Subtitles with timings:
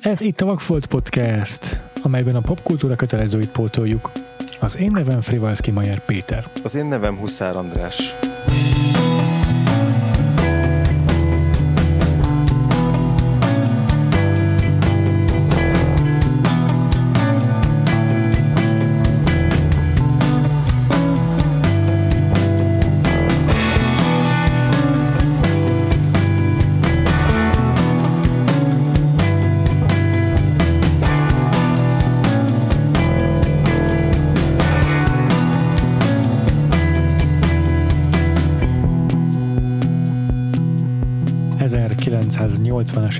[0.00, 4.10] Ez itt a Vagfolt Podcast, amelyben a popkultúra kötelezőit pótoljuk.
[4.60, 6.44] Az én nevem Frivalszki Mayer Péter.
[6.62, 8.14] Az én nevem Huszár András.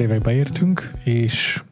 [0.03, 1.63] Évekbe értünk, és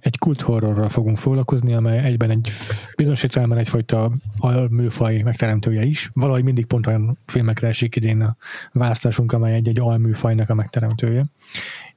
[0.00, 2.50] egy kult horrorral fogunk foglalkozni, amely egyben egy
[2.96, 6.10] bizonyos értelemben egyfajta alműfaj megteremtője is.
[6.12, 8.36] Valahogy mindig pont olyan filmekre esik idén a
[8.72, 11.24] választásunk, amely egy-egy alműfajnak a megteremtője.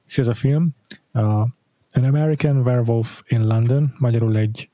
[0.06, 0.74] És ez a film
[1.12, 1.46] a
[1.96, 4.70] An American Werewolf in London, magyarul egy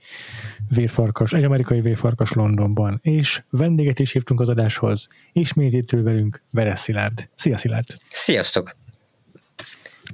[0.69, 2.99] vérfarkas, egy amerikai vérfarkas Londonban.
[3.03, 5.09] És vendéget is hívtunk az adáshoz.
[5.33, 7.29] Ismét itt ül velünk Veres Szilárd.
[7.35, 7.87] Szia Szilárd!
[8.09, 8.82] Sziasztok!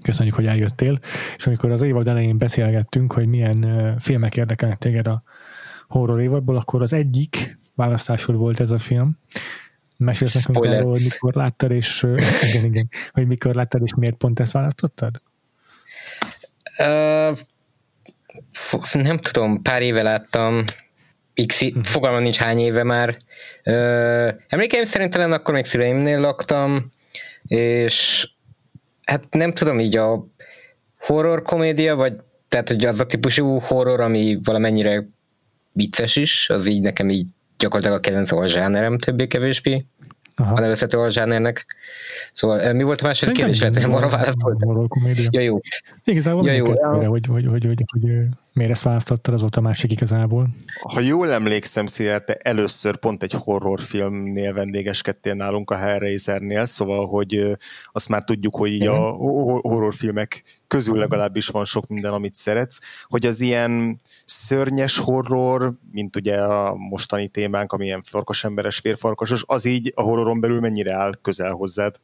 [0.03, 0.99] Köszönjük, hogy eljöttél.
[1.37, 5.23] És amikor az évad elején beszélgettünk, hogy milyen filmek érdekelnek téged a
[5.89, 9.19] horror évadból, akkor az egyik választásod volt ez a film.
[9.97, 12.07] Mesélsz nekünk arról, hogy mikor láttad, és
[12.49, 15.23] igen, igen, hogy mikor láttad, és miért pont ezt választottad?
[16.79, 17.39] Uh,
[18.93, 20.65] nem tudom, pár éve láttam,
[21.47, 21.81] X, hm.
[21.81, 23.19] fogalmam nincs hány éve már.
[23.65, 26.93] Uh, emlékeim szerint talán akkor még szüleimnél laktam,
[27.43, 28.29] és
[29.09, 30.27] hát nem tudom, így a
[30.99, 32.13] horror komédia, vagy
[32.49, 35.09] tehát hogy az a típusú horror, ami valamennyire
[35.73, 37.27] vicces is, az így nekem így
[37.59, 39.85] gyakorlatilag a kedvenc alzsánerem többé-kevésbé.
[40.41, 40.55] Aha.
[40.55, 41.67] a nevezhető alzsánernek.
[42.33, 43.61] Szóval mi volt a második kérdés?
[43.61, 44.89] Lehet, hogy arra válaszoltam.
[45.31, 45.61] Ja, jó.
[46.05, 46.67] Igazából ja, jó.
[46.67, 50.49] Hogy, hogy, hogy, hogy, hogy, hogy miért ezt választottad, az volt a másik igazából.
[50.93, 57.57] Ha jól emlékszem, Szilárd, te először pont egy horrorfilmnél vendégeskedtél nálunk a Hellraisernél, szóval, hogy
[57.93, 58.99] azt már tudjuk, hogy így a
[59.61, 66.41] horrorfilmek közül legalábbis van sok minden, amit szeretsz, hogy az ilyen szörnyes horror, mint ugye
[66.41, 71.53] a mostani témánk, ami ilyen farkasemberes, férfarkasos, az így a horroron belül mennyire áll közel
[71.53, 71.97] hozzád?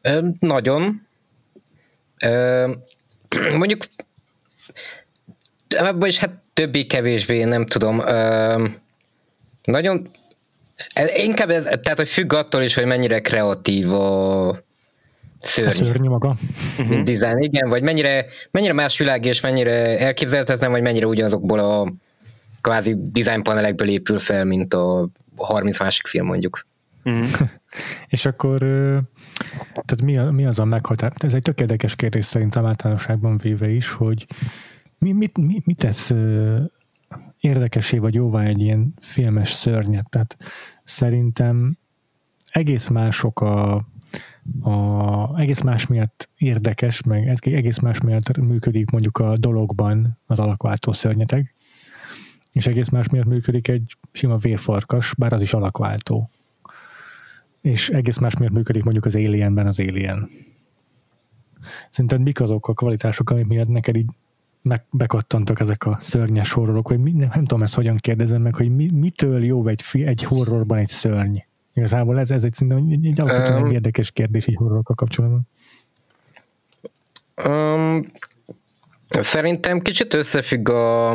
[0.00, 1.06] Ö, nagyon.
[2.22, 2.72] Ö,
[3.58, 3.86] mondjuk
[6.00, 7.98] és hát többé-kevésbé, nem tudom.
[7.98, 8.68] Ö,
[9.64, 10.08] nagyon
[11.16, 14.58] Inkább ez, tehát, hogy függ attól is, hogy mennyire kreatív a
[15.40, 15.68] szörny.
[15.68, 16.36] A szörny maga.
[16.78, 17.02] Uh-huh.
[17.02, 21.92] Design, igen, vagy mennyire, mennyire más világ, és mennyire elképzelhetetlen, vagy mennyire ugyanazokból a
[22.60, 26.66] kvázi design panelekből épül fel, mint a 30 másik film mondjuk.
[27.04, 27.48] Uh-huh.
[28.08, 28.58] és akkor
[29.72, 31.12] tehát mi, a, mi az a meghatár?
[31.16, 34.26] Ez egy tök érdekes kérdés szerintem általánosságban véve is, hogy
[34.98, 36.14] mi, mit, mi, mit tesz
[37.40, 40.08] érdekesé vagy jóvá egy ilyen filmes szörnyet?
[40.10, 40.36] Tehát
[40.84, 41.78] szerintem
[42.50, 43.74] egész mások a,
[44.60, 50.92] a, egész más miatt érdekes, meg egész más miatt működik mondjuk a dologban az alakváltó
[50.92, 51.54] szörnyeteg,
[52.52, 56.30] és egész más miatt működik egy sima vérfarkas, bár az is alakváltó.
[57.60, 60.28] És egész más miatt működik mondjuk az Alienben az Alien.
[61.90, 64.10] Szerinted mik azok a kvalitások, amik miatt neked így
[64.66, 68.54] meg, bekattantak ezek a szörnyes horrorok, vagy mi, nem, nem tudom ezt hogyan kérdezem meg,
[68.54, 71.36] hogy mi, mitől jó egy, egy horrorban egy szörny?
[71.74, 75.48] Igazából ez, ez egy, szerintem egy, egy alapvetően um, egy érdekes kérdés így horrorokkal kapcsolatban.
[77.46, 78.12] Um,
[79.08, 81.10] szerintem kicsit összefügg a,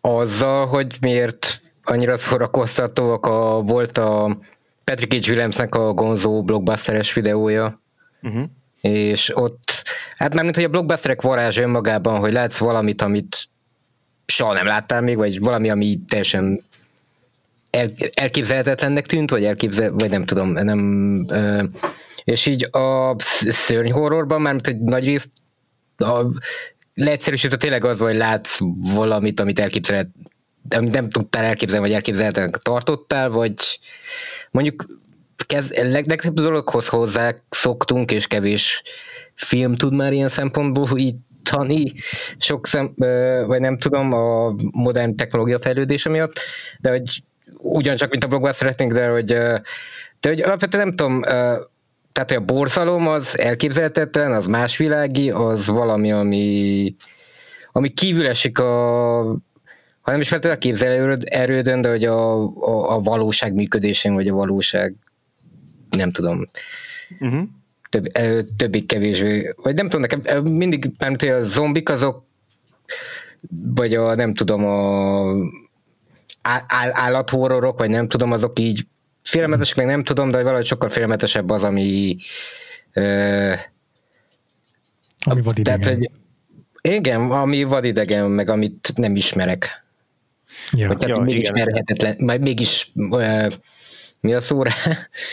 [0.00, 4.38] azzal, hogy miért annyira szórakoztatóak a, volt a
[4.84, 5.28] Patrick H.
[5.28, 7.80] Williamsnek a Gonzo blockbusteres videója,
[8.22, 8.42] uh-huh.
[8.80, 9.84] És ott,
[10.16, 13.48] hát már mint hogy a blockbusterek varázs önmagában, hogy látsz valamit, amit
[14.26, 16.62] soha nem láttál még, vagy valami, ami teljesen
[17.70, 21.64] el, elképzelhetetlennek tűnt, vagy elképzel, vagy nem tudom, nem, ö,
[22.24, 23.16] és így a
[23.48, 25.30] szörny horrorban már egy nagy részt
[25.96, 26.24] a,
[26.94, 28.58] leegyszerűsítve tényleg az, hogy látsz
[28.94, 30.08] valamit, amit elképzelhet,
[30.76, 33.54] amit nem tudtál elképzelni, vagy elképzelhetetlenek tartottál, vagy
[34.50, 34.86] mondjuk
[35.50, 38.82] kez, legtöbb dologhoz hozzá szoktunk, és kevés
[39.34, 41.92] film tud már ilyen szempontból így tani,
[42.38, 42.94] sok szem,
[43.46, 46.38] vagy nem tudom, a modern technológia fejlődése miatt,
[46.78, 47.22] de hogy
[47.56, 49.24] ugyancsak, mint a blogban szeretnénk, de hogy,
[50.20, 51.20] de hogy alapvetően nem tudom,
[52.12, 56.94] tehát hogy a borzalom az elképzelhetetlen, az másvilági, az valami, ami,
[57.72, 59.22] ami kívül esik a
[60.00, 64.28] ha nem is feltétlenül a képzelő erődön, de hogy a, a, a valóság működésén, vagy
[64.28, 64.94] a valóság
[65.96, 66.48] nem tudom.
[67.20, 67.42] Uh-huh.
[67.88, 68.06] több,
[68.56, 72.24] többik kevésbé, vagy nem tudom, nekem mindig, hogy a zombik azok,
[73.74, 75.30] vagy a nem tudom, a
[76.42, 78.86] áll, állathorrorok, vagy nem tudom, azok így
[79.22, 82.16] félelmetesek, meg nem tudom, de valahogy sokkal félelmetesebb az, ami
[82.92, 83.52] ö,
[85.20, 85.80] ami vadidegen.
[85.80, 86.10] Tehát, hogy,
[86.82, 89.84] igen, ami vadidegen, meg amit nem ismerek.
[90.72, 90.88] Ja.
[90.88, 91.54] Vagy tehát ja, mégis igen.
[91.54, 93.46] ismerhetetlen, vagy mégis ö,
[94.20, 94.70] mi a szóra?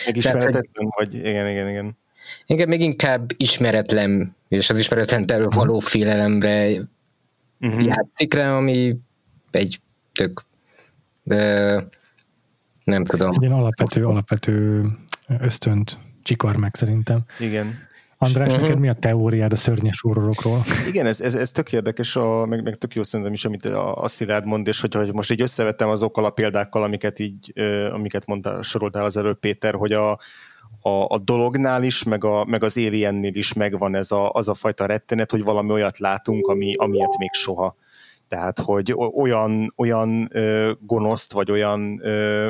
[0.05, 1.97] Megismeretetlen, vagy igen, igen, igen.
[2.45, 6.67] Igen, még inkább ismeretlen, és az ismeretlen való félelemre
[7.59, 7.85] uh-huh.
[7.85, 8.97] játszik rá, ami
[9.51, 9.79] egy
[10.13, 10.45] tök
[11.27, 11.83] de
[12.83, 13.33] nem tudom.
[13.33, 14.85] Egy ilyen alapvető, alapvető
[15.27, 17.19] ösztönt csikar meg szerintem.
[17.39, 17.86] Igen.
[18.19, 18.61] András, uh-huh.
[18.61, 20.63] neked mi a teóriád a szörnyes úrorokról?
[20.87, 23.95] Igen, ez, ez, ez tök érdekes, a, meg, meg tök jó szerintem is, amit a,
[23.95, 27.53] a Szilárd mond, és hogy, hogy most így összevettem azokkal a példákkal, amiket így,
[27.91, 30.11] amiket mondta, soroltál az előbb Péter, hogy a,
[30.81, 34.53] a, a dolognál is, meg, a, meg az Aliennél is megvan ez a, az a
[34.53, 37.75] fajta rettenet, hogy valami olyat látunk, ami, amilyet még soha.
[38.27, 42.49] Tehát, hogy olyan, olyan ö, gonoszt, vagy olyan ö,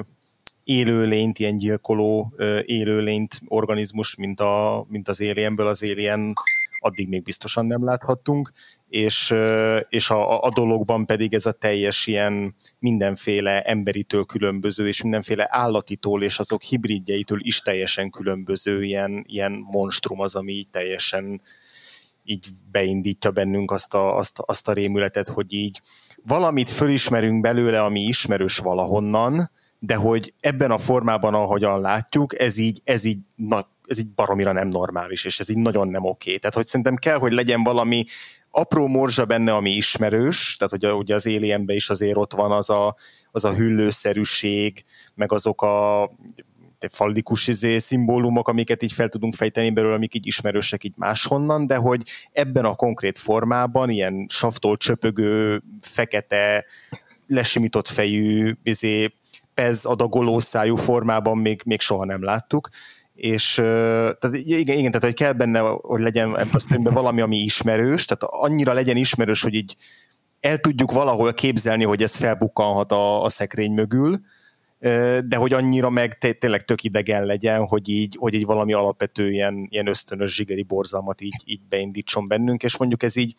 [0.67, 2.33] élőlényt, ilyen gyilkoló
[2.65, 6.33] élőlényt, organizmus, mint, a, mint az Alienből az Alien
[6.79, 8.51] addig még biztosan nem láthattunk,
[8.89, 9.33] és,
[9.89, 16.23] és a, a dologban pedig ez a teljes ilyen mindenféle emberitől különböző, és mindenféle állatitól,
[16.23, 21.41] és azok hibridjeitől is teljesen különböző ilyen, ilyen monstrum az, ami így teljesen
[22.23, 25.81] így beindítja bennünk azt a, azt, azt a rémületet, hogy így
[26.25, 32.81] valamit fölismerünk belőle, ami ismerős valahonnan, de hogy ebben a formában, ahogyan látjuk, ez így,
[32.83, 36.37] ez így, na, ez így baromira nem normális, és ez így nagyon nem oké.
[36.37, 38.05] Tehát, hogy szerintem kell, hogy legyen valami
[38.51, 42.51] apró morzsa benne, ami ismerős, tehát hogy a, ugye az Alienben is azért ott van
[42.51, 42.95] az a,
[43.31, 44.83] az a hüllőszerűség,
[45.15, 46.09] meg azok a
[46.89, 51.75] fallikus izé, szimbólumok, amiket így fel tudunk fejteni belőle, amik így ismerősek így máshonnan, de
[51.75, 52.01] hogy
[52.31, 56.65] ebben a konkrét formában, ilyen saftól csöpögő, fekete,
[57.27, 59.13] lesimított fejű, izé,
[59.57, 62.69] pez adagoló szájú formában még, még soha nem láttuk,
[63.13, 66.37] és tehát igen, igen, tehát hogy kell benne, hogy legyen
[66.69, 69.75] ebben valami, ami ismerős, tehát annyira legyen ismerős, hogy így
[70.39, 74.19] el tudjuk valahol képzelni, hogy ez felbukkanhat a, a szekrény mögül,
[75.25, 79.67] de hogy annyira meg tényleg tök idegen legyen, hogy így, hogy így valami alapvető ilyen,
[79.69, 83.33] ilyen ösztönös zsigeri borzalmat így, így beindítson bennünk, és mondjuk ez így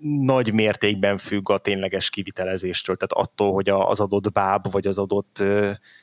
[0.00, 5.42] nagy mértékben függ a tényleges kivitelezéstől, tehát attól, hogy az adott báb, vagy az adott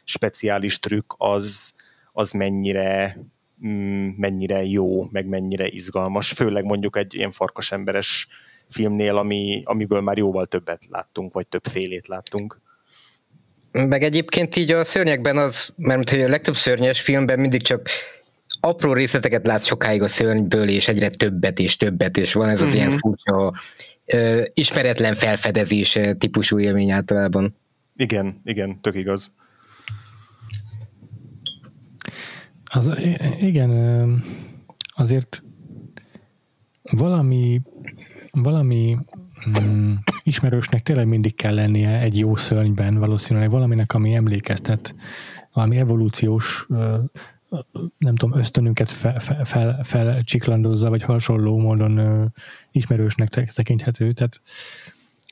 [0.04, 1.74] speciális trükk az,
[2.12, 3.18] az mennyire,
[3.66, 8.28] mm, mennyire jó, meg mennyire izgalmas, főleg mondjuk egy ilyen farkasemberes
[8.70, 12.62] filmnél, ami, amiből már jóval többet láttunk, vagy több félét láttunk.
[13.72, 17.90] Meg egyébként így a szörnyekben az, mert hogy a legtöbb szörnyes filmben mindig csak
[18.60, 22.68] apró részleteket látsz sokáig a szörnyből, és egyre többet és többet, és van ez az
[22.68, 22.76] mm-hmm.
[22.76, 23.54] ilyen furcsa
[24.06, 27.56] ö, ismeretlen felfedezés típusú élmény általában.
[27.96, 29.32] Igen, igen, tök igaz.
[32.64, 32.92] Az,
[33.40, 34.24] igen,
[34.96, 35.44] azért
[36.82, 37.62] valami,
[38.32, 38.98] valami
[39.64, 44.96] mm, ismerősnek tényleg mindig kell lennie egy jó szörnyben, valószínűleg valaminek, ami emlékeztet,
[45.54, 46.68] valami evolúciós
[47.98, 50.24] nem tudom, ösztönünket fel, fel, fel
[50.90, 52.32] vagy hasonló módon
[52.72, 54.12] ismerősnek tekinthető.
[54.12, 54.42] Tehát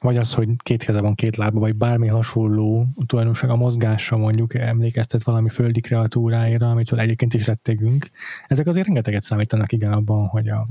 [0.02, 4.54] vagy az, hogy két keze van, két lába, vagy bármi hasonló tulajdonság a mozgásra mondjuk
[4.54, 8.10] emlékeztet valami földi kreatúráira, amitől egyébként is rettegünk.
[8.48, 10.68] Ezek azért rengeteget számítanak igen abban, hogy, a,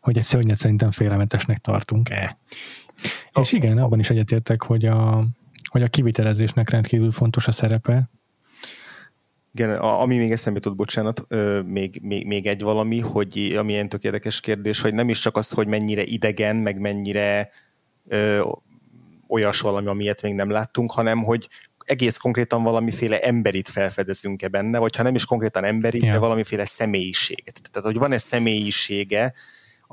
[0.00, 2.38] hogy egy szörnyet szerintem félelmetesnek tartunk-e.
[3.32, 3.42] Oh.
[3.42, 5.24] És igen, abban is egyetértek, hogy a,
[5.68, 8.10] hogy a kivitelezésnek rendkívül fontos a szerepe,
[9.52, 11.26] igen, ami még eszembe jutott, bocsánat,
[11.66, 15.36] még, még, még egy valami, hogy ami ilyen tök érdekes kérdés, hogy nem is csak
[15.36, 17.50] az, hogy mennyire idegen, meg mennyire
[18.08, 18.48] ö,
[19.28, 21.48] olyas valami, amilyet még nem láttunk, hanem hogy
[21.84, 26.12] egész konkrétan valamiféle emberit felfedezünk-e benne, vagy ha nem is konkrétan emberi, ja.
[26.12, 27.60] de valamiféle személyiséget.
[27.70, 29.34] Tehát, hogy van-e személyisége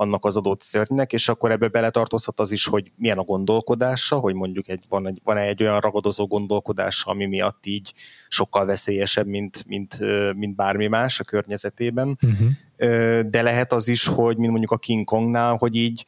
[0.00, 4.34] annak az adott szörnynek, és akkor ebbe beletartozhat az is, hogy milyen a gondolkodása, hogy
[4.34, 7.94] mondjuk egy, van, egy, van egy olyan ragadozó gondolkodása, ami miatt így
[8.28, 9.98] sokkal veszélyesebb, mint, mint,
[10.34, 12.18] mint bármi más a környezetében.
[12.22, 13.20] Uh-huh.
[13.20, 16.04] De lehet az is, hogy mint mondjuk a King Kongnál, hogy így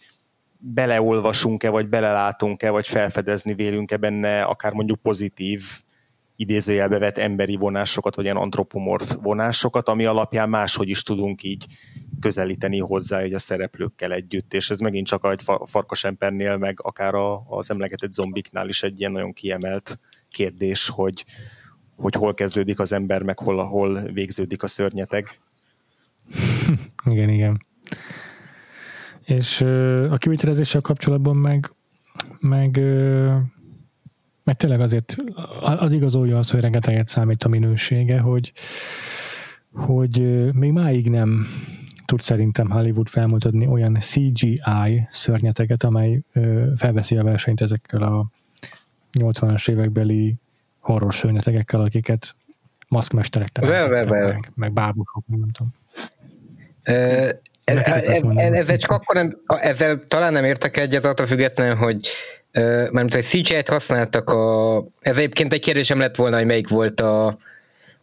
[0.58, 5.62] beleolvasunk-e, vagy belelátunk-e, vagy felfedezni vélünk-e benne akár mondjuk pozitív
[6.40, 11.66] idézőjelbe vett emberi vonásokat, vagy ilyen antropomorf vonásokat, ami alapján máshogy is tudunk így
[12.20, 17.42] közelíteni hozzá hogy a szereplőkkel együtt, és ez megint csak egy farkasempernél, meg akár a,
[17.48, 19.98] az emlegetett zombiknál is egy ilyen nagyon kiemelt
[20.30, 21.24] kérdés, hogy,
[21.96, 25.28] hogy hol kezdődik az ember, meg hol, hol végződik a szörnyeteg.
[27.12, 27.66] igen, igen.
[29.24, 29.60] És
[30.10, 31.72] a kivitelezéssel kapcsolatban meg,
[32.38, 32.80] meg,
[34.50, 35.16] meg tényleg azért
[35.60, 38.52] az igazolja az, hogy rengeteget számít a minősége, hogy,
[39.72, 40.20] hogy
[40.52, 41.46] még máig nem
[42.06, 46.20] tud szerintem Hollywood felmutatni olyan CGI szörnyeteket, amely
[46.76, 48.26] felveszi a versenyt ezekkel a
[49.18, 50.36] 80-as évekbeli
[50.78, 52.36] horror szörnyetegekkel, akiket
[52.88, 55.68] maszkmesterek teremtettek, meg, meg bábusok, nem tudom.
[58.54, 62.08] ezzel csak akkor nem, ezzel talán nem értek egyet attól függetlenül, hogy
[62.90, 64.76] mert hogy CGI-t használtak a...
[65.00, 67.38] Ez egyébként egy kérdésem lett volna, hogy melyik volt a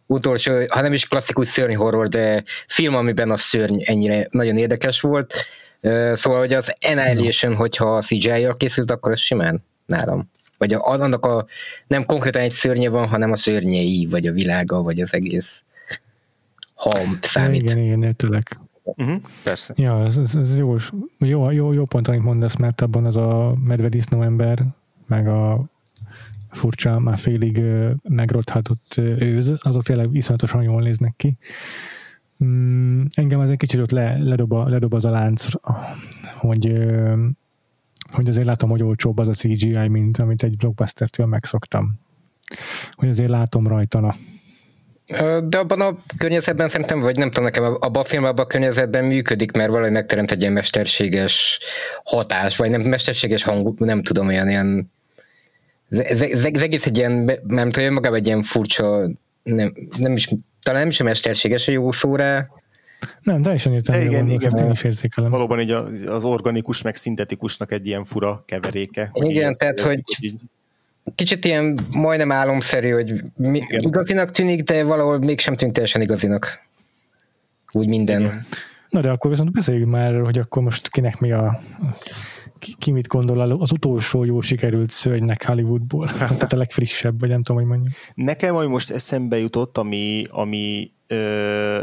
[0.06, 5.00] utolsó, ha nem is klasszikus szörny horror, de film, amiben a szörny ennyire nagyon érdekes
[5.00, 5.34] volt.
[6.12, 10.30] Szóval, hogy az Annihilation, hogyha CGI-jal készült, akkor ez simán nálam.
[10.58, 11.46] Vagy annak a,
[11.86, 15.64] nem konkrétan egy szörnye van, hanem a szörnyei, vagy a világa, vagy az egész
[16.78, 17.70] ha számít.
[17.70, 18.42] Igen, igen, értőleg.
[18.96, 19.74] Uh-huh, persze.
[19.76, 20.76] Ja, ez, ez, ez jó,
[21.18, 24.64] jó, jó, jó pont, amit mondasz, mert abban az a medvedisznó ember,
[25.06, 25.64] meg a
[26.50, 27.62] furcsa, már félig
[28.02, 31.36] megrothatott őz, azok tényleg iszonyatosan jól néznek ki.
[32.44, 35.46] Mm, engem az egy kicsit ott le, ledob, a, ledob az a lánc,
[36.38, 36.72] hogy,
[38.10, 42.00] hogy azért látom, hogy olcsóbb az a CGI, mint amit egy blockbuster-től megszoktam.
[42.90, 44.14] Hogy azért látom rajta, na,
[45.44, 49.04] de abban a környezetben szerintem, vagy nem tudom nekem, abban a filmben, abban a környezetben
[49.04, 51.58] működik, mert valahogy megteremt egy ilyen mesterséges
[52.04, 54.90] hatás, vagy nem mesterséges hang, nem tudom, olyan ilyen
[55.88, 59.08] ez, ez, ez egész egy ilyen, nem tudom, magában egy ilyen furcsa,
[59.42, 60.28] nem, nem is,
[60.62, 62.46] talán nem is a mesterséges a jó szó rá,
[63.22, 64.00] nem, teljesen értem.
[64.00, 65.30] Igen, igen, én is érzékelem.
[65.30, 65.70] Valóban így
[66.06, 69.10] az organikus meg szintetikusnak egy ilyen fura keveréke.
[69.12, 70.34] Igen, tehát, hogy, hogy
[71.14, 76.66] kicsit ilyen majdnem álomszerű, hogy mi, igazinak tűnik, de valahol mégsem tűnik teljesen igazinak.
[77.72, 78.20] Úgy minden.
[78.20, 78.44] Igen.
[78.88, 81.60] Na de akkor viszont beszéljünk már, hogy akkor most kinek mi a
[82.58, 86.06] ki, ki mit gondol az utolsó jó sikerült szörnynek Hollywoodból?
[86.18, 87.92] Tehát a legfrissebb, vagy nem tudom, hogy mondjam.
[88.14, 91.80] Nekem, ami most eszembe jutott, ami, ami ö,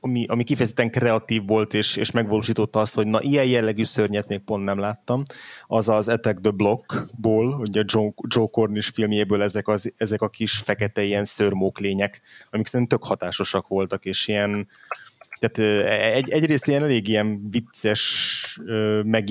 [0.00, 4.38] ami, ami kifejezetten kreatív volt, és, és megvalósította azt, hogy na, ilyen jellegű szörnyet még
[4.38, 5.22] pont nem láttam,
[5.66, 10.58] az az Attack the Blockból, ugye Joe, Joe Cornish filmjéből ezek, az, ezek a kis
[10.58, 14.68] fekete ilyen szörmók lények, amik szerintem tök hatásosak voltak, és ilyen,
[15.38, 18.60] tehát egy, egyrészt ilyen elég ilyen vicces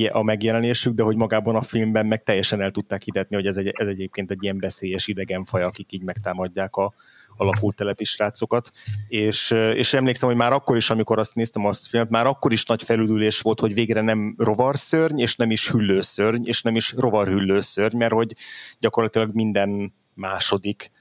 [0.09, 3.71] a megjelenésük, de hogy magában a filmben meg teljesen el tudták hitetni, hogy ez, egy,
[3.73, 6.93] ez egyébként egy ilyen veszélyes idegenfaj, akik így megtámadják a,
[7.37, 8.71] a lakótelepi srácokat,
[9.07, 12.51] és, és emlékszem, hogy már akkor is, amikor azt néztem azt a filmet, már akkor
[12.51, 16.93] is nagy felüdülés volt, hogy végre nem rovarszörny, és nem is hüllőszörny, és nem is
[16.97, 18.35] rovarhüllőszörny, mert hogy
[18.79, 20.91] gyakorlatilag minden második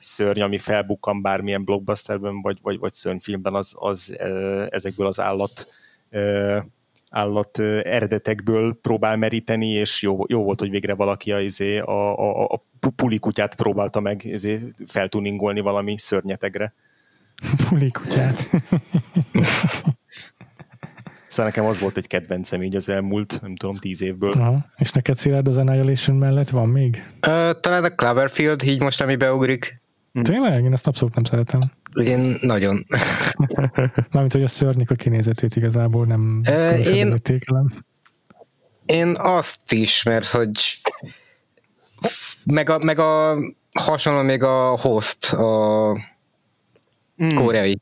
[0.00, 4.18] szörny, ami felbukkan bármilyen blockbusterben, vagy, vagy, vagy szörnyfilmben, az, az
[4.68, 5.68] ezekből az állat
[7.14, 12.44] állat eredetekből próbál meríteni, és jó, jó volt, hogy végre valaki a, izé, a, a,
[12.44, 12.62] a
[12.96, 16.74] pulikutyát próbálta meg izé, feltuningolni valami szörnyetegre.
[17.68, 18.50] Pulikutyát.
[21.26, 24.30] Szóval nekem az volt egy kedvencem így az elmúlt, nem tudom, tíz évből.
[24.30, 24.64] Aha.
[24.76, 27.04] És neked Szilárd az Annihilation mellett van még?
[27.14, 29.80] Uh, talán a Cloverfield, így most, ami beugrik.
[30.22, 30.64] Tényleg?
[30.64, 31.60] Én ezt abszolút nem szeretem.
[31.94, 32.86] Én nagyon.
[34.10, 37.72] Mármint, hogy a szörnyik a kinézetét igazából nem uh, én, értékelem.
[38.86, 40.80] Én azt is, mert hogy
[42.44, 43.38] meg a, meg a
[43.78, 45.92] hasonló még a host, a
[47.24, 47.34] mm.
[47.34, 47.80] koreai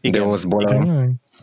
[0.00, 0.22] Igen.
[0.22, 0.36] A...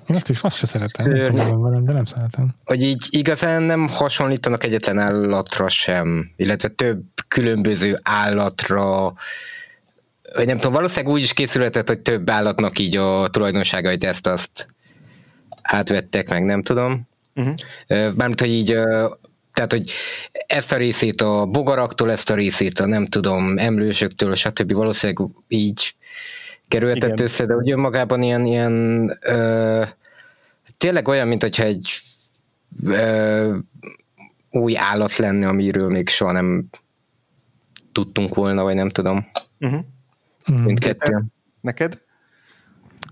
[0.07, 2.55] Én azt is, azt se szeretem, nem tudom velem, de nem szeretem.
[2.63, 9.13] Hogy így igazán nem hasonlítanak egyetlen állatra sem, illetve több különböző állatra,
[10.35, 14.67] vagy nem tudom, valószínűleg úgy is készülhetett, hogy több állatnak így a tulajdonságait ezt azt
[15.61, 17.07] átvettek meg, nem tudom.
[17.35, 17.55] Uh-huh.
[18.15, 18.77] Mármint, hogy így
[19.53, 19.91] tehát, hogy
[20.47, 24.73] ezt a részét a bogaraktól, ezt a részét a nem tudom, emlősöktől, stb.
[24.73, 25.95] valószínűleg így
[26.67, 27.23] kerülhetett Igen.
[27.23, 29.83] össze, de úgy önmagában ilyen, ilyen ö,
[30.77, 32.01] tényleg olyan, mint hogyha egy
[32.83, 33.57] ö,
[34.51, 36.69] új állat lenne, amiről még soha nem
[37.91, 39.27] tudtunk volna, vagy nem tudom.
[39.59, 39.79] Uh-huh.
[40.49, 41.33] Mindkettően.
[41.61, 42.01] Neked?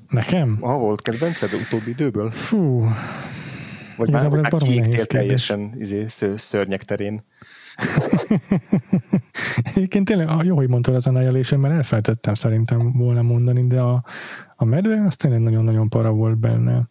[0.10, 0.58] Nekem?
[0.62, 2.32] Ha volt kedvenced utóbbi időből?
[2.32, 2.88] Fú.
[3.98, 7.24] Vagy már, már kiégtél teljesen izé, szörnyek terén.
[9.76, 14.04] Egyébként tényleg, jó, hogy mondtad az Annihilation, mert elfelejtettem szerintem volna mondani, de a,
[14.56, 16.90] a medve az tényleg nagyon-nagyon para volt benne.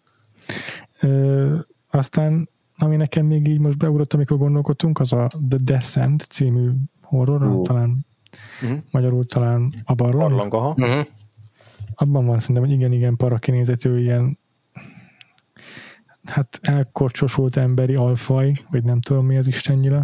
[1.00, 1.58] Ö,
[1.90, 7.42] aztán, ami nekem még így most beugrott, amikor gondolkodtunk, az a The Descent című horror,
[7.42, 7.66] uh.
[7.66, 8.06] talán
[8.62, 8.78] uh-huh.
[8.90, 10.30] magyarul talán a barlang.
[10.30, 10.74] Barlang, aha.
[10.76, 11.06] Uh-huh.
[11.94, 14.38] Abban van szerintem, hogy igen-igen parakinézetű, ilyen
[16.30, 20.02] hát elkorcsosult emberi alfaj, vagy nem tudom mi az istennyira,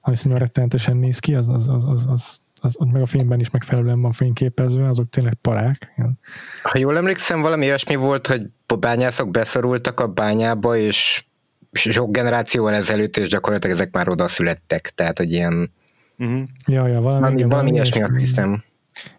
[0.00, 3.40] ami szerintem rettenetesen néz ki, az, az, az, az, az, az, az meg a filmben
[3.40, 5.92] is megfelelően van fényképezve, azok tényleg parák.
[5.96, 6.18] Ilyen.
[6.62, 8.42] Ha jól emlékszem, valami olyasmi volt, hogy
[8.78, 11.24] bányászok beszorultak a bányába, és
[11.72, 15.72] sok generációval ezelőtt, és gyakorlatilag ezek már oda születtek, tehát hogy ilyen
[16.18, 16.42] uh-huh.
[16.66, 18.64] ja, ja, valami, valami, valami ilyesmi azt hiszem.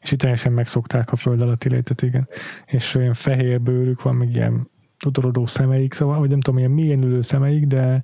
[0.02, 2.28] És itt teljesen megszokták a föld alatti létet, igen.
[2.66, 7.04] És olyan fehér bőrük van, meg ilyen tudorodó szemeik, szóval, vagy nem tudom, ilyen milyen
[7.04, 8.04] ülő szemeik, de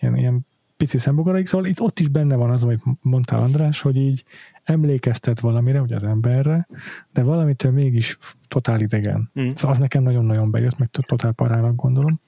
[0.00, 3.96] ilyen, ilyen pici szembogaraik, szóval itt ott is benne van az, amit mondtál András, hogy
[3.96, 4.24] így
[4.62, 6.66] emlékeztet valamire, ugye az emberre,
[7.12, 8.16] de valamitől mégis
[8.48, 9.30] totál idegen.
[9.40, 9.48] Mm.
[9.48, 12.20] Szóval az nekem nagyon-nagyon bejött, meg totál parának gondolom.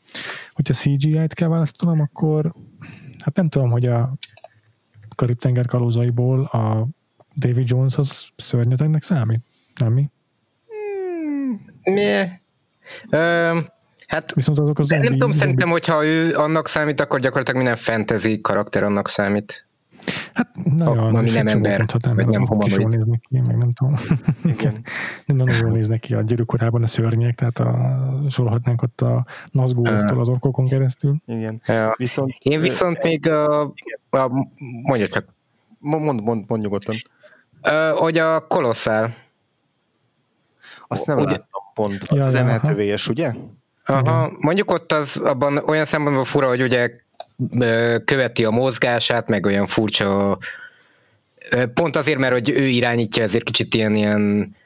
[0.51, 2.55] Hogyha CGI-t kell választanom, akkor
[3.25, 4.15] hát nem tudom, hogy a
[5.17, 6.87] Karib-tenger kalózaiból a
[7.37, 9.41] David Jones az szörnyetegnek számít?
[9.79, 10.11] Nem mi?
[11.85, 12.25] Mi?
[13.11, 13.75] Um,
[14.07, 18.41] Hát, Viszont azok az nem tudom, szerintem, hogyha ő annak számít, akkor gyakorlatilag minden fantasy
[18.41, 19.66] karakter annak számít.
[20.37, 22.89] Hát nagyon, ami nem ember, vagy nem homanoid.
[22.89, 23.95] néznek ki, meg nem tudom.
[24.45, 24.73] Igen.
[25.27, 30.21] nem nagyon jól néznek ki a gyűrűkorában a szörnyek, tehát a, sorolhatnánk ott a Nazgûloktól
[30.21, 31.17] az orkokon keresztül.
[31.27, 31.63] Igen.
[31.97, 33.63] Viszont, Én viszont még a,
[34.11, 34.29] a
[34.83, 35.35] mondja csak.
[35.79, 36.97] Mond, mond, mond nyugodtan.
[37.95, 39.15] hogy a kolosszál.
[40.87, 41.27] Azt nem ugye?
[41.27, 42.05] láttam pont.
[42.05, 43.33] Az, ja, az emelhetővélyes, ugye?
[43.85, 46.91] Aha, mondjuk ott az abban olyan szempontból fura, hogy ugye
[48.05, 50.39] követi a mozgását, meg olyan furcsa
[51.75, 54.57] pont azért, mert hogy ő irányítja, ezért kicsit ilyen, ilyen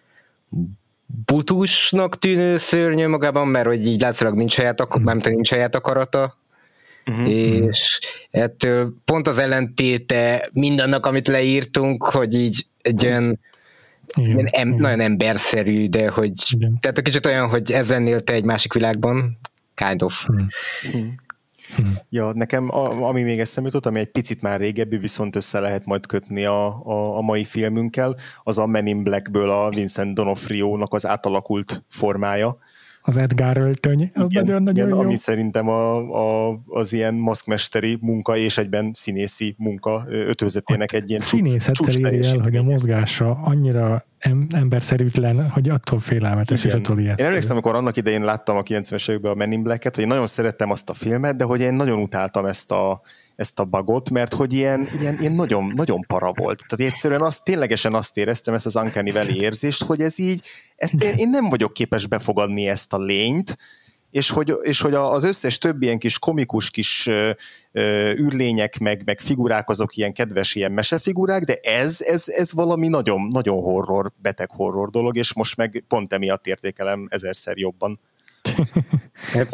[1.25, 6.39] butusnak tűnő szörnyű magában, mert hogy így látszólag nincs saját, ak- nem nincs saját akarata,
[7.07, 7.31] uh-huh.
[7.31, 8.01] és
[8.31, 13.41] ettől pont az ellentéte mindannak, amit leírtunk, hogy így egy olyan
[14.15, 14.81] igen, em, igen.
[14.81, 16.79] nagyon emberszerű, de hogy igen.
[16.81, 19.39] tehát kicsit olyan, hogy ezen élte egy másik világban,
[19.75, 20.25] kind of.
[20.25, 20.49] Hmm.
[21.77, 21.97] Hmm.
[22.09, 26.07] Ja, nekem ami még eszembe jutott, ami egy picit már régebbi, viszont össze lehet majd
[26.07, 31.07] kötni a, a, a mai filmünkkel, az a Men in Blackből a Vincent Donofrio-nak az
[31.07, 32.59] átalakult formája,
[33.03, 34.99] az Edgar öltöny, az nagyon-nagyon jó.
[34.99, 35.97] Ami szerintem a,
[36.49, 42.39] a, az ilyen maszkmesteri munka és egyben színészi munka ötözetének egy ilyen Színészettel éri el,
[42.43, 46.77] hogy a mozgása annyira em, emberszerűtlen, hogy attól félelmetes Igen.
[46.77, 47.23] és attól ijesztő.
[47.23, 50.11] Én emlékszem, amikor annak idején láttam a 90-es években a Men in Black-et, hogy én
[50.11, 53.01] nagyon szerettem azt a filmet, de hogy én nagyon utáltam ezt a,
[53.41, 56.65] ezt a bagot, mert hogy ilyen, ilyen, ilyen nagyon, nagyon para volt.
[56.69, 61.03] Tehát egyszerűen azt, ténylegesen azt éreztem, ezt az Uncanny Valley érzést, hogy ez így, ezt
[61.03, 63.57] én, én nem vagyok képes befogadni ezt a lényt,
[64.11, 67.31] és hogy, és hogy az összes többi ilyen kis komikus kis ö,
[67.73, 72.89] ö, űrlények, meg, meg figurák, azok ilyen kedves ilyen mesefigurák, de ez, ez, ez valami
[72.89, 78.01] nagyon, nagyon horror, beteg horror dolog, és most meg pont emiatt értékelem ezerszer jobban.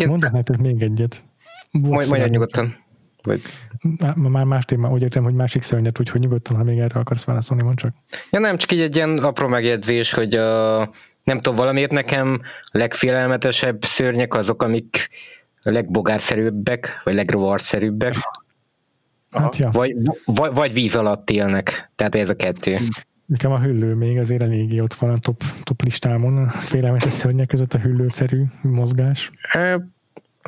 [0.06, 1.24] Mondanátok még egyet.
[1.70, 2.84] Mondj nyugodtan.
[3.26, 3.40] Vagy...
[4.14, 7.62] Már más téma, úgy értem, hogy másik szörnyet, úgyhogy nyugodtan, ha még erre akarsz válaszolni,
[7.62, 7.94] mond csak.
[8.30, 10.78] Ja nem, csak így egy ilyen apró megjegyzés, hogy a,
[11.24, 15.08] nem tudom, valamiért nekem a legfélelmetesebb szörnyek azok, amik
[15.62, 18.14] a legbogárszerűbbek, vagy legrovarszerűbbek.
[19.30, 19.70] Hát, ja.
[19.70, 21.90] vagy, vagy, vagy víz alatt élnek.
[21.94, 22.76] Tehát ez a kettő.
[23.26, 27.46] Nekem a hüllő még azért eléggé ott van a top, top listámon, a félelmetes szörnyek
[27.46, 29.30] között a hüllőszerű mozgás.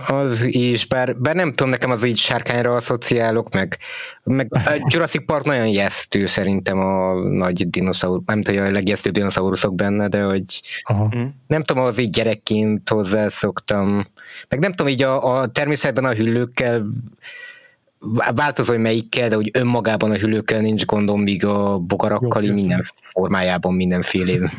[0.07, 3.79] Az is, bár, bár nem tudom, nekem az így sárkányra asszociálok, meg,
[4.25, 9.75] meg a Jurassic Park nagyon jesztő szerintem a nagy dinoszaurusz, nem tudom, a legjesztő dinoszauruszok
[9.75, 11.09] benne, de hogy Aha.
[11.11, 11.19] Hm?
[11.47, 14.07] nem tudom, az így gyerekként hozzászoktam.
[14.49, 16.87] Meg nem tudom, így a, a természetben a hüllőkkel
[18.35, 22.83] változó, hogy melyikkel, de úgy önmagában a hülőkkel nincs gondom, míg a bogarakkal Jó, minden
[22.95, 24.51] formájában, mindenféle.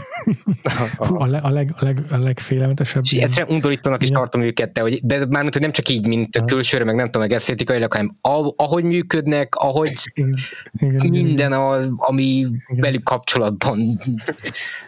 [0.97, 3.03] a, le, a, leg, a, leg, a legfélemetesebb.
[3.03, 6.35] És egyszerűen undorítónak is tartom őket, de, hogy, de mármint, hogy nem csak így, mint
[6.35, 8.17] a külsőre, meg nem tudom, meg esztétikailag, hanem
[8.55, 10.35] ahogy működnek, ahogy igen,
[10.79, 12.61] igen, minden, a, ami igen.
[12.67, 13.99] velük kapcsolatban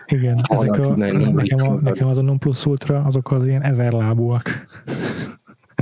[0.06, 4.66] igen, ezek a, nekem, a, nekem az a non plus ultra, azok az ilyen ezerlábúak.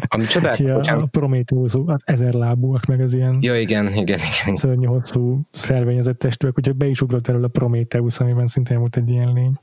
[0.07, 4.19] Ami csodát, Ki a, a Prometheusok, az ezer lábúak, meg az ilyen ja, igen, igen,
[4.43, 4.55] igen.
[4.55, 9.09] szörnyű hosszú szervényezett testűek, úgyhogy be is ugrott erről a Prometheus, amiben szintén volt egy
[9.09, 9.53] ilyen lény.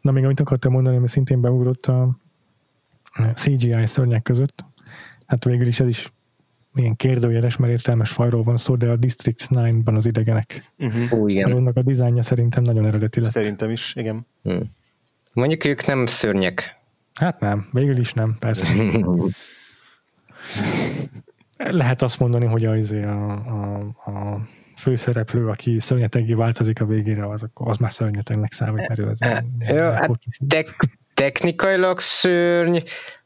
[0.00, 2.18] Na még amit akartam mondani, mert szintén beugrott a
[3.34, 4.64] CGI szörnyek között,
[5.26, 6.12] hát végül is ez is
[6.74, 10.72] ilyen kérdőjeles, mert értelmes fajról van szó, de a District 9-ban az idegenek.
[10.78, 11.20] Uh-huh.
[11.20, 11.52] Ó, igen.
[11.52, 13.28] Annak a dizájnja szerintem nagyon eredeti lett.
[13.28, 14.26] Szerintem is, igen.
[14.42, 14.70] Hmm.
[15.32, 16.78] Mondjuk ők nem szörnyek,
[17.14, 18.72] Hát nem, végül is nem, persze.
[21.56, 23.78] Lehet azt mondani, hogy az izé a, a,
[24.10, 24.40] a
[24.76, 29.18] főszereplő, aki szörnyetegi változik a végére, az, az már szörnyetegnek számít, mert ő az
[29.58, 30.10] ja, hát
[30.48, 30.68] tek,
[31.14, 32.78] technikailag szörny,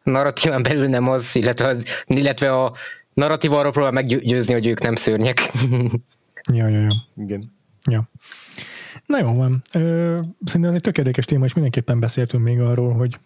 [0.03, 2.73] narratíván belül nem az, illetve, az, illetve a
[3.13, 5.41] narratíva arról próbál meggyőzni, hogy ők nem szörnyek.
[6.53, 6.87] ja, ja, ja.
[7.17, 7.53] Igen.
[7.91, 8.11] Ja.
[9.07, 9.63] Na jó van.
[9.73, 13.19] Ö, szerintem ez egy tökéletes téma, és mindenképpen beszéltünk még arról, hogy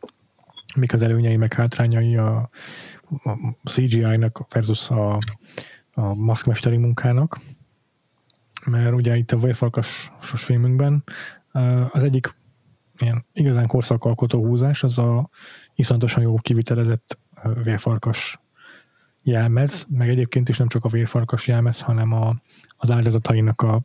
[0.77, 2.51] mik az előnyei, meg hátrányai a,
[3.23, 5.19] a CGI-nak versus a,
[5.93, 7.39] a maszkmesteri munkának.
[8.65, 11.05] Mert ugye itt a vérfarkasos filmünkben
[11.93, 12.35] az egyik
[12.99, 15.29] ilyen igazán korszakalkotó húzás, az a
[15.75, 17.19] iszonyatosan jó kivitelezett
[17.63, 18.41] vérfarkas
[19.23, 22.37] jelmez, meg egyébként is nem csak a vérfarkas jelmez, hanem a,
[22.77, 23.83] az áldozatainak a,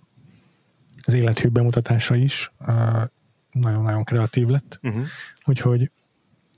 [1.06, 2.52] az élethű bemutatása is
[3.52, 4.80] nagyon-nagyon kreatív lett.
[4.84, 5.04] Uh-huh.
[5.46, 5.92] Úgyhogy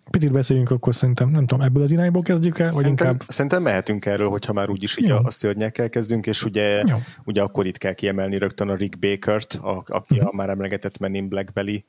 [0.10, 3.30] picit beszéljünk, akkor szerintem, nem tudom, ebből az irányból kezdjük el, szerintem, vagy inkább...
[3.30, 6.84] Szerintem mehetünk erről, hogyha már úgyis így a, a szörnyekkel kezdünk, és ugye,
[7.24, 10.30] ugye akkor itt kell kiemelni rögtön a Rick Baker-t, a, aki uh-huh.
[10.34, 11.86] a már emlegetett Men in Black-beli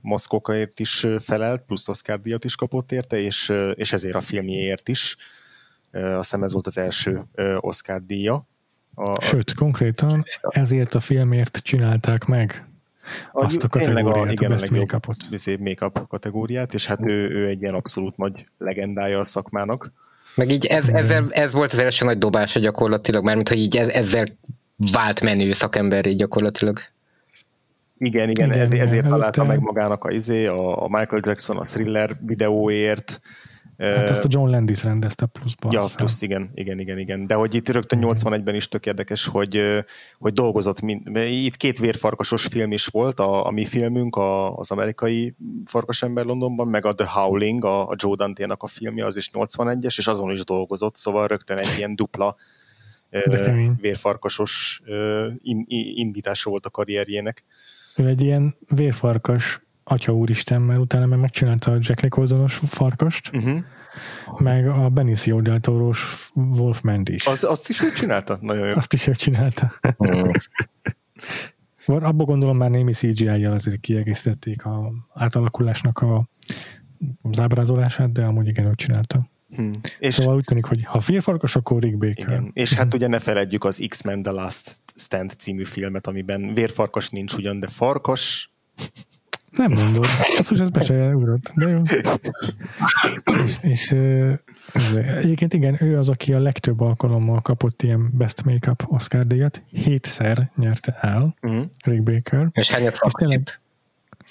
[0.00, 5.16] Moszkókaért is felelt, plusz Oscar díjat is kapott érte, és, és ezért a filmjéért is.
[5.92, 7.22] Azt hiszem ez volt az első
[7.60, 8.48] Oscar díja.
[8.94, 12.65] A, Sőt, konkrétan ezért a filmért csinálták meg
[13.32, 15.16] azt a kategóriát, a, igen, a Best Make-upot.
[15.58, 19.92] make kategóriát, és hát ő, ő egy ilyen abszolút nagy legendája a szakmának.
[20.34, 24.26] Meg így ez, ezzel, ez volt az első nagy dobása gyakorlatilag, mármint hogy így ezzel
[24.76, 26.78] vált menő szakember így gyakorlatilag.
[27.98, 31.62] Igen, igen, igen ez, ezért találta meg magának a, izé, a, a Michael Jackson a
[31.62, 33.20] Thriller videóért.
[33.78, 35.72] Hát ezt a John Landis rendezte pluszban.
[35.72, 37.26] Ja, plusz, igen, igen, igen, igen.
[37.26, 39.84] De hogy itt rögtön 81-ben is tök érdekes, hogy,
[40.18, 44.70] hogy dolgozott, mind, itt két vérfarkasos film is volt, a, a mi filmünk, a, az
[44.70, 45.34] amerikai
[45.64, 49.98] farkasember Londonban, meg a The Howling, a, a Joe Dante-nak a filmje, az is 81-es,
[49.98, 52.36] és azon is dolgozott, szóval rögtön egy ilyen dupla
[53.80, 54.82] vérfarkasos
[55.94, 57.44] indítása volt a karrierjének.
[57.96, 63.58] Ő egy ilyen vérfarkas atya úristen, mert utána meg megcsinálta a Jack Nicholsonos farkast, uh-huh.
[64.38, 67.26] meg a Benicio del Toro-s Wolfman is.
[67.26, 68.38] Az, azt is ő csinálta?
[68.40, 68.74] Nagyon jó.
[68.74, 69.72] Azt is ő csinálta.
[71.86, 76.28] Abba gondolom már némi CGI-jal azért kiegészítették a átalakulásnak a,
[77.22, 79.28] az ábrázolását, de amúgy igen, ő csinálta.
[79.56, 79.70] Hmm.
[79.98, 82.18] És szóval úgy tűnik, hogy ha félfarkas, akkor Rick Baker.
[82.18, 82.50] Igen.
[82.52, 87.34] És hát ugye ne feledjük az X-Men The Last Stand című filmet, amiben vérfarkas nincs
[87.34, 88.50] ugyan, de farkas...
[89.56, 90.04] Nem mondod.
[90.38, 91.82] Azt most ez be se ugrott, de jó.
[93.44, 93.94] és, és
[95.06, 99.62] egyébként igen, ő az, aki a legtöbb alkalommal kapott ilyen Best Makeup Oscar díjat.
[99.70, 101.64] Hétszer nyerte el uh-huh.
[101.84, 102.48] Rick Baker.
[102.52, 103.60] És hányat farkasért?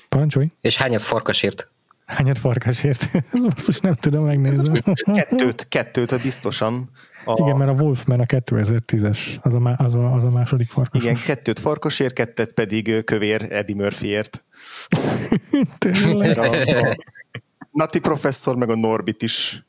[0.09, 0.51] Parancsolj.
[0.61, 1.69] És hányat farkasért?
[2.05, 3.09] Hányat farkasért?
[3.33, 4.79] Ez most nem tudom megnézni.
[5.13, 6.89] Kettőt, kettőt biztosan.
[7.25, 7.41] A...
[7.41, 11.01] Igen, mert a Wolfman a 2010-es, az a, az a, az a második farkas.
[11.01, 14.43] Igen, kettőt farkasért, kettet pedig kövér Eddie Murphyért.
[15.77, 16.38] Tényleg?
[16.38, 16.97] A, a
[17.71, 19.65] Nati professzor, meg a Norbit is.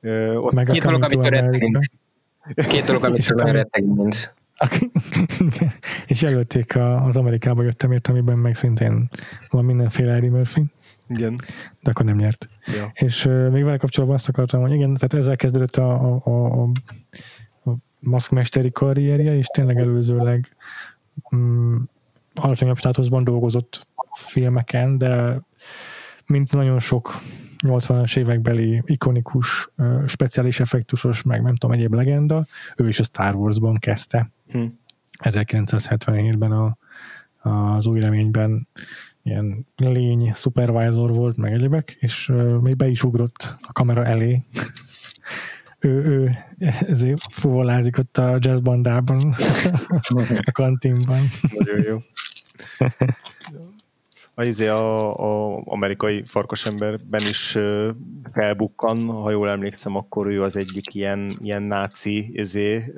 [0.00, 1.84] Ö, meg Két dolog, amit rettegünk.
[2.54, 4.30] Két dolog, amit rettegünk mind.
[6.06, 9.08] és jelölték az Amerikába jöttem ért, amiben meg szintén
[9.50, 10.64] van mindenféle Eddie Murphy.
[11.08, 11.40] Igen.
[11.82, 12.48] De akkor nem nyert.
[12.66, 12.90] Ja.
[12.92, 16.62] És uh, még vele kapcsolatban azt akartam, hogy igen, tehát ezzel kezdődött a, a, a,
[16.62, 20.56] a maszkmesteri karrierje, és tényleg előzőleg
[21.30, 21.88] um,
[22.34, 25.40] alacsonyabb státuszban dolgozott filmeken, de
[26.26, 27.20] mint nagyon sok
[27.66, 32.44] 80-as évekbeli ikonikus, uh, speciális effektusos, meg nem tudom, egyéb legenda,
[32.76, 34.30] ő is a Star Wars-ban kezdte.
[34.50, 34.64] Hm.
[35.18, 36.76] 1977-ben a,
[37.48, 38.68] az új reményben
[39.22, 44.42] ilyen lény supervisor volt, meg egyebek, és még be is ugrott a kamera elé.
[45.78, 46.30] ő, ő
[46.80, 49.18] ezért fuvolázik ott a jazzbandában,
[50.44, 51.20] a kantinban.
[51.52, 51.98] Nagyon jó.
[54.34, 55.14] A, izé a,
[55.54, 57.58] a amerikai farkasemberben is
[58.32, 62.94] felbukkan, ha jól emlékszem, akkor ő az egyik ilyen, ilyen náci izé,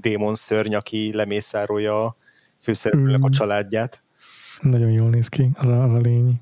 [0.00, 2.16] démon szörny, aki lemészárolja a
[2.58, 3.24] főszereplőnek mm.
[3.24, 4.02] a családját.
[4.62, 6.40] Nagyon jól néz ki, az a, az a lény.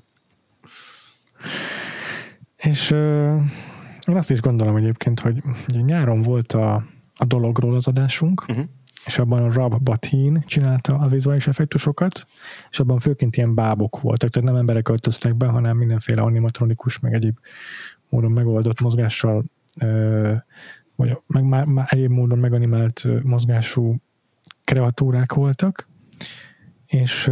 [2.55, 3.41] És uh,
[4.07, 8.65] én azt is gondolom egyébként, hogy ugye nyáron volt a, a dologról az adásunk, uh-huh.
[9.05, 12.25] és abban a Rob Batin csinálta a vizuális effektusokat,
[12.69, 17.13] és abban főként ilyen bábok voltak, tehát nem emberek öltöztek be, hanem mindenféle animatronikus, meg
[17.13, 17.37] egyéb
[18.09, 19.43] módon megoldott mozgással,
[19.81, 20.35] uh,
[20.95, 23.95] vagy meg már, már egyéb módon meganimált mozgású
[24.63, 25.87] kreatúrák voltak,
[26.85, 27.31] és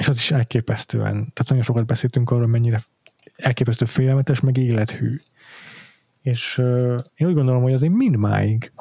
[0.00, 2.82] és az is elképesztően, tehát nagyon sokat beszéltünk arról, mennyire
[3.36, 5.20] elképesztő félelmetes, meg élethű.
[6.22, 8.72] És uh, én úgy gondolom, hogy azért mindmáig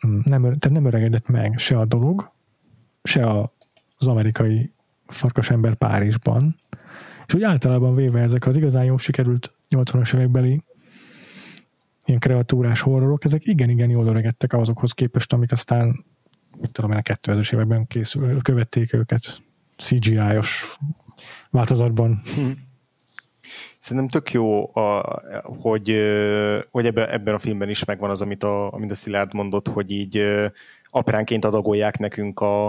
[0.00, 2.32] nem, tehát nem öregedett meg se a dolog,
[3.02, 3.52] se a,
[3.98, 4.72] az amerikai
[5.06, 6.56] farkasember Párizsban,
[7.26, 10.62] és úgy általában véve ezek az igazán jó sikerült 80-as évekbeli
[12.04, 16.04] ilyen kreatúrás horrorok, ezek igen-igen jól öregedtek azokhoz képest, amik aztán,
[16.60, 19.42] mit tudom én, a 2000-es években készül, követték őket
[19.76, 20.76] CGI-os
[21.50, 22.22] változatban.
[22.34, 22.72] Hmm.
[23.78, 25.88] Szerintem tök jó, a, hogy,
[26.70, 29.90] hogy ebben, ebben a filmben is megvan az, amit a, amit a Szilárd mondott, hogy
[29.90, 30.24] így
[30.84, 32.66] apránként adagolják nekünk a,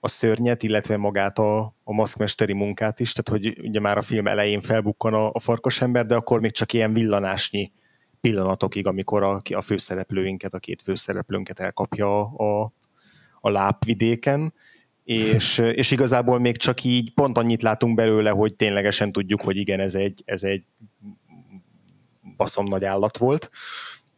[0.00, 4.26] a szörnyet, illetve magát a, a maszkmesteri munkát is, tehát hogy ugye már a film
[4.26, 7.72] elején felbukkan a, a farkasember, de akkor még csak ilyen villanásnyi
[8.20, 12.72] pillanatokig, amikor a, a főszereplőinket, a két főszereplőnket elkapja a,
[13.40, 14.54] a lápvidéken,
[15.08, 19.80] és, és igazából még csak így pont annyit látunk belőle, hogy ténylegesen tudjuk, hogy igen,
[19.80, 20.62] ez egy, ez egy
[22.36, 23.50] baszom nagy állat volt,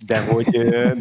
[0.07, 0.49] de hogy,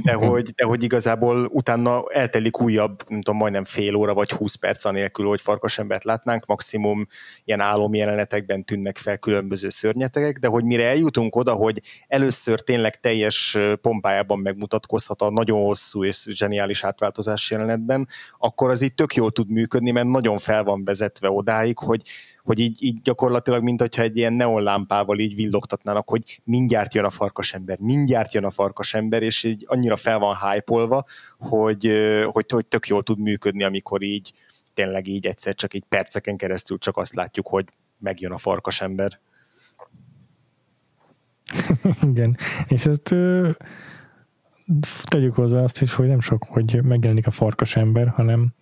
[0.03, 4.55] de, hogy, de hogy igazából utána eltelik újabb, nem tudom, majdnem fél óra vagy húsz
[4.55, 7.07] perc anélkül, hogy farkasembert látnánk, maximum
[7.43, 12.99] ilyen álom jelenetekben tűnnek fel különböző szörnyetegek, de hogy mire eljutunk oda, hogy először tényleg
[12.99, 18.07] teljes pompájában megmutatkozhat a nagyon hosszú és zseniális átváltozás jelenetben,
[18.37, 22.01] akkor az így tök jól tud működni, mert nagyon fel van vezetve odáig, hogy,
[22.49, 27.09] hogy így, így gyakorlatilag, mint hogyha egy ilyen neonlámpával így villogtatnának, hogy mindjárt jön a
[27.09, 31.03] farkasember, mindjárt jön a farkasember, és így annyira fel van hype
[31.37, 31.89] hogy,
[32.25, 34.33] hogy, hogy tök jól tud működni, amikor így
[34.73, 37.65] tényleg így egyszer csak egy perceken keresztül csak azt látjuk, hogy
[37.97, 39.19] megjön a farkasember.
[42.11, 43.49] Igen, és ezt ö,
[45.03, 48.53] tegyük hozzá azt is, hogy nem sok, hogy megjelenik a farkasember, hanem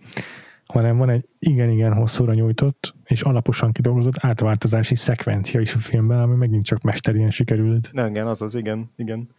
[0.77, 6.35] hanem van egy igen-igen hosszúra nyújtott és alaposan kidolgozott átváltozási szekvencia is a filmben, ami
[6.35, 7.89] megint csak mesterien sikerült.
[7.91, 9.29] Na, igen, az az, igen, igen.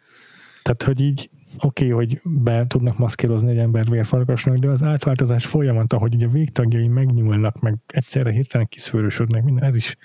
[0.62, 5.46] Tehát, hogy így oké, okay, hogy be tudnak maszkírozni egy ember vérfarkasnak, de az átváltozás
[5.46, 9.96] folyamata, hogy így a végtagjai megnyúlnak, meg egyszerre hirtelen kiszőrösödnek, minden, ez is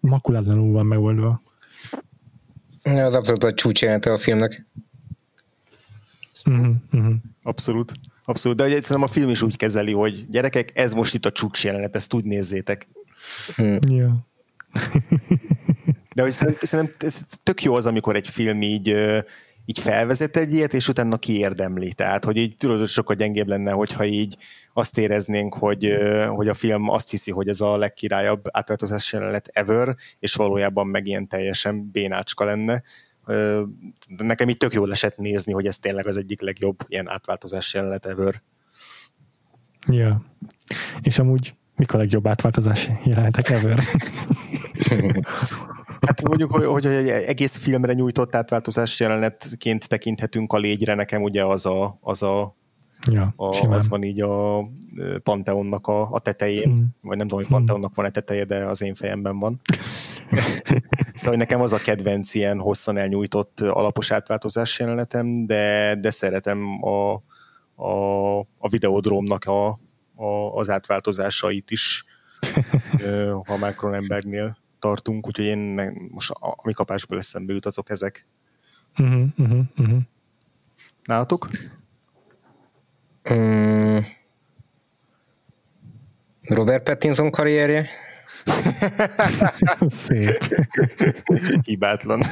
[0.00, 1.40] makulátlanul van megoldva.
[2.82, 4.66] Az abszolút a csúcs a filmnek.
[6.46, 7.14] Uh-huh, uh-huh.
[7.42, 7.92] Abszolút.
[8.24, 11.64] Abszolút, de egyszerűen a film is úgy kezeli, hogy gyerekek, ez most itt a csúcs
[11.64, 12.88] jelenet, ezt úgy nézzétek.
[13.56, 13.78] Hmm.
[13.88, 14.12] Yeah.
[16.14, 18.88] De hogy szerintem, szerintem ez tök jó az, amikor egy film így,
[19.64, 21.92] így felvezet egy ilyet, és utána kiérdemli.
[21.92, 24.36] Tehát, hogy így tudod, hogy sokkal gyengébb lenne, hogyha így
[24.72, 25.96] azt éreznénk, hogy,
[26.28, 31.06] hogy a film azt hiszi, hogy ez a legkirályabb átváltozás jelenet ever, és valójában meg
[31.06, 32.82] ilyen teljesen bénácska lenne
[34.16, 38.06] nekem így tök jól esett nézni, hogy ez tényleg az egyik legjobb ilyen átváltozás jelenet
[38.06, 38.42] ever.
[39.86, 40.24] Ja.
[41.00, 43.82] És amúgy mik a legjobb átváltozás jelenetek ever?
[46.00, 51.44] Hát mondjuk, hogy, hogy egy egész filmre nyújtott átváltozás jelenetként tekinthetünk a légyre, nekem ugye
[51.44, 52.56] az a, az a
[53.06, 54.64] Ja, a, az van így a
[55.22, 56.84] Panteonnak a, a tetején, mm.
[57.00, 59.60] vagy nem tudom, hogy Panteonnak van-e teteje, de az én fejemben van.
[61.14, 67.12] szóval nekem az a kedvenc ilyen hosszan elnyújtott alapos átváltozás jelenetem, de, de szeretem a,
[67.84, 69.68] a, a videodrómnak a,
[70.14, 72.04] a, az átváltozásait is,
[73.46, 78.26] ha már Cronenbergnél tartunk, úgyhogy én most ami kapásból eszembe jut, azok ezek.
[78.98, 79.98] Uh-huh, uh-huh, uh-huh.
[81.04, 81.48] Nálatok?
[83.32, 83.98] Mm.
[86.42, 87.88] Robert Pattinson karrierje?
[89.88, 90.56] Szép.
[91.62, 92.22] Hibátlan.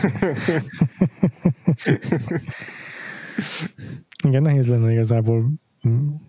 [4.25, 5.51] Igen, nehéz lenne igazából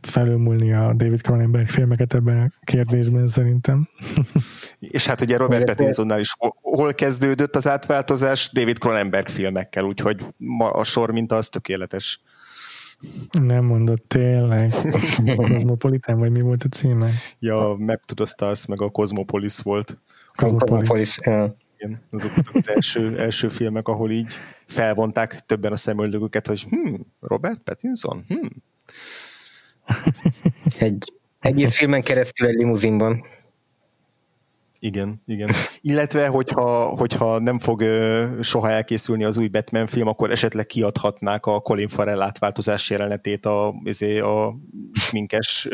[0.01, 3.89] felülmúlni a David Cronenberg filmeket ebben a kérdésben szerintem.
[4.79, 8.49] És hát ugye Robert Pattinsonnál is hol kezdődött az átváltozás?
[8.53, 10.25] David Cronenberg filmekkel, úgyhogy
[10.71, 12.21] a sor minta az tökéletes.
[13.31, 14.71] Nem mondott tényleg.
[15.35, 17.09] Cosmopolitan, vagy mi volt a címe?
[17.39, 20.01] Ja, Map to the Stars, meg a Cosmopolis volt.
[20.35, 21.17] Cosmopolis.
[21.77, 24.33] Igen, azok az első, első filmek, ahol így
[24.65, 28.25] felvonták többen a szemöldögüket, hogy hm, Robert Pattinson?
[28.27, 28.47] Hm.
[30.79, 33.23] Egy egész filmen keresztül egy limuzinban.
[34.79, 35.49] Igen, igen.
[35.81, 37.83] Illetve, hogyha, hogyha nem fog
[38.41, 43.73] soha elkészülni az új Batman film, akkor esetleg kiadhatnák a Colin Farrell átváltozás jelenetét a,
[43.83, 44.55] izé, a
[44.93, 45.67] sminkes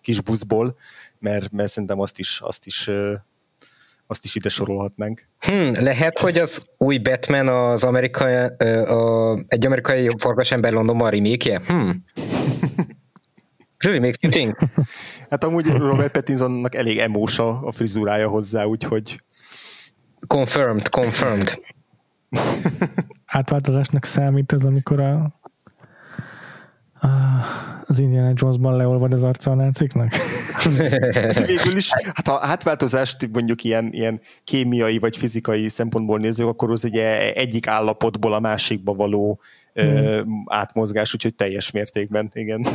[0.00, 0.76] kis buszból,
[1.18, 2.90] mert, mert szerintem azt is, azt is
[4.06, 5.28] azt is ide sorolhatnánk.
[5.38, 12.04] Hmm, lehet, hogy az új Batman az amerikai, a, egy amerikai farkasember Londonban remake Hmm.
[13.78, 14.56] Really makes you think.
[15.30, 19.20] Hát amúgy Robert Pattinsonnak elég emósa a frizurája hozzá, úgyhogy...
[20.26, 21.58] Confirmed, confirmed.
[23.26, 25.40] Átváltozásnak számít ez, amikor a,
[27.86, 30.14] az Indiana Jonesban leolvad az arca a náciknak?
[31.46, 36.84] Végül is, hát ha átváltozást mondjuk ilyen, ilyen kémiai vagy fizikai szempontból nézzük, akkor az
[36.84, 39.40] ugye egyik állapotból a másikba való
[39.74, 40.44] hmm.
[40.46, 42.66] átmozgás, úgyhogy teljes mértékben, igen.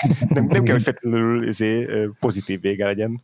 [0.34, 1.86] nem, nem kell, hogy feltétlenül izé,
[2.20, 3.20] pozitív vége legyen.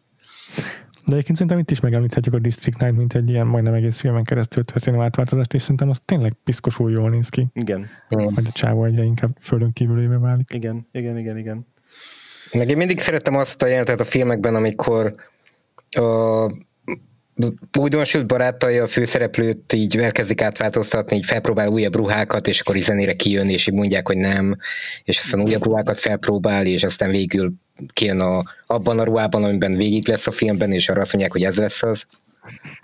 [1.04, 4.24] De egyébként szerintem itt is megemlíthetjük a District 9, mint egy ilyen majdnem egész filmen
[4.24, 7.46] keresztül történő átváltozást, és szerintem az tényleg piszkosul jól néz ki.
[7.52, 7.86] Igen.
[8.08, 10.50] Majd a csávó egyre inkább földön kívülébe válik.
[10.52, 11.66] Igen, igen, igen, igen.
[12.52, 15.14] Meg én mindig szerettem azt a jelentet a filmekben, amikor
[15.90, 16.46] a
[17.78, 23.48] újdonsült barátai a főszereplőt így elkezdik átváltoztatni, így felpróbál újabb ruhákat, és akkor zenére kijön,
[23.48, 24.56] és így mondják, hogy nem,
[25.04, 27.52] és aztán újabb ruhákat felpróbál, és aztán végül
[27.92, 31.42] kijön a, abban a ruhában, amiben végig lesz a filmben, és arra azt mondják, hogy
[31.42, 32.06] ez lesz az.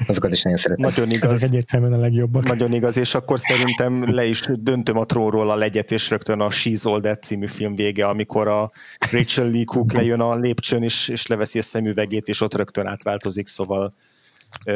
[0.07, 0.85] Azokat is nagyon szeretem.
[0.85, 1.33] Nagyon igaz.
[1.33, 2.45] Ezek egyértelműen a legjobbak.
[2.45, 6.49] Nagyon igaz, és akkor szerintem le is döntöm a trónról a legyet, és rögtön a
[6.49, 8.71] She's All That című film vége, amikor a
[9.11, 13.47] Rachel Lee Cook lejön a lépcsőn, és, és leveszi a szemüvegét, és ott rögtön átváltozik,
[13.47, 13.95] szóval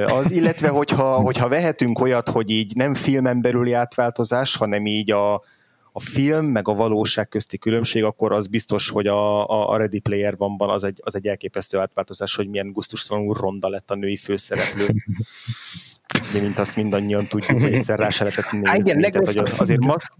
[0.07, 5.35] az, illetve hogyha, hogyha vehetünk olyat, hogy így nem filmen belüli átváltozás, hanem így a,
[5.93, 10.37] a film meg a valóság közti különbség, akkor az biztos, hogy a, a Ready Player
[10.37, 14.95] van az egy, az egy elképesztő átváltozás, hogy milyen gusztustalanul ronda lett a női főszereplő.
[16.29, 18.91] Ugye, mint azt mindannyian tudjuk, hogy egyszer rá se lehetett nézni.
[18.91, 20.13] Igen, tehát, hogy az, azért maszk,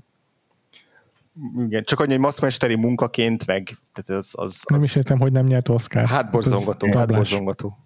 [1.59, 5.33] igen, csak annyi, hogy maszkmesteri munkaként, meg tehát az, az, az, Nem is értem, hogy
[5.33, 6.07] nem nyert Oscar.
[6.07, 7.79] Hát borzongató, hát borzongató.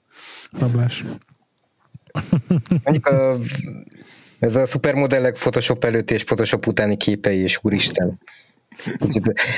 [0.58, 1.04] Rablás.
[2.84, 3.38] Mondjuk a,
[4.38, 8.18] ez a szupermodellek Photoshop előtt és Photoshop utáni képei, és úristen.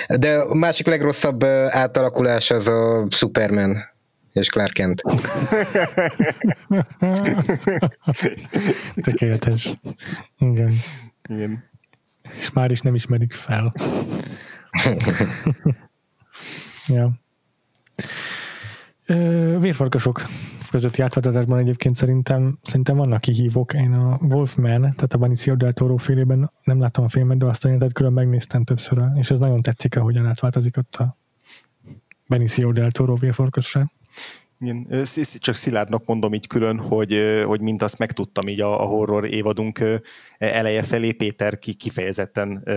[0.08, 3.92] De a másik legrosszabb átalakulás az a Superman
[4.32, 5.02] és Clark Kent.
[9.04, 9.70] Tökéletes.
[10.38, 10.72] Igen.
[11.28, 11.64] Igen.
[12.38, 13.72] És már is nem ismerik fel.
[16.96, 17.12] ja.
[19.58, 20.26] Vérfarkasok
[20.74, 23.72] közötti átváltozásban egyébként szerintem, szerintem vannak kihívók.
[23.72, 27.64] Én a Wolfman, tehát a Benicio del Toro félében nem láttam a filmet, de azt
[27.64, 31.16] a jelentet külön megnéztem többször, és ez nagyon tetszik, ahogyan átváltozik ott a
[32.26, 33.92] Benicio del Toro vérfarkasra.
[34.60, 34.86] Igen,
[35.38, 39.80] csak Szilárdnak mondom így külön, hogy, hogy mint azt megtudtam így a, a horror évadunk
[40.52, 42.68] eleje felé, Péter ki, kifejezetten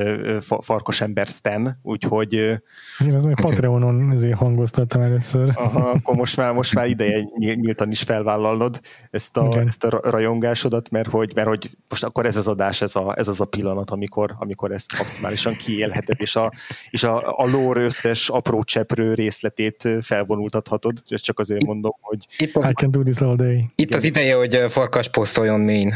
[0.62, 2.34] farkas ember Stan, úgyhogy...
[2.34, 5.52] Én az majd Patreonon ezért hangoztattam először.
[5.56, 8.80] Aha, akkor most már, most már ideje nyíltan is felvállalnod
[9.12, 12.96] ezt a, ezt a rajongásodat, mert hogy, mert hogy most akkor ez az adás, ez,
[12.96, 16.52] a, ez az a pillanat, amikor, amikor ezt maximálisan kiélheted, és a,
[16.90, 22.26] és a, a lór összes apró cseprő részletét felvonultathatod, és csak azért mondom, hogy...
[22.38, 23.58] Itt I can do this all day.
[23.58, 23.98] Itt Igen.
[23.98, 25.94] az ideje, hogy farkas posztoljon main.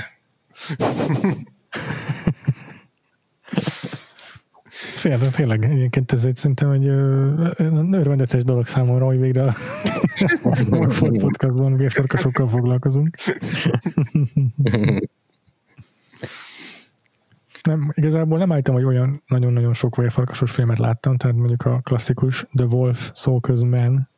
[4.73, 6.87] Félre, tényleg, egyébként ez egy szerintem egy
[7.95, 9.55] örvendetes dolog számomra, hogy végre a
[10.89, 13.15] Ford Podcastban vérfarkasokkal foglalkozunk.
[17.63, 22.45] nem, igazából nem álltam, hogy olyan nagyon-nagyon sok vérfarkasos filmet láttam, tehát mondjuk a klasszikus
[22.55, 24.09] The Wolf, Soul Man,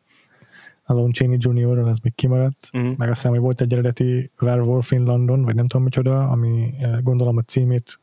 [0.83, 1.77] a Lon Chaney Jr.
[1.77, 2.97] az még kimaradt, uh-huh.
[2.97, 6.73] meg azt hiszem, hogy volt egy eredeti Werewolf in London, vagy nem tudom micsoda, ami
[6.79, 7.99] eh, gondolom a címét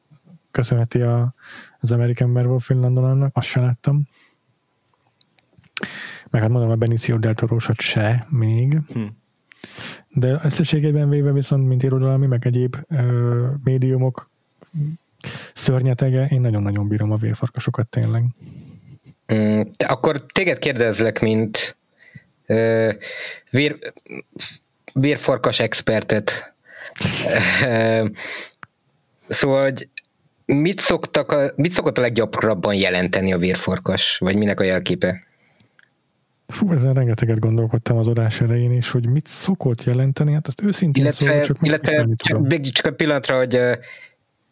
[0.50, 1.34] köszönheti a,
[1.80, 4.08] az American Werewolf in London annak, azt sem láttam.
[6.30, 8.80] Meg hát mondom, a Benicio del toro se még.
[8.88, 9.06] Uh-huh.
[10.08, 14.30] De összességében véve viszont, mint irodalmi, meg egyéb ö, médiumok
[15.52, 18.24] szörnyetege, én nagyon-nagyon bírom a vérfarkasokat tényleg.
[19.34, 21.78] Mm, akkor téged kérdezlek, mint
[23.50, 23.78] vér,
[24.92, 26.54] vérfarkas expertet.
[29.28, 29.88] Szóval, hogy
[30.44, 35.28] mit, szoktak mit szokott a leggyakrabban jelenteni a vérfarkas, vagy minek a jelképe?
[36.46, 41.02] Fú, ezen rengeteget gondolkodtam az adás elején is, hogy mit szokott jelenteni, hát ezt őszintén
[41.02, 43.60] illetve, szólva, csak illetve csak, csak a pillanatra, hogy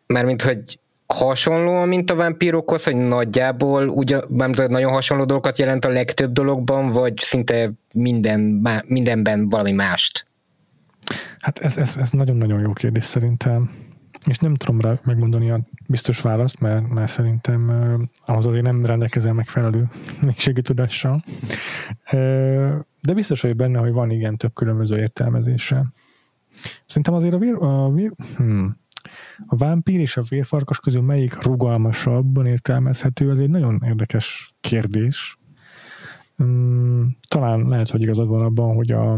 [0.07, 0.79] mármint, hogy
[1.15, 4.25] hasonlóan, mint a vámpírokhoz, hogy nagyjából ugyan,
[4.69, 10.27] nagyon hasonló dolgokat jelent a legtöbb dologban, vagy szinte minden, mindenben valami mást?
[11.39, 13.71] Hát ez, ez, ez nagyon-nagyon jó kérdés szerintem.
[14.27, 18.87] És nem tudom rá megmondani a biztos választ, mert, mert szerintem uh, ahhoz azért nem
[18.87, 19.89] rendelkezem megfelelő
[20.27, 21.23] mélységű tudással.
[23.01, 25.87] De biztos vagyok benne, hogy van igen több különböző értelmezése.
[26.87, 28.77] Szerintem azért a, vér, a vér, hmm,
[29.47, 35.39] a vámpír és a vérfarkas közül melyik rugalmasabban értelmezhető, ez egy nagyon érdekes kérdés.
[36.37, 39.13] Hmm, talán lehet, hogy igazad van abban, hogy a,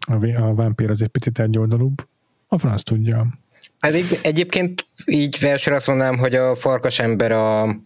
[0.00, 2.06] a, a vámpír az egy picit egyoldalúbb.
[2.48, 3.26] A franc tudja.
[3.80, 7.76] Pedig egyébként így versre azt mondanám, hogy a farkas ember a,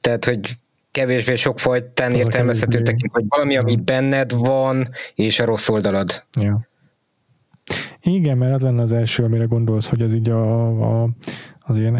[0.00, 0.58] Tehát, hogy
[0.90, 6.24] kevésbé sok fajtán értelmezhető tekint, hogy valami, ami benned van, és a rossz oldalad.
[6.40, 6.68] Ja.
[8.04, 10.68] Igen, mert az lenne az első, amire gondolsz, hogy ez így a,
[11.02, 11.08] a
[11.60, 11.94] az ilyen...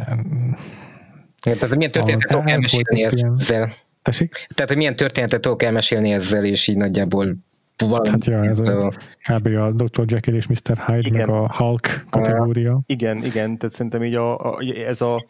[1.44, 3.72] Ja, tehát milyen történetet tudok elmesélni ezzel?
[4.02, 4.46] Tessék?
[4.54, 7.36] Tehát, hogy milyen történetet tudok elmesélni ezzel, és így nagyjából
[7.76, 8.08] valami.
[8.08, 8.92] Hát ja, ez a,
[9.22, 9.46] kb.
[9.46, 10.04] a Dr.
[10.06, 10.78] Jekyll és Mr.
[10.86, 12.80] Hyde, a Hulk kategória.
[12.86, 15.24] Igen, igen, tehát szerintem így a, a, ez a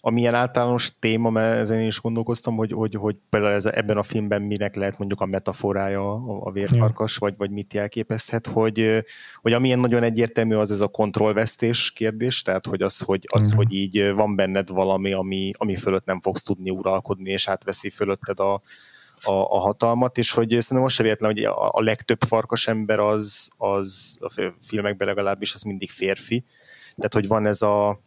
[0.00, 4.42] amilyen általános téma, mert ezen is gondolkoztam, hogy, hogy, hogy például ez, ebben a filmben
[4.42, 9.78] minek lehet mondjuk a metaforája a, a vérfarkas, vagy, vagy mit jelképezhet, hogy, hogy amilyen
[9.78, 13.56] nagyon egyértelmű az ez a kontrollvesztés kérdés, tehát hogy az, hogy, az, uh-huh.
[13.56, 18.40] hogy így van benned valami, ami, ami fölött nem fogsz tudni uralkodni, és átveszi fölötted
[18.40, 18.52] a,
[19.22, 22.98] a, a hatalmat, és hogy szerintem most se véletlen, hogy a, a legtöbb farkas ember
[22.98, 26.44] az, az a filmekben legalábbis az mindig férfi,
[26.96, 28.00] tehát hogy van ez a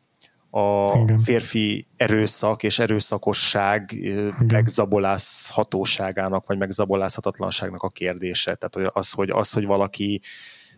[0.56, 1.18] a Igen.
[1.18, 4.34] férfi erőszak és erőszakosság Igen.
[4.47, 8.56] megzabolázhatóságának, vagy megzabolázhatatlanságnak a kérdése.
[8.56, 10.22] Tehát az, hogy, az, hogy valaki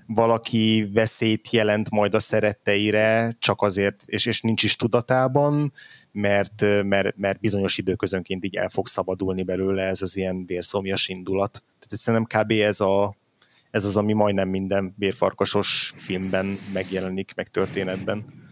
[0.08, 5.74] valaki veszélyt jelent majd a szeretteire, csak azért, és, és nincs is tudatában,
[6.12, 11.64] mert, mert, mert bizonyos időközönként így el fog szabadulni belőle ez az ilyen vérszomjas indulat.
[11.80, 12.52] Tehát szerintem kb.
[12.52, 13.16] ez, a,
[13.72, 18.45] ez az, ami majdnem minden vérfarkasos filmben megjelenik, meg történetben.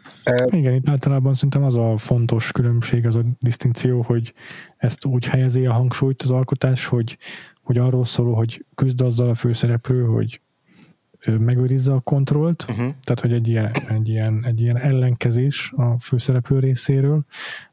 [0.46, 4.34] Igen, itt általában szerintem az a fontos különbség, az a disztinkció, hogy
[4.78, 7.18] ezt úgy helyezi a hangsúlyt az alkotás, hogy,
[7.62, 10.42] hogy arról szól, hogy küzd azzal a főszereplő, hogy
[11.26, 12.78] megőrizze a kontrollt, uh-huh.
[12.78, 17.26] tehát hogy egy ilyen, egy, ilyen, egy ilyen ellenkezés a főszereplő részéről,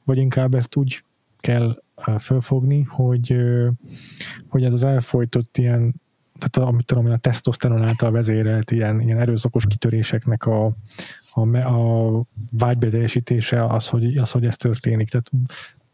[0.05, 1.05] vagy inkább ezt úgy
[1.39, 1.83] kell
[2.17, 3.37] felfogni, hogy,
[4.49, 5.95] hogy ez az elfolytott ilyen
[6.41, 10.73] tehát amit tudom, a tesztoszteron által vezérelt ilyen, ilyen erőszakos kitöréseknek a,
[11.33, 15.09] a, a vágybeteljesítése az hogy, az, hogy ez történik.
[15.09, 15.31] Tehát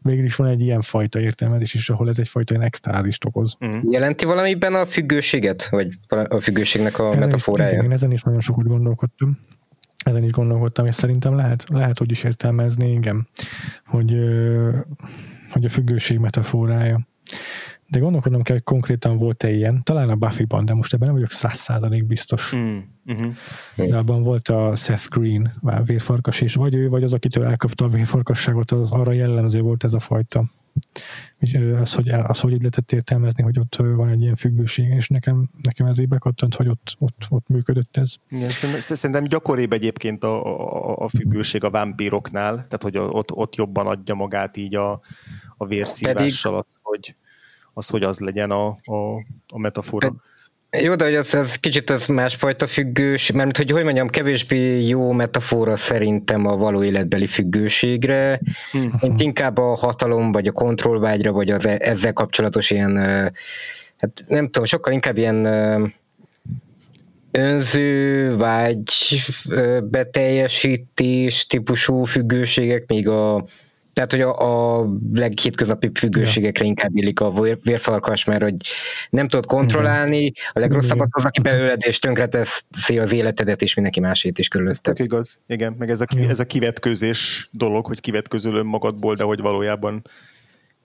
[0.01, 3.57] végül is van egy ilyen fajta értelmezés is, ahol ez egyfajta ilyen extázist okoz.
[3.65, 3.79] Mm.
[3.91, 5.67] Jelenti valamiben a függőséget?
[5.69, 7.71] Vagy a függőségnek a ezen metaforája?
[7.71, 9.39] Igen, én ezen is nagyon sokat gondolkodtam.
[10.05, 13.27] Ezen is gondolkodtam, és szerintem lehet, lehet úgy is értelmezni, igen,
[13.85, 14.15] hogy,
[15.49, 17.07] hogy a függőség metaforája.
[17.89, 21.31] De gondolkodnom kell, hogy konkrétan volt-e ilyen, talán a Buffy-ban, de most ebben nem vagyok
[21.31, 22.55] száz százalék biztos.
[22.55, 22.77] Mm.
[23.05, 23.35] Uh-huh.
[23.75, 27.85] De abban volt a Seth Green, a vérfarkas, és vagy ő, vagy az, akitől elkapta
[27.85, 30.45] a vérfarkasságot, az arra jellemző volt ez a fajta.
[31.37, 35.07] És az, hogy, az, hogy így lehetett értelmezni, hogy ott van egy ilyen függőség, és
[35.07, 38.15] nekem, nekem ez így bekattant, hogy ott, ott, ott működött ez.
[38.29, 43.87] Igen, szerintem gyakoribb egyébként a, a, a függőség a vámpíroknál, tehát hogy ott, ott jobban
[43.87, 45.01] adja magát így a,
[45.57, 47.13] a vérszívással az, hogy
[47.77, 49.15] az, hogy az legyen a, a,
[49.47, 50.13] a metafora.
[50.81, 55.11] Jó, de hogy az, az kicsit az másfajta függős, mert hogy hogy mondjam, kevésbé jó
[55.11, 58.39] metafora szerintem a való életbeli függőségre,
[58.71, 58.93] hmm.
[58.99, 62.95] mint inkább a hatalom, vagy a kontrollvágyra, vagy az e- ezzel kapcsolatos ilyen,
[63.97, 65.45] hát nem tudom, sokkal inkább ilyen
[67.31, 68.93] önző, vágy
[69.83, 73.45] beteljesítés típusú függőségek, míg a
[73.97, 76.69] tehát, hogy a, a leghétköznapi függőségekre ja.
[76.69, 77.31] inkább illik a
[77.63, 78.55] vérfarkas, mert hogy
[79.09, 84.37] nem tudod kontrollálni, a legrosszabbat az, aki belőled, és tönkreteszi az életedet, és mindenki másét
[84.37, 84.93] is körülözte.
[84.93, 89.39] Tök igaz, igen, meg ez a, ez a kivetkőzés dolog, hogy kivetközöl önmagadból, de hogy
[89.39, 90.01] valójában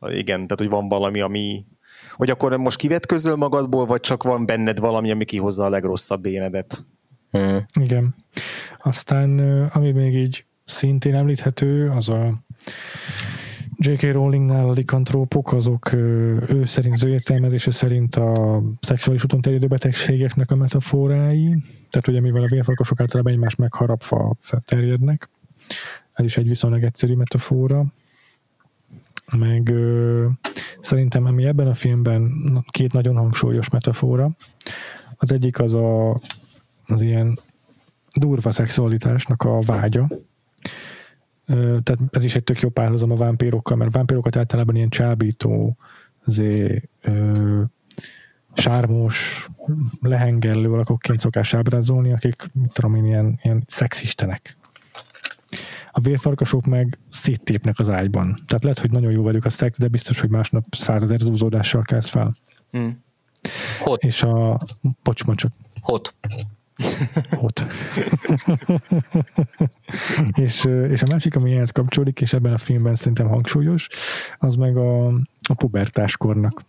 [0.01, 1.65] igen, tehát hogy van valami, ami
[2.13, 6.85] hogy akkor most kivetközöl magadból, vagy csak van benned valami, ami kihozza a legrosszabb énedet.
[7.31, 7.65] Hmm.
[7.81, 8.15] Igen.
[8.83, 9.39] Aztán,
[9.73, 12.43] ami még így szintén említhető, az a
[13.77, 14.03] J.K.
[14.13, 20.51] Rowlingnál a likantrópok, azok ő szerint, az ő értelmezése szerint a szexuális úton terjedő betegségeknek
[20.51, 25.29] a metaforái, tehát ugye mivel a vérfarkasok általában egymást megharapva terjednek,
[26.13, 27.85] ez is egy viszonylag egyszerű metafora,
[29.37, 30.27] meg ö,
[30.81, 32.33] szerintem ami ebben a filmben
[32.71, 34.31] két nagyon hangsúlyos metafora,
[35.17, 36.21] az egyik az a,
[36.87, 37.39] az ilyen
[38.13, 40.09] durva szexualitásnak a vágya,
[41.47, 45.77] tehát ez is egy tök jó párhuzam a vámpírokkal, mert vámpírokat általában ilyen csábító,
[46.25, 47.63] azért, ö,
[48.55, 49.49] sármos,
[50.01, 54.57] lehengellő alakokként szokás ábrázolni, akik, mit tudom én, ilyen, ilyen szexistenek.
[55.91, 58.43] A vérfarkasok meg széttépnek az ágyban.
[58.47, 62.09] Tehát lehet, hogy nagyon jó velük a szex, de biztos, hogy másnap százezer zúzódással kezd
[62.09, 62.35] fel.
[62.71, 63.03] Hmm.
[63.81, 64.03] Hot.
[64.03, 64.61] És a...
[65.03, 65.53] Bocs, csak.
[65.81, 66.15] Hot.
[67.41, 67.67] Ott.
[70.35, 73.89] és, és a másik, ami ehhez kapcsolódik, és ebben a filmben szerintem hangsúlyos,
[74.39, 75.07] az meg a,
[75.49, 76.65] a pubertáskornak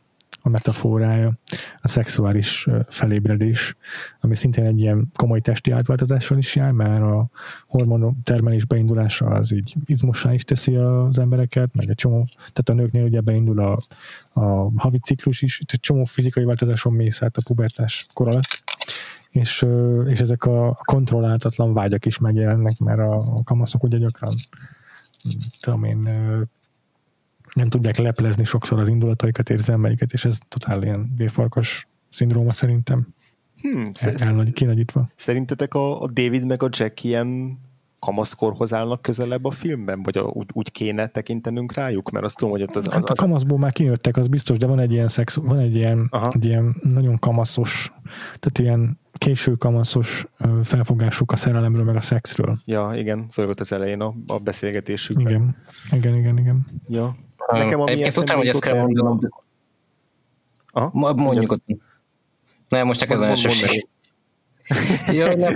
[0.46, 1.34] a metaforája,
[1.78, 3.76] a szexuális felébredés,
[4.20, 7.28] ami szintén egy ilyen komoly testi átváltozással is jár, mert a
[7.68, 12.74] hormon termelés beindulása az így izmossá is teszi az embereket, meg egy csomó, tehát a
[12.74, 13.78] nőknél ugye beindul a,
[14.40, 18.64] a havi ciklus is, egy csomó fizikai változáson mész át a pubertás kor alatt,
[19.34, 19.66] és,
[20.08, 24.36] és ezek a kontrolláltatlan vágyak is megjelennek, mert a, kamaszok ugye gyakran
[25.60, 25.98] tudom én,
[27.54, 33.08] nem tudják leplezni sokszor az indulataikat, érzelmeiket, és ez totál ilyen vérfarkas szindróma szerintem.
[33.62, 35.10] Hmm, el, kinagyítva.
[35.16, 37.60] Szerintetek a, a David meg a Jack ilyen
[38.04, 42.10] kamaszkorhoz állnak közelebb a filmben, vagy a, úgy, úgy kéne tekintenünk rájuk?
[42.10, 42.88] Mert azt tudom, hogy ott az...
[42.88, 43.04] Az, az...
[43.10, 46.46] a kamaszból már kinőttek, az biztos, de van egy ilyen szex, van egy ilyen, egy
[46.46, 47.94] ilyen nagyon kamaszos,
[48.40, 50.26] tehát ilyen késő kamaszos
[50.64, 52.58] felfogásuk a szerelemről, meg a szexről.
[52.66, 55.28] Ja, igen, fölvött az elején a, a beszélgetésükben.
[55.28, 55.56] Igen,
[55.92, 56.82] igen, igen, igen.
[56.88, 57.16] Ja.
[57.52, 59.20] Nekem ami Én tudtam, hogy ezt kell mondanom.
[60.74, 61.64] Aha, mondjuk ott.
[62.70, 63.88] Nem, most neked az elsőség.
[65.12, 65.54] Jó, nem,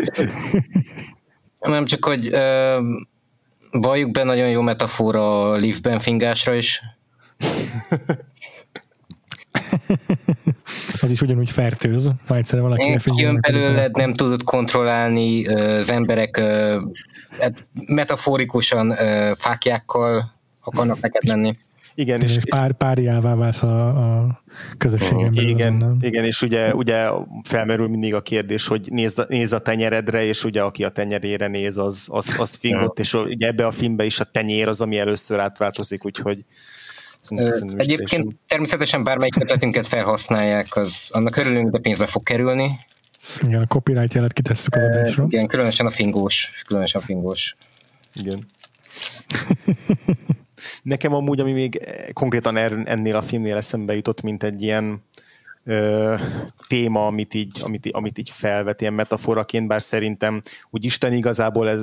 [1.59, 2.77] nem csak, hogy uh,
[3.71, 6.81] valljuk be nagyon jó metafora a liftben fingásra is.
[11.01, 16.39] az is ugyanúgy fertőz, ha egyszer valaki Jön belőled, nem tudod kontrollálni az emberek
[17.39, 18.93] hát metaforikusan
[19.35, 20.31] fákjákkal
[20.61, 21.53] akarnak neked menni.
[21.99, 24.43] Igen, és, és pár, párjává válsz a, a
[24.77, 25.49] közösségen belül.
[25.49, 27.09] Igen, igen, és ugye, ugye
[27.43, 31.77] felmerül mindig a kérdés, hogy nézd, nézd a tenyeredre, és ugye aki a tenyerére néz,
[31.77, 35.39] az, az, az fingott, és ugye ebbe a filmbe is a tenyér az, ami először
[35.39, 36.45] átváltozik, úgyhogy
[37.77, 42.79] Egyébként természetesen bármelyik ötletünket felhasználják, az annak örülünk, de pénzbe fog kerülni.
[43.41, 45.25] Igen, a copyright jelet kitesszük az adásra.
[45.29, 46.49] Igen, különösen a fingós.
[46.67, 47.55] Különösen a fingós.
[48.13, 48.39] Igen.
[50.83, 51.79] Nekem amúgy, ami még
[52.13, 55.03] konkrétan er- ennél a filmnél eszembe jutott, mint egy ilyen
[55.63, 56.15] ö,
[56.67, 61.81] téma, amit így, amit, amit így felvet ilyen metaforaként, bár szerintem úgy Isten igazából ez,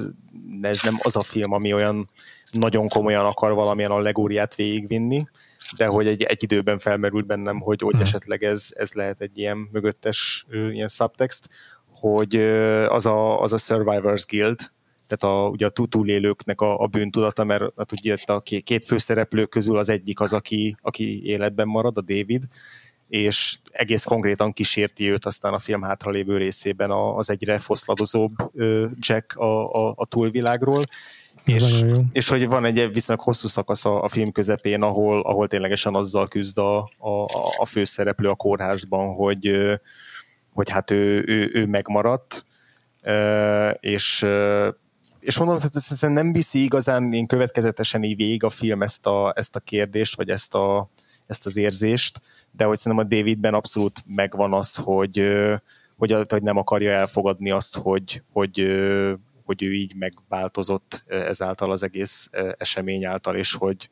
[0.62, 2.10] ez nem az a film, ami olyan
[2.50, 5.28] nagyon komolyan akar valamilyen allegóriát végigvinni,
[5.76, 8.02] de hogy egy, egy időben felmerült bennem, hogy, hogy hmm.
[8.02, 11.48] esetleg ez, ez lehet egy ilyen mögöttes ilyen subtext,
[12.00, 12.36] hogy
[12.88, 14.60] az a, az a Survivors Guild,
[15.06, 19.78] tehát a, ugye a túlélőknek a, a bűntudata, mert hát ugye a két főszereplő közül
[19.78, 22.44] az egyik az, aki, aki életben marad, a David,
[23.08, 28.32] és egész konkrétan kísérti őt aztán a film hátralévő részében az egyre foszladozóbb
[28.98, 30.84] Jack a, a, a túlvilágról,
[31.44, 35.94] és, és hogy van egy viszonylag hosszú szakasz a, a film közepén, ahol, ahol ténylegesen
[35.94, 37.24] azzal küzd a, a,
[37.56, 39.70] a főszereplő a kórházban, hogy,
[40.52, 42.46] hogy hát ő, ő, ő megmaradt,
[43.80, 44.26] és
[45.24, 49.32] és mondom, hogy ez nem viszi igazán én következetesen így végig a film ezt a,
[49.36, 50.90] ezt a kérdést, vagy ezt, a,
[51.26, 52.20] ezt az érzést,
[52.50, 55.34] de hogy szerintem a Davidben abszolút megvan az, hogy,
[55.96, 58.58] hogy, hogy nem akarja elfogadni azt, hogy, hogy,
[59.44, 63.90] hogy ő így megváltozott ezáltal az egész esemény által, és hogy,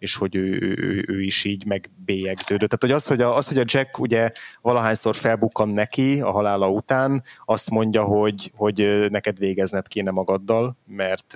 [0.00, 2.68] és hogy ő, ő, ő is így megbélyegződött.
[2.70, 4.30] Tehát hogy az, hogy a, az, hogy a Jack ugye
[4.60, 11.34] valahányszor felbukkan neki a halála után, azt mondja, hogy, hogy neked végezned kéne magaddal, mert,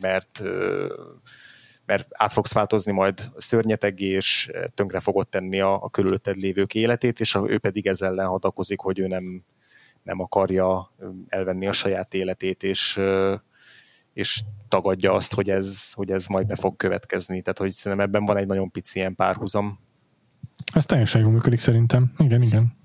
[0.00, 0.42] mert
[1.86, 7.20] mert át fogsz változni majd szörnyeteg, és tönkre fogod tenni a, a körülötted lévők életét,
[7.20, 9.44] és ő pedig ezzel ellen hadakozik, hogy ő nem,
[10.02, 10.92] nem akarja
[11.28, 13.00] elvenni a saját életét, és,
[14.12, 17.42] és tagadja azt, hogy ez, hogy ez majd be fog következni.
[17.42, 19.78] Tehát, hogy szerintem ebben van egy nagyon pici ilyen párhuzam.
[20.74, 22.12] Ez teljesen jól működik szerintem.
[22.18, 22.76] Igen, igen.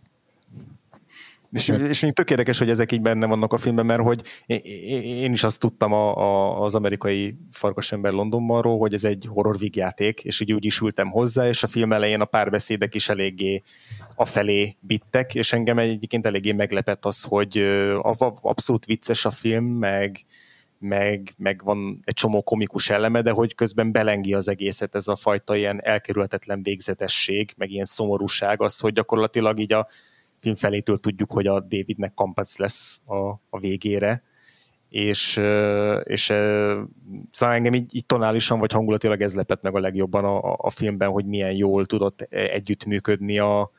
[1.54, 5.32] És, és még tök érdekes, hogy ezek így benne vannak a filmben, mert hogy én,
[5.32, 10.40] is azt tudtam a, a, az amerikai Farkasember Londonbanról, hogy ez egy horror vígjáték, és
[10.40, 13.62] így úgy is ültem hozzá, és a film elején a párbeszédek is eléggé
[14.16, 17.58] afelé bittek, és engem egyébként eléggé meglepett az, hogy
[18.42, 20.18] abszolút vicces a film, meg,
[20.84, 25.16] meg, meg van egy csomó komikus eleme, de hogy közben belengi az egészet ez a
[25.16, 29.88] fajta ilyen elkerülhetetlen végzetesség, meg ilyen szomorúság, az, hogy gyakorlatilag így a
[30.40, 34.24] film felétől tudjuk, hogy a Davidnek kampac lesz a, a végére,
[34.90, 35.42] és,
[36.04, 36.24] és
[37.32, 41.10] szóval engem így, így tonálisan vagy hangulatilag ez lepett meg a legjobban a, a filmben,
[41.10, 43.72] hogy milyen jól tudott együttműködni a,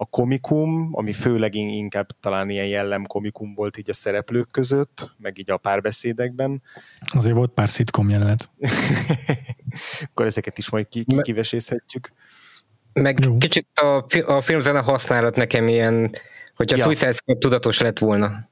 [0.00, 5.38] a komikum, ami főleg inkább talán ilyen jellem komikum volt így a szereplők között, meg
[5.38, 6.62] így a párbeszédekben.
[7.00, 8.50] Azért volt pár szitkom jelenet.
[10.04, 12.12] Akkor ezeket is majd ki, ki kivesészhetjük.
[12.92, 13.36] Meg Jó.
[13.36, 16.14] kicsit a, a filmzene használat nekem ilyen,
[16.54, 16.84] hogyha ja.
[16.84, 18.48] Suicide Squad tudatos lett volna.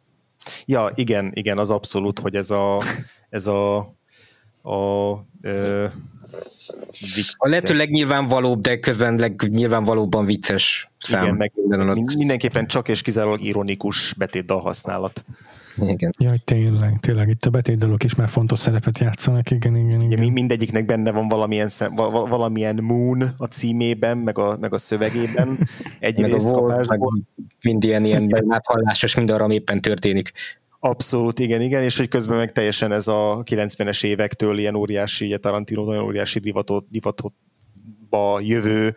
[0.64, 2.82] Ja, igen, igen, az abszolút, hogy ez a,
[3.28, 3.78] ez a,
[4.62, 5.86] a ö,
[6.90, 7.34] vicces.
[7.36, 11.22] A lehető legnyilvánvalóbb, de közben legnyilvánvalóbban vicces szám.
[11.22, 11.52] Igen, meg
[12.16, 15.24] mindenképpen csak és kizárólag ironikus betétdal használat.
[15.80, 16.10] Igen.
[16.18, 20.12] Jaj, tényleg, tényleg itt a betétdalok is már fontos szerepet játszanak, igen, igen, igen.
[20.12, 25.58] igen mindegyiknek benne van valamilyen, szem, valamilyen moon a címében, meg a, meg a szövegében.
[25.98, 27.18] Egyrészt kapásból.
[27.60, 28.30] Mind ilyen, ilyen
[28.62, 30.32] hallásos mind arra, ami éppen történik.
[30.86, 35.36] Abszolút, igen, igen, és hogy közben meg teljesen ez a 90-es évektől ilyen óriási, ugye
[35.36, 38.94] Tarantino nagyon óriási divatot, divatotba jövő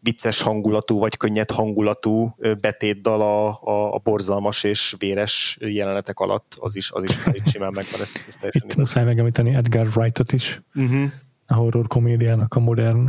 [0.00, 6.76] vicces hangulatú, vagy könnyed hangulatú betétdal a, a, a borzalmas és véres jelenetek alatt, az
[6.76, 8.00] is, az is már itt simán megvan.
[8.00, 11.10] Ezt, ezt teljesen itt muszáj megemlíteni Edgar Wrightot is, uh-huh.
[11.46, 13.08] a horror komédiának a modern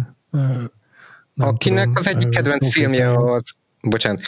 [1.36, 3.44] Akinek tudom, az egyik kedvenc filmje az,
[3.82, 4.22] bocsánat,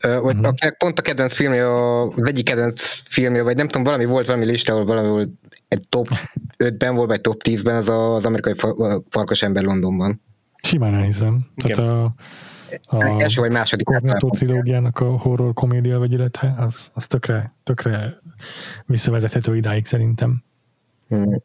[0.00, 0.46] vagy uh-huh.
[0.46, 4.44] akinek pont a kedvenc filmje, az egyik kedvenc filmje, vagy nem tudom, valami volt valami
[4.44, 5.28] lista, ahol valami volt
[5.68, 6.08] egy top
[6.58, 8.54] 5-ben volt, vagy top 10-ben, az a, az amerikai
[9.10, 10.20] farkas ember Londonban.
[10.62, 11.46] Simán elhiszem.
[11.64, 11.76] Igen.
[11.76, 12.14] Tehát a,
[12.96, 18.18] a első vagy második Cornetto trilógiának a horror komédia vegyülete, az, az tökre, tökre
[18.86, 20.42] visszavezethető idáig szerintem.
[21.08, 21.42] Hmm.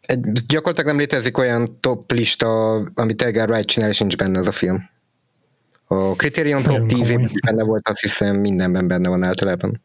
[0.00, 4.46] Egy, gyakorlatilag nem létezik olyan top lista, amit Edgar Wright csinál, és nincs benne az
[4.46, 4.92] a film.
[5.94, 9.82] A Criterion top 10 is benne volt, azt hiszem mindenben benne van általában.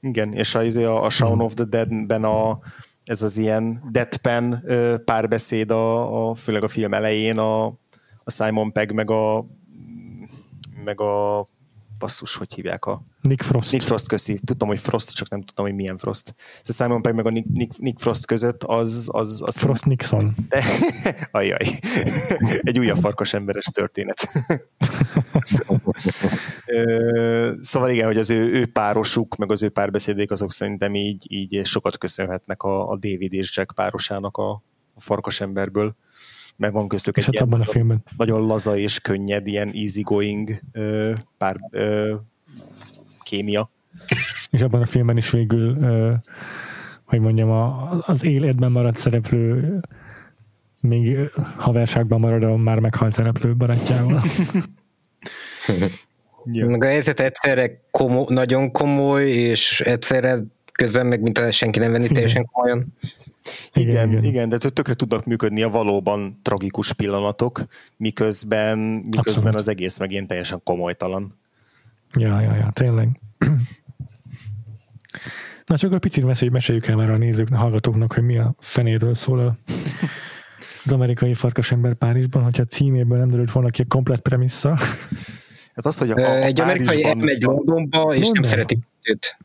[0.00, 2.58] Igen, és a, izé a, a Shaun of the Dead-ben a,
[3.04, 4.64] ez az ilyen deadpan
[5.04, 7.66] párbeszéd, a, a, főleg a film elején a,
[8.24, 9.46] a Simon Pegg meg a
[10.84, 11.46] meg a
[11.98, 13.02] basszus, hogy hívják a...
[13.20, 13.72] Nick Frost.
[13.72, 14.38] Nick Frost, köszi.
[14.44, 16.34] Tudtam, hogy Frost, csak nem tudtam, hogy milyen Frost.
[16.34, 19.08] Tehát Simon Pegg meg a Nick, Nick, Nick Frost között az...
[19.12, 20.34] az, az Frost Nixon.
[20.48, 20.62] De,
[21.30, 21.66] ajaj.
[22.60, 24.28] Egy újabb farkas emberes történet.
[27.60, 31.66] szóval igen, hogy az ő, ő párosuk, meg az ő párbeszédék, azok szerintem így, így
[31.66, 34.50] sokat köszönhetnek a, a David és Jack párosának a,
[34.94, 35.96] a farkas emberből
[36.56, 38.02] meg van köztük egy hát ilyen nagyon, a filmben.
[38.16, 40.60] nagyon laza és könnyed, ilyen easygoing
[41.36, 41.56] pár
[43.28, 43.70] kémia.
[44.50, 45.76] És abban a filmben is végül,
[47.04, 49.80] hogy mondjam, a, az életben maradt szereplő
[50.80, 51.18] még
[51.56, 54.22] haverságban marad a már meghalt szereplő barátjával.
[56.44, 56.68] ja.
[56.68, 60.38] Meg a helyzet egyszerre komo, nagyon komoly, és egyszerre
[60.72, 62.86] közben meg mint senki nem venni teljesen komolyan.
[63.72, 67.60] Igen, igen, igen, de tökre tudnak működni a valóban tragikus pillanatok,
[67.96, 69.54] miközben, miközben Abszolút.
[69.54, 71.38] az egész meg ilyen teljesen komolytalan.
[72.14, 73.20] Ja, ja, ja, tényleg.
[75.66, 78.54] Na csak egy picit meséljük, meséljük el már a nézők, a hallgatóknak, hogy mi a
[78.58, 79.58] fenéről szól a,
[80.84, 84.68] az amerikai farkasember Párizsban, hogyha címéből nem derült volna ki a komplet premissza.
[85.74, 88.32] Hát az, hogy a, a Egy amerikai elmegy Londonba, és London?
[88.32, 89.36] nem szeretik őt.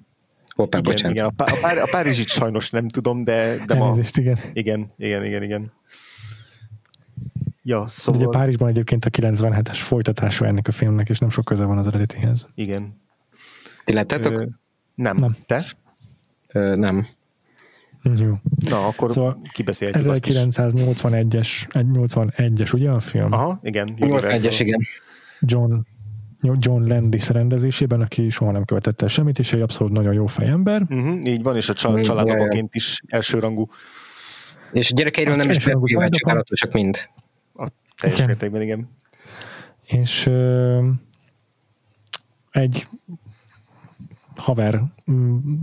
[0.49, 1.15] Hoppá, igen, bocsánat.
[1.15, 3.97] igen, a, Pá- a, Pár- a Párizsit sajnos nem tudom, de, de ma...
[4.13, 4.37] igen.
[4.53, 5.71] Igen, igen, igen, igen.
[7.63, 8.21] Ja, szóval...
[8.21, 11.87] Ugye Párizsban egyébként a 97-es folytatása ennek a filmnek, és nem sok köze van az
[11.87, 12.47] eredetihez.
[12.55, 13.01] Igen.
[13.85, 14.49] Ti lettetek?
[14.95, 15.17] nem.
[15.17, 15.37] nem.
[15.45, 15.63] Te?
[16.47, 17.05] Ö, nem.
[18.15, 18.33] Jó.
[18.69, 23.31] Na, akkor szóval kibeszéltük 1981-es, 81-es, ugye a film?
[23.31, 23.93] Aha, igen.
[23.99, 24.79] 81-es, igen.
[25.39, 25.73] John
[26.41, 30.81] John Landis rendezésében, aki soha nem követett el semmit, és egy abszolút nagyon jó fejember.
[30.81, 33.67] Uh-huh, így van, és a csal- családokaként is elsőrangú.
[34.71, 36.97] És a gyerekeiről nem is beszélve, csak állatosak mind.
[38.03, 38.29] Teljes igen.
[38.29, 38.89] mértékben, igen.
[39.83, 40.87] És ö,
[42.51, 42.87] egy
[44.35, 44.83] haver,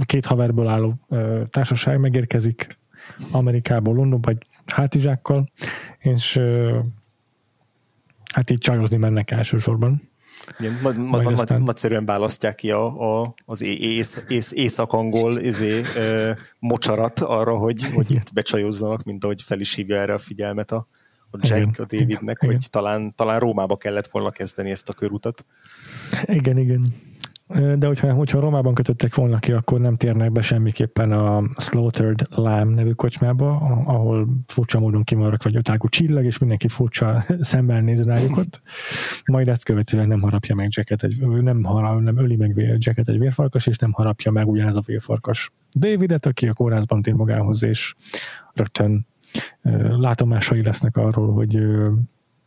[0.04, 2.78] két haverből álló ö, társaság megérkezik
[3.32, 5.50] Amerikából, Londonba egy hátizsákkal,
[5.98, 6.78] és ö,
[8.32, 10.08] hát így csajozni mennek elsősorban.
[10.58, 11.62] Igen, nagy, nagy, aztán...
[11.62, 18.10] nagyszerűen választják ki a, a, az ész, ész, észak-angol izé, e, mocsarat arra, hogy, hogy
[18.10, 20.86] itt becsajozzanak, mint ahogy fel is hívja erre a figyelmet a,
[21.30, 24.92] a Jack, igen, a Davidnek, igen, hogy talán, talán Rómába kellett volna kezdeni ezt a
[24.92, 25.44] körutat.
[26.26, 26.94] Igen, igen
[27.78, 32.74] de hogyha, hogyha Romában kötöttek volna ki, akkor nem térnek be semmiképpen a Slaughtered Lamb
[32.74, 33.56] nevű kocsmába,
[33.86, 38.60] ahol furcsa módon kimaradnak vagy ötágú csillag, és mindenki furcsa szemmel néz rájuk ott.
[39.24, 43.18] Majd ezt követően nem harapja meg Jacket egy, nem, harap, nem öli meg Jacket egy
[43.18, 47.94] vérfarkas, és nem harapja meg ugyanez a vérfarkas Davidet, aki a kórházban tér magához, és
[48.52, 49.06] rögtön
[49.98, 51.58] látomásai lesznek arról, hogy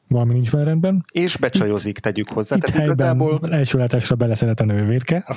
[0.07, 1.01] valami nincs vele rendben.
[1.11, 2.55] És becsajozik, tegyük hozzá.
[2.55, 3.39] Itt Tehát igazából...
[3.51, 5.25] első látásra beleszeret a nővérke.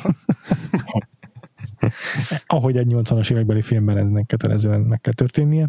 [2.46, 5.68] Ahogy egy 80-as évekbeli filmben eznek kötelezően meg kell történnie.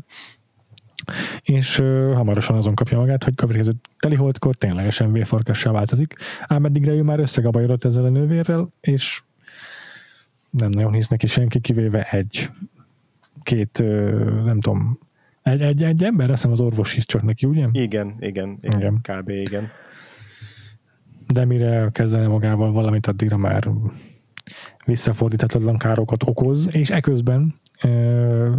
[1.42, 6.16] És uh, hamarosan azon kapja magát, hogy következő teliholdkor ténylegesen vérfarkassá változik.
[6.48, 9.22] Ám eddigre ő már összegabajodott ezzel a nővérrel, és
[10.50, 12.50] nem nagyon hisz neki senki, kivéve egy
[13.44, 15.00] két, uh, nem tudom,
[15.48, 17.68] Egy, egy, egy ember, azt az orvos is csak neki, ugye?
[17.72, 19.00] Igen, igen, igen, igen.
[19.02, 19.30] kb.
[19.30, 19.68] igen.
[21.28, 23.70] De mire kezdene magával valamit, addigra már
[24.86, 27.56] visszafordíthatatlan károkat okoz, és eközben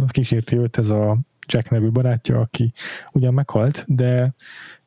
[0.07, 1.17] kísérti őt ez a
[1.47, 2.71] Jack nevű barátja, aki
[3.11, 4.33] ugyan meghalt, de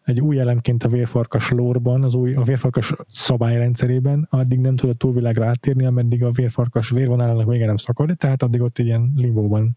[0.05, 4.95] egy új elemként a vérfarkas lórban, az új, a vérfarkas szabályrendszerében addig nem tud a
[4.95, 9.77] túlvilágra áttérni, ameddig a vérfarkas vérvonalának vége nem szakad, tehát addig ott ilyen limbóban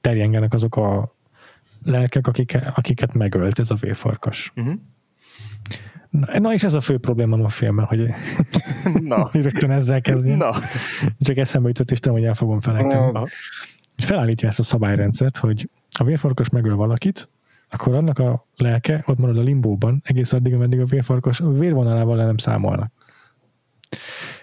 [0.00, 1.14] terjengenek azok a
[1.84, 4.52] lelkek, akik, akiket megölt ez a vérfarkas.
[4.56, 4.74] Uh-huh.
[6.10, 8.10] Na, na, és ez a fő probléma a filmben, hogy
[9.00, 9.28] na.
[9.32, 10.36] rögtön ezzel kezdjem.
[10.36, 10.50] Na.
[11.18, 13.28] Csak eszembe jutott, és tudom, hogy el fogom felejteni.
[13.96, 17.28] Felállítja ezt a szabályrendszert, hogy a vérfarkas megöl valakit,
[17.68, 22.16] akkor annak a lelke ott marad a limbóban egész addig, ameddig a vérfarkas a vérvonalával
[22.16, 22.92] le nem számolnak.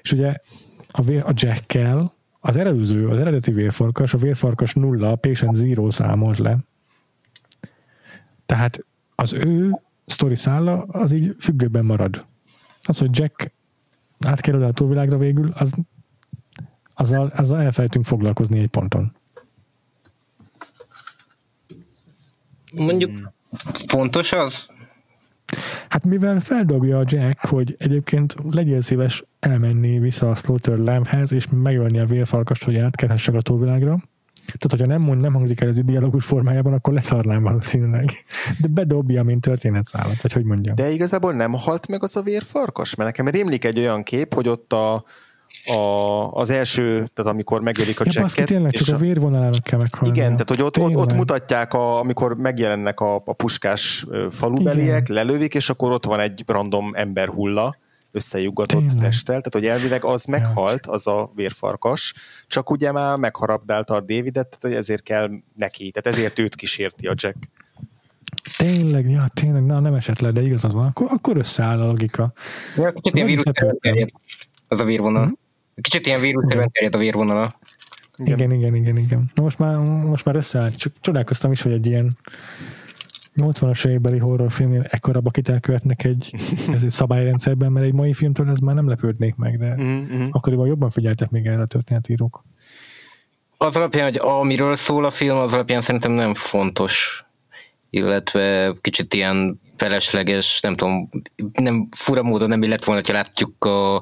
[0.01, 0.35] És ugye
[0.91, 2.13] a, vér, a Jackkel
[2.47, 6.57] az előző, az eredeti vérfarkas, a vérfarkas nulla, a patient zero számolt le.
[8.45, 8.85] Tehát
[9.15, 12.25] az ő sztori szálla az így függőben marad.
[12.81, 13.51] Az, hogy Jack
[14.19, 15.73] átkerül a túlvilágra végül, az,
[16.93, 19.15] azzal, azzal elfelejtünk foglalkozni egy ponton.
[22.73, 23.31] Mondjuk
[23.87, 24.69] fontos az?
[25.89, 31.47] Hát mivel feldobja a Jack, hogy egyébként legyél szíves elmenni vissza a Slaughter Lambhez, és
[31.51, 33.99] megölni a vérfalkast, hogy átkerhessek a túlvilágra,
[34.47, 38.11] tehát, hogyha nem mond, nem hangzik el ez a dialógus formájában, akkor leszarnám valószínűleg.
[38.59, 40.75] De bedobja, mint történetszállat, vagy hogy mondjam.
[40.75, 42.95] De igazából nem halt meg az a vérfarkas?
[42.95, 45.03] Mert nekem rémlik egy olyan kép, hogy ott a,
[45.65, 46.83] a, az első,
[47.13, 48.45] tehát amikor megölik a ja, jacket.
[48.45, 50.17] tényleg, csak a, a vérvonalának kell meghalni.
[50.17, 55.15] Igen, tehát hogy ott, ott, ott mutatják, a, amikor megjelennek a, a puskás falubeliek, igen.
[55.15, 57.75] lelövik, és akkor ott van egy random ember hulla,
[58.17, 62.13] összejuggatott testtel, tehát hogy elvileg az meghalt, az a vérfarkas,
[62.47, 67.13] csak ugye már megharabdálta a Davidet, tehát ezért kell neki, tehát ezért őt kísérti a
[67.15, 67.37] Jack.
[68.57, 72.33] Tényleg, ja, tényleg, na, nem esett le, de igazad van, akkor, akkor összeáll a logika.
[72.75, 74.09] Ja, kicsit ilyen vírusszerűen terjed
[74.67, 75.23] az a vérvonal.
[75.23, 75.37] Hmm?
[75.81, 77.59] Kicsit ilyen vírusszerűen terjed a vérvonala.
[78.17, 78.97] Igen, igen, igen, igen.
[78.97, 79.31] igen.
[79.35, 80.69] Na most már, most már összeáll.
[80.69, 82.17] Csak csodálkoztam is, hogy egy ilyen
[83.37, 86.29] 80-as évekbeli horrorfilmnél ekkora bakit elkövetnek egy,
[86.73, 90.27] ez egy szabályrendszerben, mert egy mai filmtől ez már nem lepődnék meg, de mm-hmm.
[90.31, 92.43] akkoriban jobban figyeltek még erre a történetírók.
[93.57, 97.25] Az alapján, hogy amiről szól a film, az alapján szerintem nem fontos,
[97.89, 101.09] illetve kicsit ilyen felesleges, nem tudom,
[101.53, 104.01] nem fura módon nem illett volna, ha látjuk a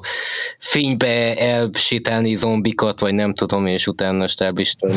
[0.58, 4.96] fénybe elsétálni zombikat, vagy nem tudom, és utána stábistől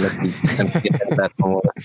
[0.58, 0.72] nem
[1.16, 1.74] láttam volna.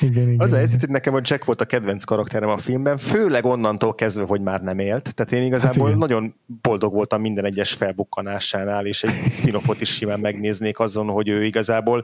[0.00, 2.96] Igen, igen, az a helyzet, hogy nekem a Jack volt a kedvenc karakterem a filmben,
[2.96, 5.14] főleg onnantól kezdve, hogy már nem élt.
[5.14, 10.20] Tehát én igazából hát nagyon boldog voltam minden egyes felbukkanásánál, és egy spin is simán
[10.20, 12.02] megnéznék azon, hogy ő igazából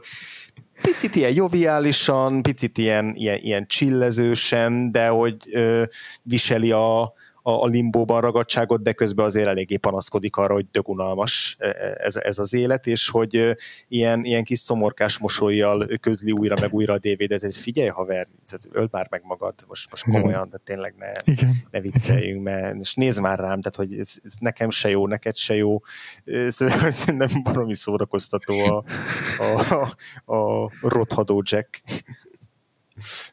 [0.81, 5.83] picit ilyen joviálisan, picit ilyen, ilyen, ilyen csillezősen, de hogy ö,
[6.23, 7.13] viseli a,
[7.47, 12.15] a, a limbóban ragadtságot, de közben azért eléggé panaszkodik arra, hogy dögunalmas e, e, ez,
[12.15, 13.55] ez az élet, és hogy
[13.87, 18.27] ilyen, ilyen kis szomorkás mosolyjal közli újra meg újra a DVD-et, hogy figyelj haver,
[18.71, 21.33] öld már meg magad, most, most komolyan, de tényleg ne,
[21.71, 25.35] ne vicceljünk, mert és nézd már rám, tehát hogy ez, ez nekem se jó, neked
[25.35, 25.79] se jó,
[26.25, 28.83] ez, ez nem valami szórakoztató a,
[29.37, 29.85] a,
[30.25, 31.81] a, a rothadó Jack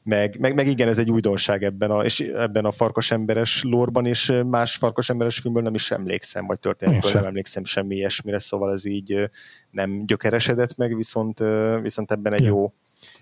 [0.02, 4.32] meg, meg, meg igen, ez egy újdonság ebben a, és ebben a farkasemberes lórban, és
[4.46, 9.30] más farkasemberes filmből nem is emlékszem, vagy történetből nem emlékszem semmi ilyesmire, szóval ez így
[9.70, 11.42] nem gyökeresedett meg, viszont,
[11.82, 12.72] viszont ebben egy jó,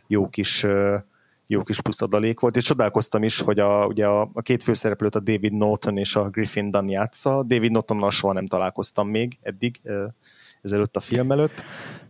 [0.07, 0.66] jó kis
[1.47, 5.14] jó kis plusz adalék volt, és csodálkoztam is, hogy a, ugye a, a két főszereplőt
[5.14, 7.43] a David Norton és a Griffin Dunn játsza.
[7.43, 9.80] David Nortonnal soha nem találkoztam még eddig,
[10.62, 11.64] ezelőtt a film előtt.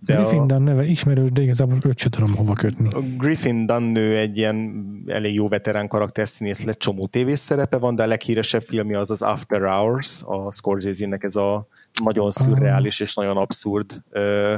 [0.04, 2.88] De Griffin Dunn neve ismerős, de igazából őt sem tudom hova kötni.
[2.94, 7.94] A Griffin Dunn nő egy ilyen elég jó veterán karakterszínész lett, csomó tévés szerepe van,
[7.94, 11.66] de a leghíresebb filmje az az After Hours, a Scorsese-nek ez a
[12.02, 14.54] nagyon szürreális és nagyon abszurd uh,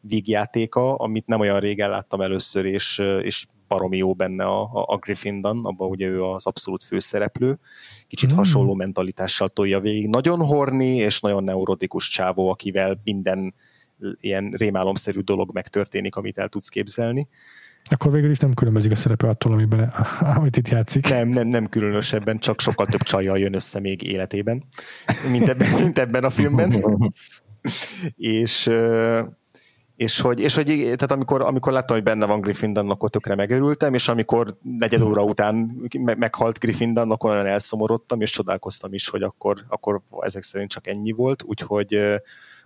[0.00, 5.40] vígjátéka, amit nem olyan régen láttam először, és, és baromi jó benne a, a Griffin
[5.40, 7.58] Dunn, abban ugye ő az abszolút főszereplő,
[8.06, 8.36] kicsit mm.
[8.36, 10.08] hasonló mentalitással tolja végig.
[10.08, 13.54] Nagyon horni és nagyon neurotikus csávó, akivel minden
[14.20, 17.28] ilyen rémálomszerű dolog megtörténik, amit el tudsz képzelni.
[17.84, 19.92] Akkor végül is nem különbözik a szerepe attól, amiben,
[20.36, 21.08] amit itt játszik.
[21.08, 24.64] Nem, nem, nem különösebben, csak sokkal több csajjal jön össze még életében,
[25.30, 26.72] mint ebben, mint ebben a filmben.
[28.16, 28.70] és
[29.96, 33.34] és hogy, és hogy tehát amikor, amikor láttam, hogy benne van Griffin Dunn, akkor tökre
[33.34, 34.46] megörültem, és amikor
[34.78, 35.54] negyed óra után
[36.02, 40.86] meghalt Griffin Dunn, akkor nagyon elszomorodtam, és csodálkoztam is, hogy akkor, akkor ezek szerint csak
[40.86, 41.98] ennyi volt, úgyhogy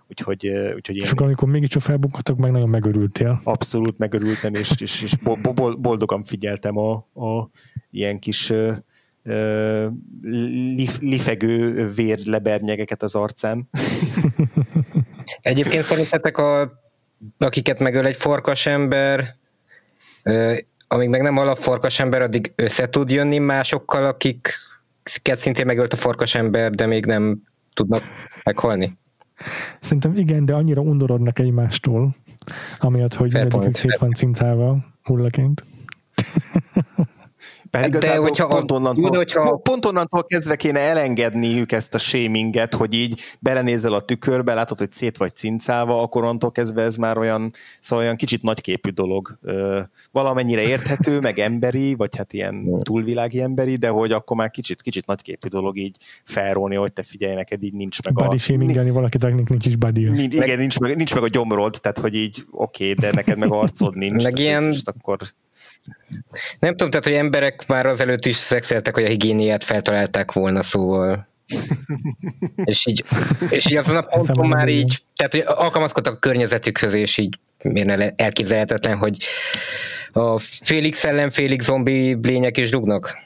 [0.09, 1.03] Úgyhogy, úgyhogy én...
[1.03, 3.41] És akkor, amikor mégiscsak felbukkatok, meg nagyon megörültél.
[3.43, 5.15] Abszolút megörültem, és, és, és
[5.77, 7.49] boldogan figyeltem a, a
[7.91, 8.53] ilyen kis
[10.75, 13.69] lif, lifegő vérlebernyegeket az arcán.
[15.41, 16.81] Egyébként szerintetek, a,
[17.37, 19.35] akiket megöl egy farkasember,
[20.87, 26.71] amíg meg nem alap farkasember, addig össze tud jönni másokkal, akiket szintén megölt a farkasember,
[26.71, 27.41] de még nem
[27.73, 28.01] tudnak
[28.43, 28.97] meghalni?
[29.79, 32.13] Szerintem igen, de annyira undorodnak egymástól,
[32.79, 35.63] amiatt, hogy mindegyikük szét van cincálva hullaként.
[37.71, 39.59] Pedig De hogyha pont, onnantól, jó, hogyha...
[39.63, 44.91] pont onnantól kezdve kéne elengedniük ezt a shaminget, hogy így belenézel a tükörbe, látod, hogy
[44.91, 49.39] szét vagy cincálva, akkor onnantól kezdve ez már olyan, szóval olyan kicsit nagyképű dolog.
[50.11, 55.05] Valamennyire érthető, meg emberi, vagy hát ilyen túlvilági emberi, de hogy akkor már kicsit, kicsit
[55.05, 58.39] nagyképű dolog így felrólni, hogy te figyelj, neked így nincs meg body a...
[58.39, 62.15] shamingelni valakinek nincs is body nincs, Igen, nincs meg, nincs meg a gyomrod, tehát hogy
[62.15, 64.23] így oké, okay, de neked meg arcod nincs.
[64.23, 64.75] Meg ilyen...
[64.83, 65.17] akkor
[66.59, 71.27] nem tudom, tehát, hogy emberek már azelőtt is szexeltek, hogy a higiéniát feltalálták volna, szóval
[72.63, 73.03] és így,
[73.49, 78.21] és így azon a ponton már így, tehát hogy alkalmazkodtak a környezetükhöz, és így miért
[78.21, 79.17] elképzelhetetlen, hogy
[80.11, 83.17] a félig szellem, félig zombi lények is dugnak.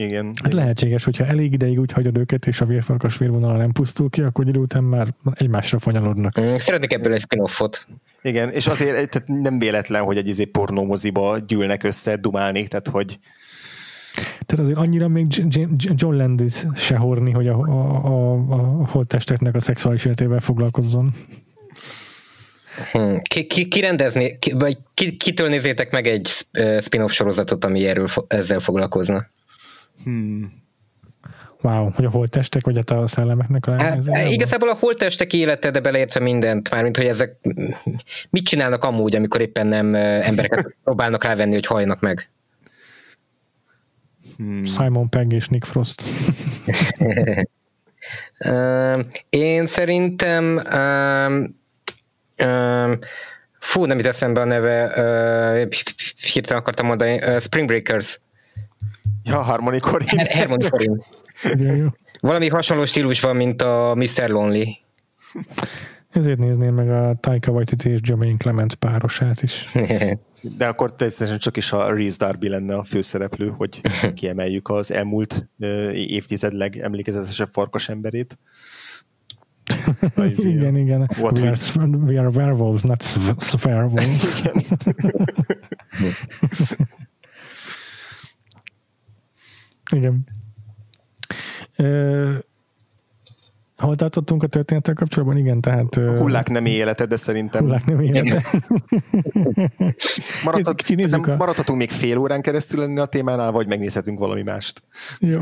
[0.00, 0.32] Igen.
[0.42, 4.22] Hát lehetséges, hogyha elég ideig úgy hagyod őket, és a vérfarkas vérvonala nem pusztul ki,
[4.22, 6.40] akkor idő után már egymásra fonyalodnak.
[6.40, 7.86] Mm, szeretnék ebből egy spin-offot.
[8.22, 13.18] Igen, és azért tehát nem véletlen, hogy egy izé pornómoziba gyűlnek össze dumálni, tehát hogy
[14.46, 15.26] tehát azért annyira még
[15.76, 21.14] John Landis se horni, hogy a, a, a, a holttesteknek a szexuális életével foglalkozzon.
[22.92, 23.20] Hmm.
[23.22, 26.28] Ki, ki, ki rendezni, ki, vagy ki, kitől nézzétek meg egy
[26.80, 29.26] spin-off sorozatot, ami erről ezzel foglalkozna?
[30.04, 30.52] Hmm.
[31.62, 36.20] Wow, hogy a holttestek, vagy a szellemeknek a hát, Igazából a holttestek élete, de beleértve
[36.20, 37.36] mindent, mármint, hogy ezek
[38.30, 42.30] mit csinálnak amúgy, amikor éppen nem embereket próbálnak rávenni, hogy hajnak meg.
[44.36, 44.64] Hmm.
[44.64, 46.02] Simon Pegg és Nick Frost.
[49.28, 51.58] én szerintem um,
[52.46, 52.98] um,
[53.58, 55.68] fú, nem jut eszembe a neve, uh,
[56.32, 58.20] hirtelen akartam mondani, uh, Spring Breakers.
[59.24, 60.26] Ja, Harmony Corinne.
[60.38, 61.92] Harmony Corinne.
[62.20, 64.30] Valami hasonló stílusban, mint a Mr.
[64.30, 64.78] Lonely.
[66.10, 69.72] Ezért nézném meg a Taika Waititi és Jermaine Clement párosát is.
[70.58, 73.80] De akkor természetesen csak is a Reese Darby lenne a főszereplő, hogy
[74.14, 75.48] kiemeljük az elmúlt
[75.92, 78.38] évtized legemlékezetesebb farkas emberét.
[80.36, 81.10] igen, igen.
[81.18, 83.04] What we, are, we are werewolves, not
[83.64, 84.42] werewolves.
[89.90, 90.26] Igen.
[91.78, 92.34] Uh,
[93.76, 95.36] hol tartottunk a történettel kapcsolatban?
[95.36, 95.96] Igen, tehát...
[95.96, 97.62] A hullák nem élete, de szerintem...
[97.62, 98.42] Hullák nem élete.
[100.44, 101.36] Maradhat, a...
[101.36, 104.82] maradhatunk még fél órán keresztül lenni a témánál, vagy megnézhetünk valami mást.
[105.18, 105.38] Jó.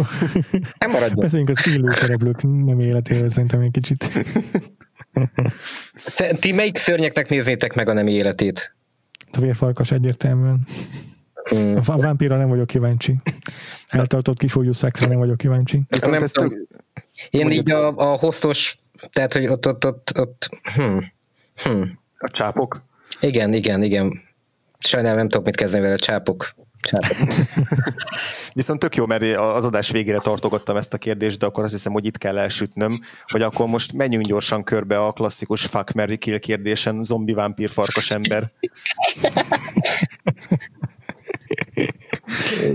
[0.79, 1.19] Nem maradjon.
[1.19, 4.27] Beszéljünk az élő szereplők nem életéről szerintem egy kicsit.
[6.41, 8.77] Ti melyik szörnyeknek néznétek meg a nem életét?
[9.33, 10.67] A vérfarkas egyértelműen.
[11.55, 11.77] Mm.
[11.87, 13.17] A vámpíra nem vagyok kíváncsi.
[13.89, 15.83] Eltartott kisúlyú szexre nem vagyok kíváncsi.
[15.89, 16.67] Viszont nem, tök...
[17.31, 18.79] Én így a, a hostos,
[19.13, 20.99] tehát hogy ott, ott, ott, ott hm,
[21.57, 21.83] hm.
[22.19, 22.83] A csápok?
[23.21, 24.23] Igen, igen, igen.
[24.79, 26.55] Sajnálom nem tudok mit kezdeni vele, csápok.
[28.55, 31.93] Viszont tök jó, mert az adás végére tartogattam ezt a kérdést, de akkor azt hiszem,
[31.93, 36.39] hogy itt kell elsütnöm, hogy akkor most menjünk gyorsan körbe a klasszikus fuck, Mary kill
[36.39, 38.51] kérdésen, zombi, vámpír, farkas ember.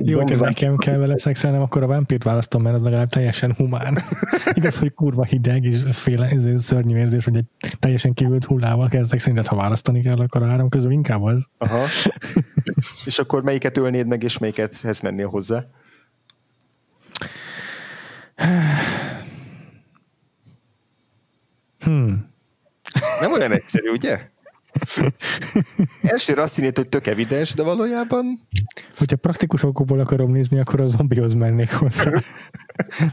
[0.04, 3.98] Jó, hogyha nekem kell vele szexelnem, akkor a vámpírt választom, mert az legalább teljesen humán.
[4.54, 7.46] Igaz, hogy kurva hideg, és féle, ez szörnyű érzés, hogy egy
[7.80, 11.46] teljesen kívült hullával kezdek szerinted, ha választani kell, akkor a három közül inkább az.
[11.58, 11.84] Aha.
[13.06, 15.64] és akkor melyiket ölnéd meg, és melyiket mennél hozzá?
[21.80, 22.32] Hmm.
[23.20, 24.32] Nem olyan egyszerű, ugye?
[26.02, 28.40] Elsőre azt hinnéd, hogy tök evidens, de valójában...
[28.98, 32.12] Hogyha praktikus okokból akarom nézni, akkor a zombihoz mennék hozzá.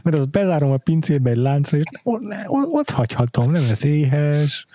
[0.03, 1.83] Mert az bezárom a pincébe egy láncra, és
[2.71, 4.65] ott hagyhatom, nem lesz éhes,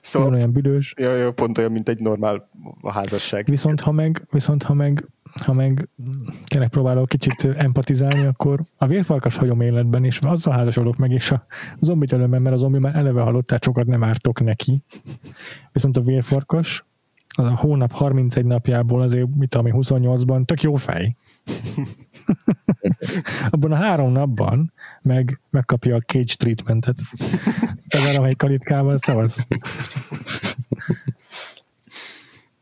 [0.00, 0.94] szóval, nem olyan büdös.
[0.96, 2.50] Jó, jó, pont olyan, mint egy normál
[2.92, 3.44] házasság.
[3.46, 5.08] Viszont ha meg, viszont ha meg
[5.42, 5.88] ha meg
[6.46, 11.46] tényleg próbálok kicsit empatizálni, akkor a vérfalkas hagyom életben, és azzal házasodok meg, és a
[11.80, 14.82] zombit előmben, mert a zombi már eleve halott, tehát sokat nem ártok neki.
[15.72, 16.84] Viszont a vérfarkas,
[17.36, 21.16] az a hónap 31 napjából azért, mit tudom, 28-ban tök jó fej.
[23.50, 24.72] Abban a három napban
[25.02, 27.00] meg megkapja a cage treatmentet.
[27.88, 29.46] Tehát amelyik kalitkával szavaz.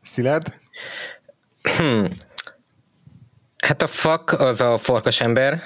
[0.01, 0.61] Szilárd?
[3.63, 5.61] Hát a fak az a farkas ember.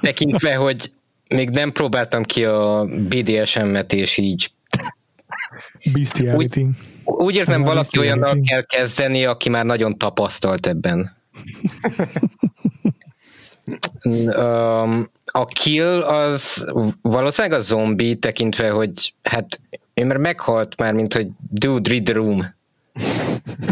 [0.00, 0.92] Tekintve, hogy
[1.28, 4.52] még nem próbáltam ki a BDSM-et, és így
[5.92, 6.58] Bestiality.
[6.58, 11.16] Úgy, úgy érzem, a valaki olyannal kell kezdeni, aki már nagyon tapasztalt ebben.
[15.24, 19.60] a kill az valószínűleg a zombi tekintve, hogy hát
[19.94, 22.54] ő már meghalt már, mint hogy dude, read the room.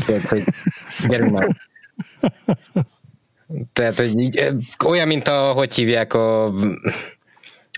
[0.07, 0.45] Tehát, hogy
[1.09, 1.71] gyerünk már.
[3.73, 4.49] Tehát, hogy így,
[4.85, 6.53] olyan, mint a, hogy hívják a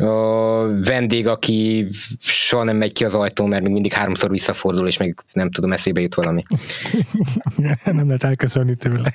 [0.03, 1.89] a vendég, aki
[2.21, 5.73] soha nem megy ki az ajtó, mert még mindig háromszor visszafordul, és még nem tudom,
[5.73, 6.43] eszébe jut valami.
[7.85, 9.15] nem lehet elköszönni tőle.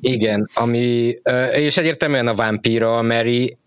[0.00, 1.18] Igen, ami,
[1.54, 3.58] és egyértelműen a vámpíra, Mary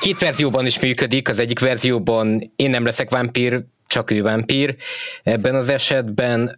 [0.00, 4.76] két verzióban is működik, az egyik verzióban én nem leszek vámpír, csak ő vámpír.
[5.22, 6.54] Ebben az esetben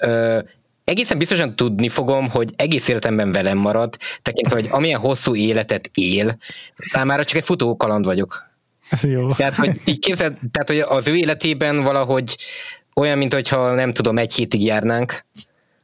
[0.89, 6.39] egészen biztosan tudni fogom, hogy egész életemben velem marad, tekintve, hogy amilyen hosszú életet él,
[6.77, 8.47] számára csak egy futó kaland vagyok.
[9.03, 9.33] Jó.
[9.33, 12.37] Tehát, hogy így képzeld, tehát, hogy az ő életében valahogy
[12.95, 15.25] olyan, mint hogyha nem tudom, egy hétig járnánk,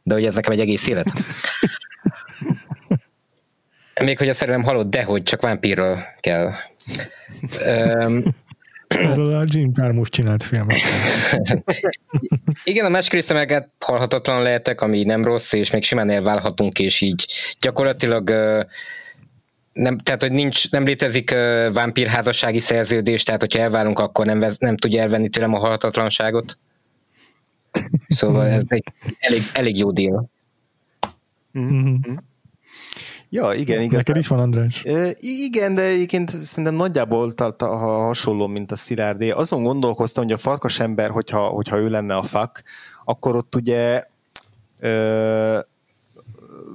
[0.02, 1.12] de hogy ez nekem egy egész élet.
[4.02, 6.50] Még hogy a szerelem halott, de hogy csak vámpírról kell.
[8.89, 10.80] Erről a Jim Jarmusch csinált filmet.
[12.64, 17.01] Igen, a másik része meg halhatatlan lehetek, ami nem rossz, és még simán elválhatunk, és
[17.01, 17.26] így
[17.61, 18.30] gyakorlatilag
[19.74, 24.59] nem, tehát, hogy nincs, nem létezik uh, vámpírházassági szerződés, tehát hogyha elválunk, akkor nem, vez,
[24.59, 26.59] nem tudja elvenni tőlem a halhatatlanságot.
[28.09, 28.85] Szóval ez egy
[29.18, 30.30] elég, elég jó dél.
[31.59, 31.95] Mm-hmm.
[33.35, 33.97] Ja, igen, igen.
[33.97, 34.82] Neked is van, András?
[34.85, 39.30] E, igen, de egyébként szerintem nagyjából hasonló, mint a Szilárdé.
[39.30, 42.62] Azon gondolkoztam, hogy a farkas ember, hogyha, hogyha ő lenne a fak,
[43.05, 44.03] akkor ott ugye
[44.80, 45.66] e,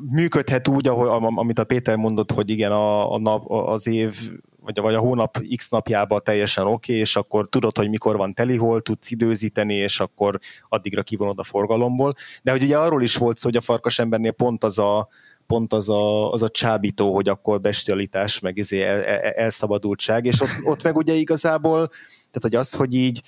[0.09, 4.15] működhet úgy, ahogy, amit a Péter mondott, hogy igen, a, a nap, az év
[4.61, 8.33] vagy, vagy a hónap x napjában teljesen oké, okay, és akkor tudod, hogy mikor van
[8.33, 10.39] telihol, tudsz időzíteni, és akkor
[10.69, 12.13] addigra kivonod a forgalomból.
[12.43, 15.07] De hogy ugye arról is volt szó, hogy a farkas embernél pont az a,
[15.49, 20.41] pont az a, az a csábító, hogy akkor bestialitás, meg izé el, el, elszabadultság, és
[20.41, 23.21] ott, ott meg ugye igazából, tehát hogy az, hogy így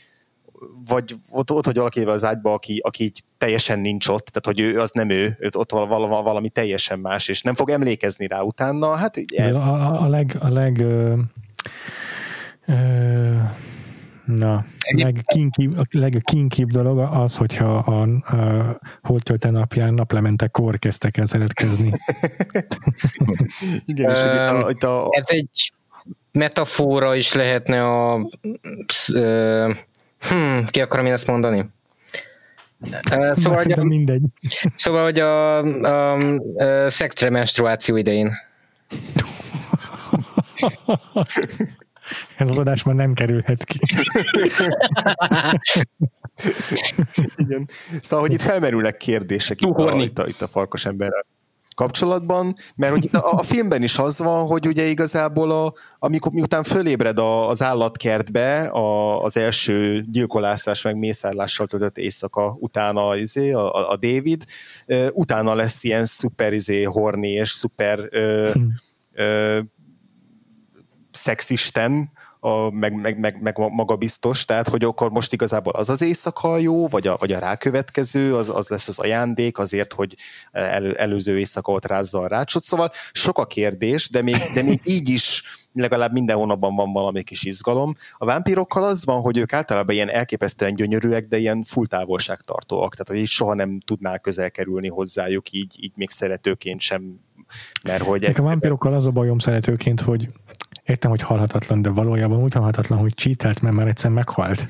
[0.88, 4.60] vagy ott, ott hogy valakivel az ágyba, aki, aki így teljesen nincs ott, tehát hogy
[4.60, 8.96] ő az nem ő, ott valami, valami teljesen más, és nem fog emlékezni rá utána,
[8.96, 9.56] hát el...
[9.56, 11.16] a, a leg, a leg ö,
[12.66, 13.36] ö,
[14.26, 14.66] Na,
[14.96, 21.92] legkinkibb, a legkinkibb dolog az, hogyha a, a holtölte napján naplementekor kezdtek el szeretkezni.
[23.86, 25.08] Igen, és itt a, itt a...
[25.10, 25.72] Ez egy
[26.32, 28.28] metafora is lehetne a...
[30.30, 31.70] Hm, ki akarom én ezt mondani?
[33.34, 34.22] Szóval, hogy a, mindegy.
[34.76, 38.32] Szóval, hogy a, a, a szektre menstruáció idején.
[42.38, 43.80] Ez az adás már nem kerülhet ki.
[47.36, 47.68] Igen.
[48.02, 51.26] Szóval, hogy itt felmerülnek kérdések itt a, itt, a, itt a farkas emberrel
[51.76, 56.64] kapcsolatban, mert hogy a, a filmben is az van, hogy ugye igazából a, amikor miután
[56.64, 63.90] fölébred a, az állatkertbe a, az első gyilkolászás meg mészárlással töltött éjszaka utána izé, a,
[63.92, 64.44] a David,
[65.12, 68.74] utána lesz ilyen szuper izé, horni és szuper ö, hmm.
[69.14, 69.60] ö,
[71.12, 72.12] szexisten,
[72.44, 76.88] a, meg, meg, meg, meg magabiztos, tehát hogy akkor most igazából az az éjszaka jó,
[76.88, 80.16] vagy a, vagy a rákövetkező, az, az lesz az ajándék azért, hogy
[80.52, 84.80] el, előző éjszaka ott rázza a rácsot, szóval sok a kérdés, de még, de még
[84.84, 85.44] így is
[85.74, 87.96] legalább minden hónapban van valami kis izgalom.
[88.18, 93.08] A vámpírokkal az van, hogy ők általában ilyen elképesztően gyönyörűek, de ilyen full távolságtartóak, tehát
[93.08, 97.20] hogy így soha nem tudnál közel kerülni hozzájuk, így, így még szeretőként sem
[97.84, 98.46] mert hogy egyszerűen...
[98.46, 100.30] A vámpirokkal az a bajom szeretőként, hogy
[100.84, 104.66] értem, hogy halhatatlan, de valójában úgy halhatatlan, hogy csítelt, mert már egyszer meghalt.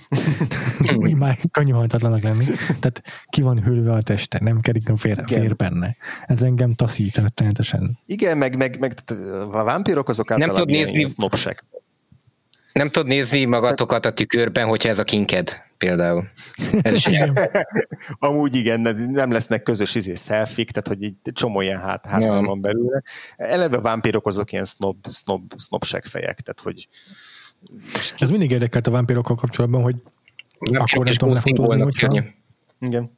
[0.96, 2.46] úgy már könnyű halhatatlanak lenni.
[2.68, 5.96] Tehát ki van hűlve a teste, nem kerik a fér, fér benne.
[6.26, 8.00] Ez engem taszít rettenetesen.
[8.06, 8.94] Igen, meg, meg, meg
[9.52, 11.64] a vámpirok azok általában nem tud nézni, sznopsek.
[12.74, 16.28] Nem tud nézni magatokat a tükörben, hogyha ez a kinked például.
[16.82, 17.10] Ez is
[18.20, 18.80] Amúgy igen,
[19.12, 22.42] nem lesznek közös izé szelfik, tehát hogy egy csomó ilyen hát, hát ja.
[22.42, 23.02] van belőle.
[23.36, 26.88] Eleve vámpírok azok ilyen snob, snob, snob fejek, tehát hogy
[28.18, 29.96] ez mindig érdekelt a vámpírokkal kapcsolatban, hogy
[30.60, 32.24] nem akkor nem tudom lefotózni, hogyha...
[32.80, 33.18] Igen.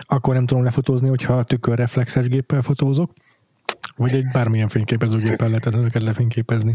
[0.00, 3.12] Akkor nem tudom lefotózni, hogyha tükörreflexes géppel fotózok,
[3.96, 6.74] Vagy egy bármilyen fényképezőgéppel lehet ezeket lefényképezni.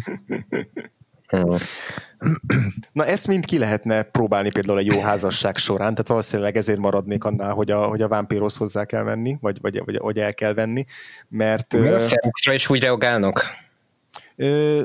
[2.92, 7.24] Na ezt mind ki lehetne próbálni például egy jó házasság során, tehát valószínűleg ezért maradnék
[7.24, 10.54] annál, hogy a, hogy a vámpírhoz hozzá kell menni, vagy, vagy, vagy, vagy el kell
[10.54, 10.86] venni,
[11.30, 11.74] mert...
[11.74, 13.64] Mi a is úgy reagálnak?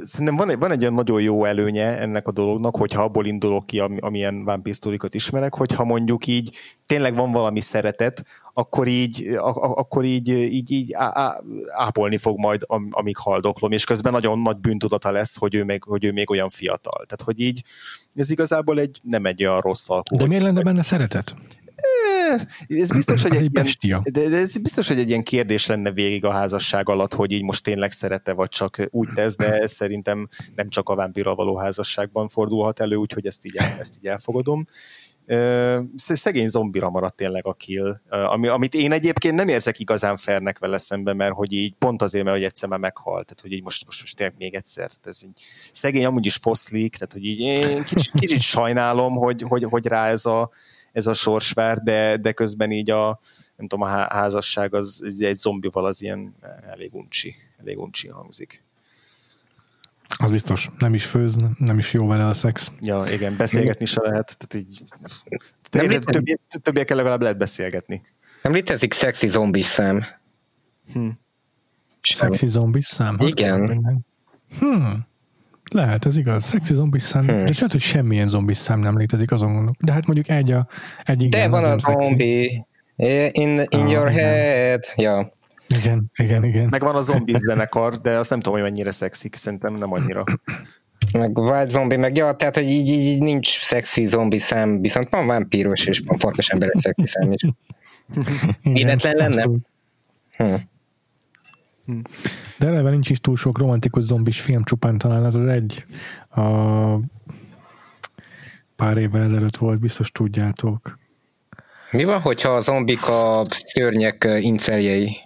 [0.00, 3.66] Szerintem van egy, van egy olyan nagyon jó előnye ennek a dolognak, hogyha abból indulok
[3.66, 8.24] ki, amilyen vámpírsztorikat ismerek, hogyha mondjuk így tényleg van valami szeretet,
[8.54, 9.26] akkor így,
[9.74, 10.94] akkor így, így, így
[11.76, 16.04] ápolni fog majd, amíg haldoklom, és közben nagyon nagy bűntudata lesz, hogy ő még, hogy
[16.04, 17.04] ő még olyan fiatal.
[17.06, 17.62] Tehát, hogy így
[18.12, 20.16] ez igazából egy, nem egy olyan rossz alkú.
[20.16, 21.34] De miért lenne benne szeretet?
[22.68, 23.50] Ez biztos, hogy egy,
[23.80, 27.42] ilyen, de, ez biztos, hogy egy ilyen kérdés lenne végig a házasság alatt, hogy így
[27.42, 31.56] most tényleg szerete, vagy csak úgy tesz, de ez szerintem nem csak a vámpírral való
[31.56, 34.64] házasságban fordulhat elő, úgyhogy ezt így, ezt így elfogadom.
[35.96, 40.78] Szegény zombira maradt tényleg a kill, ami, amit én egyébként nem érzek igazán fernek vele
[40.78, 43.86] szemben, mert hogy így pont azért, mert hogy egyszer már meghalt, tehát hogy így most,
[43.86, 47.40] most, most tényleg még egyszer, tehát ez így szegény amúgy is foszlik, tehát hogy így
[47.40, 50.50] én kicsit, kicsit sajnálom, hogy, hogy, hogy rá ez a,
[50.92, 53.20] ez a sorsvár, de, de közben így a,
[53.56, 56.34] nem tudom, a házasság az egy zombival az ilyen
[56.70, 58.62] elég uncsi, elég uncsi hangzik.
[60.16, 60.70] Az biztos.
[60.78, 62.70] Nem is főz, nem is jó vele a szex.
[62.80, 64.38] Ja, igen, beszélgetni se lehet.
[64.38, 64.82] Tehát így,
[65.70, 68.02] többiek, többiek, többiekkel legalább lehet beszélgetni.
[68.42, 70.04] Nem létezik szexi zombi szem.
[70.92, 71.08] Hm.
[72.02, 73.16] Szexi zombi szám?
[73.20, 74.04] Igen.
[74.58, 74.92] Hm.
[75.70, 76.44] Lehet, ez igaz.
[76.44, 77.20] Szexi zombi szám.
[77.26, 77.34] Hmm.
[77.34, 79.76] De lehet, hogy semmilyen zombi szám nem létezik azon gondolok.
[79.80, 80.68] De hát mondjuk egy a
[81.04, 82.64] egy igen, De van a zombi.
[82.96, 84.84] In, in ah, your head.
[84.96, 85.32] Ja.
[85.76, 86.68] Igen, igen, igen.
[86.70, 90.24] Meg van a zombi zenekar, de azt nem tudom, hogy mennyire szexik, szerintem nem annyira.
[91.12, 95.10] Meg Wild Zombie, meg ja, tehát, hogy így, így, így nincs szexi zombi szem, viszont
[95.10, 97.42] van vámpíros és van farkas ember szexi szem is.
[98.62, 99.44] Életlen lenne?
[100.36, 100.54] Hm.
[102.58, 105.84] De eleve nincs is túl sok romantikus zombis film, csupán talán ez az egy
[106.30, 106.42] a
[108.76, 110.98] pár évvel ezelőtt volt, biztos tudjátok.
[111.90, 115.16] Mi van, hogyha a zombik a szörnyek inceljei?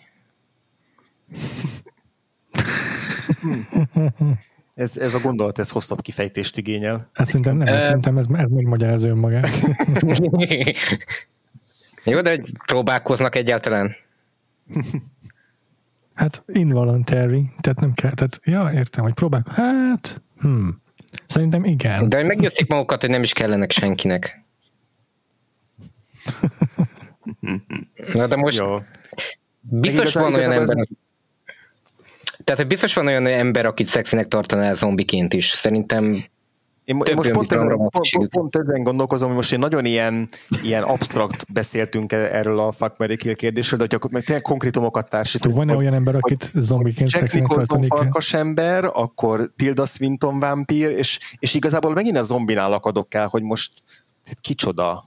[4.75, 7.11] ez, ez a gondolat, ez hosszabb kifejtést igényel.
[7.13, 9.49] Ezt szerintem nem, uh, szerintem ez, ez megmagyarázza önmagát.
[12.05, 13.97] Jó, de próbálkoznak egyáltalán?
[16.15, 20.69] Hát involuntary, tehát nem kell, tehát ja, értem, hogy próbálok, hát, hm,
[21.27, 22.09] szerintem igen.
[22.09, 24.45] De hogy meggyőzik magukat, hogy nem is kellenek senkinek.
[28.15, 28.79] Na de most Jó.
[29.61, 30.87] biztos van olyan ember, ez...
[32.45, 35.49] Tehát, biztos van olyan ember, akit szexinek tartaná zombiként is.
[35.49, 36.17] Szerintem
[36.85, 40.29] én, én most pont ezen, pont, pont ezen gondolkozom, hogy most én nagyon ilyen,
[40.63, 45.09] ilyen abstrakt beszéltünk e- erről a fuck Mary Kill kérdésről, de hogyha meg tényleg konkrétumokat
[45.09, 45.55] társítunk.
[45.55, 51.55] Van-e olyan ember, akit zombiként Jack Nicholson farkas ember, akkor Tilda Swinton vámpír, és, és
[51.55, 53.73] igazából megint a zombinál akadok el, hogy most
[54.41, 55.05] kicsoda,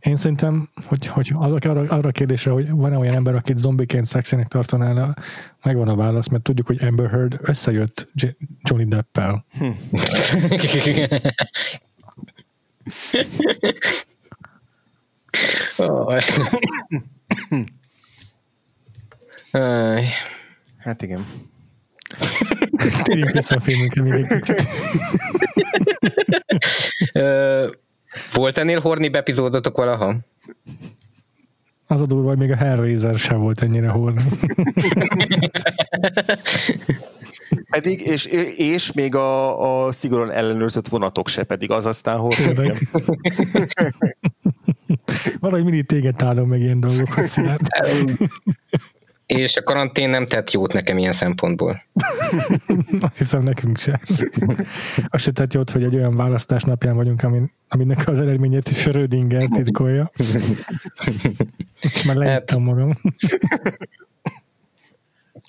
[0.00, 4.06] én szerintem, hogy, hogy az, arra, arra a kérdésre, hogy van-e olyan ember, akit zombiként
[4.06, 5.14] szexinek tartaná,
[5.62, 8.08] megvan a válasz, mert tudjuk, hogy Amber Heard összejött
[8.62, 9.44] Johnny Depp-el.
[9.58, 9.70] Hm.
[20.78, 21.24] hát igen.
[23.02, 24.66] Térjünk vissza a filmünkre még egy kicsit.
[28.32, 30.14] Volt ennél horni epizódotok valaha?
[31.86, 34.22] Az a durva, hogy még a Hellraiser sem volt ennyire horni.
[37.70, 38.24] pedig, és,
[38.56, 42.72] és még a, a szigorúan ellenőrzött vonatok se, pedig az aztán horni.
[45.40, 47.08] Valahogy mindig téged tálom meg ilyen dolgok.
[49.26, 51.82] És a karantén nem tett jót nekem ilyen szempontból.
[53.00, 54.00] Azt hiszem nekünk sem.
[55.10, 59.48] Azt se tett jót, hogy egy olyan választás napján vagyunk, amin, aminek az eredményét Schrödinger
[59.52, 60.10] titkolja.
[61.80, 62.92] És már leírtam hát, magam.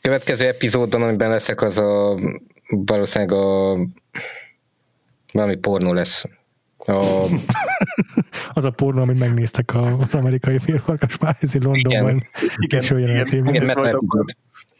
[0.01, 2.19] Következő epizódban, amiben leszek, az a
[2.67, 3.77] valószínűleg a
[5.31, 6.25] valami pornó lesz.
[6.87, 7.25] A...
[8.53, 12.23] az a pornó, amit megnéztek az amerikai félfarkas pályázi Londonban.
[12.57, 13.95] Igen, igen, igen, igen, igen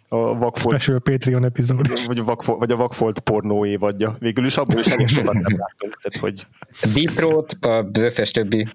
[0.10, 2.06] a Vakfolt, Special Patreon epizód.
[2.06, 4.16] Vagy a, Vakfolt, vagy a Vakfolt pornó évadja.
[4.20, 6.00] Végül is abból is elég sokat nem láttunk.
[6.02, 6.46] Tehát, hogy...
[6.94, 8.68] Deep Throat, az összes többi.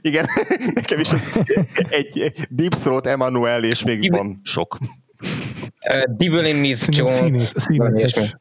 [0.00, 0.26] Igen,
[0.74, 1.10] nekem is
[1.88, 4.78] egy, egy Deep Throat, Emmanuel, és még Devil, van sok.
[5.88, 7.16] Uh, Devil in Miss Jones.
[7.16, 8.34] Színész, színész.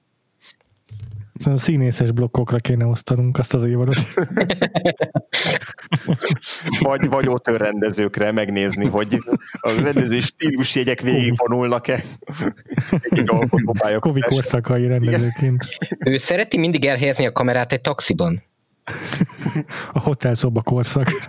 [1.40, 3.96] Szerintem színészes blokkokra kéne osztanunk azt az évadot.
[6.88, 9.24] vagy, vagy ott rendezőkre megnézni, hogy
[9.60, 12.00] a rendező stílusjegyek végigvonulnak-e.
[14.00, 15.68] Kovi korszakai rendezőként.
[16.00, 18.44] Ő szereti mindig elhelyezni a kamerát egy taxiban.
[19.92, 21.12] A hotelszoba korszak.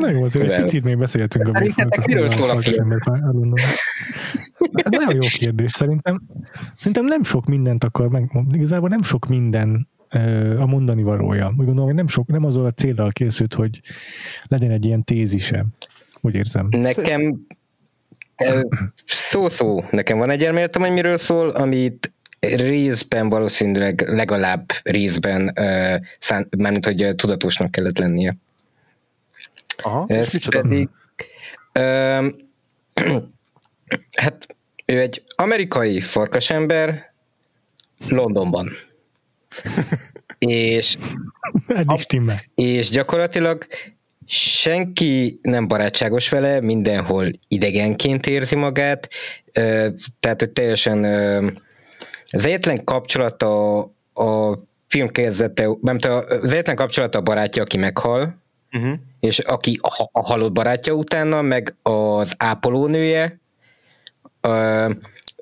[0.00, 2.98] Na jó, azért egy picit még beszéltünk a Szerintetek miről szól a film?
[4.90, 5.72] Nagyon jó kérdés.
[5.72, 6.22] Szerintem,
[6.76, 9.88] szerintem nem sok mindent akar meg, igazából nem sok minden
[10.58, 11.48] a mondani valója.
[11.48, 13.80] Úgy gondolom, hogy nem, sok, nem azon a célral készült, hogy
[14.42, 15.66] legyen egy ilyen tézise.
[16.20, 16.68] Úgy érzem.
[16.70, 17.46] Nekem
[19.04, 19.84] szó-szó.
[19.90, 25.52] Nekem van egy elméletem, hogy miről szól, amit részben valószínűleg legalább részben,
[26.58, 28.36] mármint, hogy tudatosnak kellett lennie.
[29.82, 30.88] Aha, Ez és pedig,
[31.72, 32.28] ö,
[34.22, 37.12] hát ő egy amerikai farkasember
[38.08, 38.70] Londonban.
[40.38, 40.96] és,
[41.86, 42.00] a,
[42.54, 43.66] és gyakorlatilag
[44.26, 49.08] senki nem barátságos vele, mindenhol idegenként érzi magát,
[50.20, 51.04] tehát hogy teljesen
[52.30, 53.78] az egyetlen kapcsolat a,
[54.14, 58.92] a film kezdete, nem az egyetlen kapcsolat a barátja, aki meghal, uh-huh.
[59.20, 63.40] és aki a, a halott barátja utána, meg az ápolónője,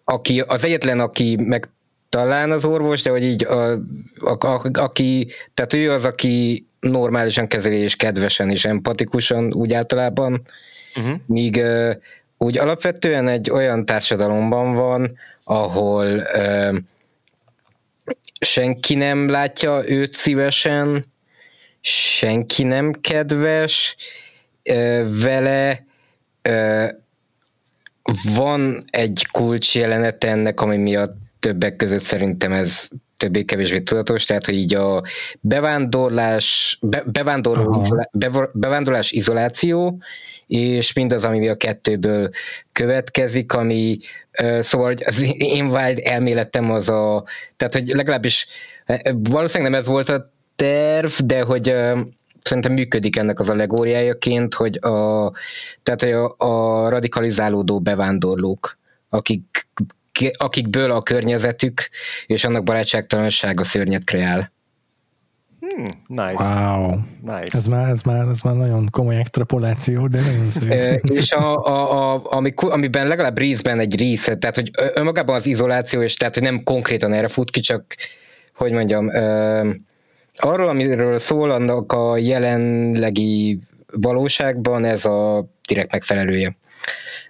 [0.04, 1.68] aki az egyetlen, aki meg
[2.08, 3.72] talán az orvos, de hogy így a,
[4.20, 10.42] a, a, aki, tehát ő az, aki normálisan kezeli és kedvesen és empatikusan úgy általában,
[10.96, 11.14] uh-huh.
[11.26, 11.90] míg uh,
[12.38, 16.76] úgy alapvetően egy olyan társadalomban van, ahol uh,
[18.40, 21.12] senki nem látja őt szívesen,
[21.86, 23.96] senki nem kedves
[25.22, 25.84] vele,
[28.34, 34.54] van egy kulcs jelenete ennek, ami miatt többek között szerintem ez többé-kevésbé tudatos, tehát hogy
[34.54, 35.02] így a
[35.40, 40.02] bevándorlás, be, bevándorló, izolá, be, bevándorlás izoláció,
[40.46, 42.30] és mindaz, ami a kettőből
[42.72, 43.98] következik, ami
[44.60, 47.24] szóval hogy az én vágy elméletem az a,
[47.56, 48.46] tehát hogy legalábbis
[49.12, 51.74] valószínűleg nem ez volt a terv, de hogy
[52.42, 55.32] szerintem működik ennek az allegóriájaként, hogy a,
[55.82, 58.78] tehát hogy a, a radikalizálódó bevándorlók,
[59.08, 59.68] akik
[60.32, 61.88] akikből a környezetük
[62.26, 64.52] és annak barátságtalansága szörnyet kreál.
[65.60, 66.60] Hmm, nice.
[66.60, 66.98] Wow.
[67.20, 67.58] Nice.
[67.58, 71.04] Ez már, ez, már, ez már nagyon komoly extrapoláció, de nagyon szép.
[71.04, 76.02] és a, a, a, ami, amiben legalább részben egy része, tehát hogy önmagában az izoláció,
[76.02, 77.84] és tehát hogy nem konkrétan erre fut ki, csak
[78.54, 79.70] hogy mondjam, ö,
[80.34, 83.60] arról, amiről szól annak a jelenlegi
[83.92, 86.56] valóságban, ez a direkt megfelelője.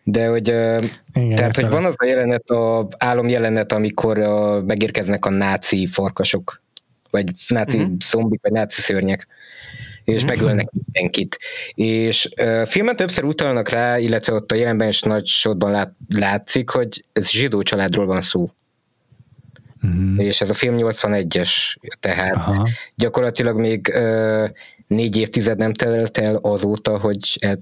[0.02, 5.24] De hogy, Igen, tehát, hogy van az a jelenet, a álom jelenet, amikor a, megérkeznek
[5.24, 6.62] a náci farkasok,
[7.10, 7.96] vagy náci uh-huh.
[8.10, 9.26] zombik, vagy náci szörnyek
[10.04, 10.28] és uh-huh.
[10.28, 11.38] megölnek mindenkit.
[11.74, 16.70] És a filmen többször utalnak rá, illetve ott a jelenben is nagy sodban lát, látszik,
[16.70, 18.46] hogy ez zsidó családról van szó.
[19.84, 20.24] Uh-huh.
[20.24, 21.50] És ez a film 81-es,
[22.00, 22.68] tehát Aha.
[22.94, 24.48] gyakorlatilag még uh,
[24.86, 27.60] négy évtized nem telt el azóta, hogy el,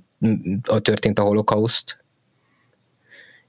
[0.63, 2.03] a történt a holokauszt,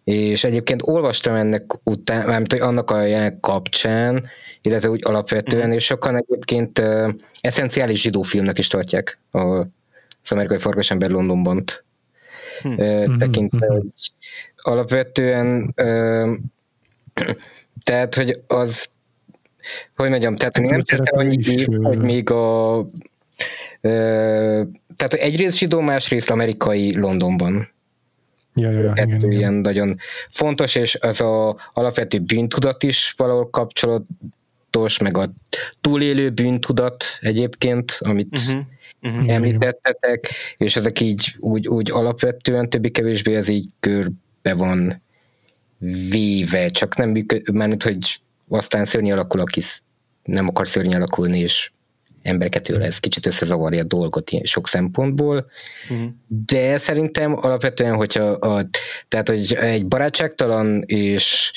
[0.03, 4.29] és egyébként olvastam ennek után, mármint, hogy annak a jelenek kapcsán,
[4.61, 5.71] illetve úgy alapvetően, mm.
[5.71, 11.63] és sokan egyébként uh, eszenciális zsidó filmnek is tartják a, az amerikai farkasember Londonban.
[12.63, 13.75] Uh, tekintve, mm-hmm.
[13.75, 14.11] hogy
[14.55, 16.37] alapvetően uh,
[17.83, 18.91] tehát, hogy az
[19.95, 22.89] hogy mondjam, tehát hogy nem tettem annyi hogy még a
[24.95, 27.71] tehát, egyrészt zsidó, másrészt amerikai Londonban.
[28.55, 29.53] Ja, ja, ja, igen, ilyen igen.
[29.53, 29.97] nagyon
[30.29, 35.25] fontos, és az a alapvető bűntudat is valahol kapcsolatos, meg a
[35.81, 38.63] túlélő bűntudat egyébként, amit uh-huh.
[39.01, 39.33] Uh-huh.
[39.33, 45.02] említettetek, és ezek így úgy, úgy alapvetően többi-kevésbé ez így körbe van
[46.09, 49.61] véve, csak nem működik, mert hogy aztán szörny alakul, aki
[50.23, 51.71] nem akar szörny alakulni, és
[52.21, 55.45] embereket tőle ez kicsit összezavarja a dolgot ilyen sok szempontból,
[55.89, 56.09] uh-huh.
[56.27, 58.69] de szerintem alapvetően, hogyha a,
[59.07, 61.51] tehát, hogy egy barátságtalan és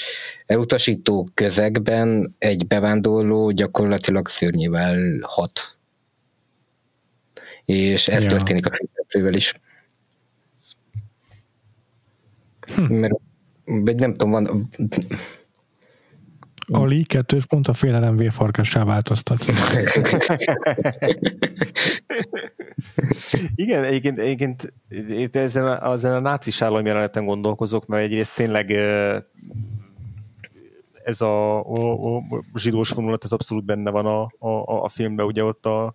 [0.46, 5.78] elutasító közegben egy bevándorló gyakorlatilag szörnyével hat.
[7.64, 8.28] És ez ja.
[8.28, 9.54] történik a főszereplővel is.
[12.74, 12.94] Hm.
[12.94, 13.14] Mert
[13.66, 14.68] nem tudom, van
[16.68, 19.44] Ali kettős pont a félelem vérfarkassá változtat.
[23.54, 28.70] Igen, egyébként, egyébként ezen, a, ezen a nácis államjeleneten gondolkozok, mert egyrészt tényleg
[31.04, 35.44] ez a, a, a zsidós vonulat, ez abszolút benne van a, a, a filmben, ugye
[35.44, 35.94] ott a,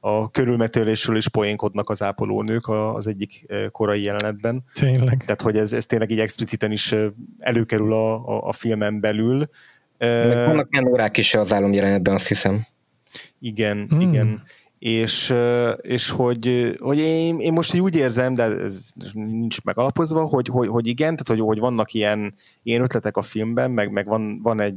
[0.00, 4.64] a körülmetélésről is poénkodnak az ápolónők az egyik korai jelenetben.
[4.74, 5.22] Tényleg.
[5.24, 6.94] Tehát, hogy ez, ez tényleg így expliciten is
[7.38, 9.44] előkerül a, a, a filmen belül.
[9.98, 12.66] Meg vannak ilyen órák is az álomjelenetben, azt hiszem.
[13.40, 14.00] Igen, hmm.
[14.00, 14.42] igen
[14.78, 15.34] és,
[15.80, 20.86] és hogy, hogy én, én most úgy érzem, de ez nincs megalapozva, hogy, hogy, hogy
[20.86, 24.74] igen, tehát hogy, hogy vannak ilyen, ilyen ötletek a filmben, meg, meg van, van egy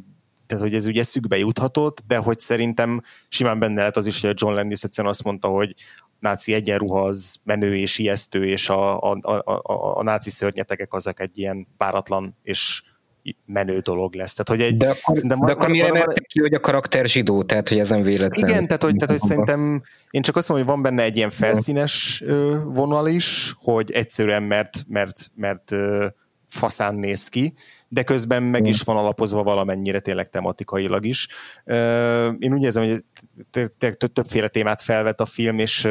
[0.51, 4.29] tehát hogy ez ugye szükbe juthatott, de hogy szerintem simán benne lehet az is, hogy
[4.29, 5.75] a John Landis egyszerűen azt mondta, hogy
[6.19, 11.19] náci egyenruha az menő és ijesztő, és a, a, a, a, a náci szörnyetegek azok
[11.19, 12.83] egy ilyen páratlan és
[13.45, 14.33] menő dolog lesz.
[14.33, 14.95] Tehát, hogy egy, de
[15.27, 18.49] de van, akkor mire van, ki, hogy a karakter zsidó, tehát hogy ez nem véletlen.
[18.49, 21.29] Igen, tehát hogy, tehát, hogy szerintem én csak azt mondom, hogy van benne egy ilyen
[21.29, 22.23] felszínes
[22.65, 25.71] vonal is, hogy egyszerűen mert, mert, mert
[26.47, 27.53] faszán néz ki,
[27.93, 31.27] de közben meg is van alapozva valamennyire tényleg tematikailag is.
[32.39, 33.03] Én úgy érzem, hogy
[34.13, 35.87] többféle témát felvet a film, és,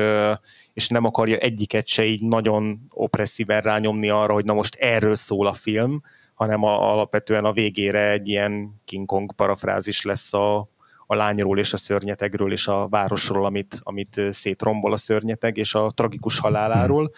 [0.72, 5.46] és nem akarja egyiket se így nagyon opresszíven rányomni arra, hogy na most erről szól
[5.46, 6.00] a film,
[6.34, 10.58] hanem a, alapvetően a végére egy ilyen King Kong parafrázis lesz a,
[11.06, 15.90] a lányról és a szörnyetegről és a városról, amit, amit szétrombol a szörnyeteg, és a
[15.90, 17.10] tragikus haláláról,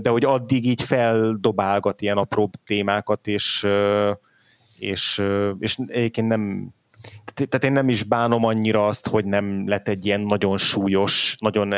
[0.00, 3.66] de hogy addig így feldobálgat ilyen apróbb témákat, és,
[4.78, 5.22] és,
[5.58, 6.72] és egyébként nem,
[7.34, 11.74] tehát én nem is bánom annyira azt, hogy nem lett egy ilyen nagyon súlyos, nagyon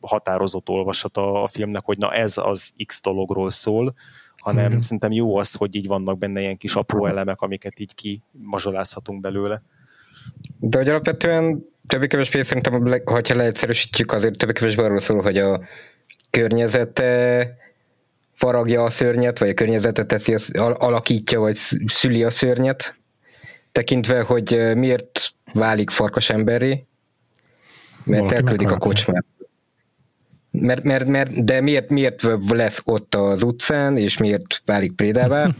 [0.00, 3.94] határozott olvasata a filmnek, hogy na ez az X dologról szól,
[4.36, 4.82] hanem Igen.
[4.82, 9.62] szerintem jó az, hogy így vannak benne ilyen kis apró elemek, amiket így kimazsolázhatunk belőle.
[10.58, 15.60] De hogy alapvetően többé-kevésbé szerintem, ha leegyszerűsítjük, azért többé-kevésbé arról szól, hogy a
[16.32, 17.56] környezete
[18.32, 21.56] faragja a szörnyet, vagy a környezetet teszi, alakítja, vagy
[21.86, 22.94] szüli a szörnyet,
[23.72, 26.84] tekintve, hogy miért válik farkas emberré,
[28.04, 29.24] mert Valaki elküldik a kocsmát.
[30.50, 35.50] Mert, mert, mert, de miért, miért lesz ott az utcán, és miért válik prédává?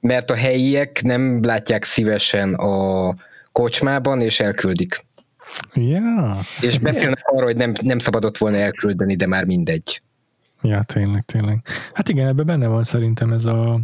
[0.00, 3.14] Mert a helyiek nem látják szívesen a
[3.52, 5.04] kocsmában, és elküldik.
[5.74, 6.36] Ja.
[6.60, 10.02] És beszélnek arról, hogy nem, nem szabadott volna elküldeni, de már mindegy.
[10.62, 11.66] Ja, tényleg, tényleg.
[11.92, 13.80] Hát igen, ebben benne van szerintem ez a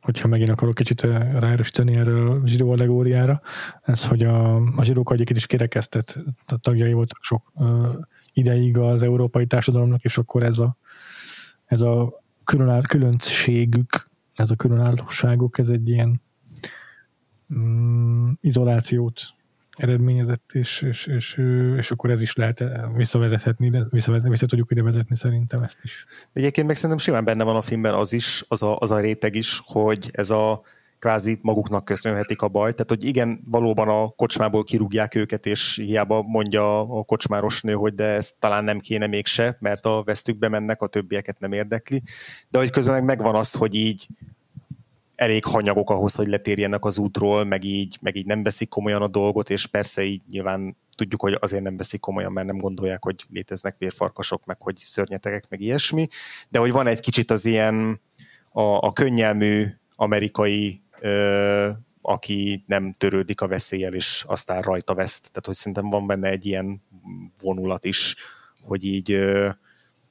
[0.00, 3.40] hogyha megint akarok kicsit ráerősíteni erre a zsidó allegóriára,
[3.82, 6.18] ez, hogy a, a zsidók egyébként is kirekesztett
[6.60, 7.52] tagjai voltak sok
[8.32, 10.76] ideig az európai társadalomnak, és akkor ez a,
[11.64, 16.22] ez a különáll, különbségük, ez a különállóságuk, ez egy ilyen
[17.54, 19.22] mm, izolációt
[19.80, 21.40] eredményezett, és, és, és,
[21.76, 22.64] és akkor ez is lehet
[22.96, 26.06] visszavezethetni, de visszavezet, vissza tudjuk ide vezetni szerintem ezt is.
[26.32, 29.34] Egyébként meg szerintem simán benne van a filmben az is, az a, az a réteg
[29.34, 30.62] is, hogy ez a
[30.98, 32.72] kvázi maguknak köszönhetik a bajt.
[32.72, 37.94] Tehát, hogy igen, valóban a kocsmából kirúgják őket, és hiába mondja a kocsmáros nő, hogy
[37.94, 42.02] de ezt talán nem kéne mégse, mert a vesztükbe mennek, a többieket nem érdekli.
[42.48, 44.06] De hogy közben meg megvan az, hogy így
[45.20, 49.08] elég hanyagok ahhoz, hogy letérjenek az útról, meg így, meg így nem veszik komolyan a
[49.08, 53.24] dolgot, és persze így nyilván tudjuk, hogy azért nem veszik komolyan, mert nem gondolják, hogy
[53.30, 56.06] léteznek vérfarkasok, meg hogy szörnyetegek, meg ilyesmi,
[56.48, 58.00] de hogy van egy kicsit az ilyen
[58.52, 59.66] a, a könnyelmű
[59.96, 61.68] amerikai ö,
[62.02, 65.28] aki nem törődik a veszélyel, és aztán rajta veszt.
[65.28, 66.82] Tehát, hogy szerintem van benne egy ilyen
[67.38, 68.16] vonulat is,
[68.62, 69.48] hogy így ö,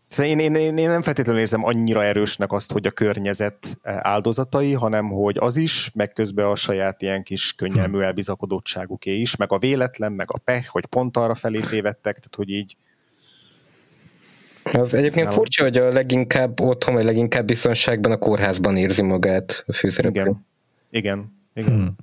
[0.10, 5.10] Szóval én, én, én, nem feltétlenül érzem annyira erősnek azt, hogy a környezet áldozatai, hanem
[5.10, 8.04] hogy az is, meg közben a saját ilyen kis könnyelmű hm.
[8.04, 12.50] elbizakodottságuké is, meg a véletlen, meg a pech, hogy pont arra felé tévedtek, tehát hogy
[12.50, 12.76] így
[14.64, 15.34] az egyébként nem.
[15.34, 20.22] furcsa, hogy a leginkább otthon, vagy leginkább biztonságban a kórházban érzi magát a főszereplő.
[20.22, 20.46] Igen,
[20.90, 21.72] igen, igen.
[21.72, 21.96] Hmm.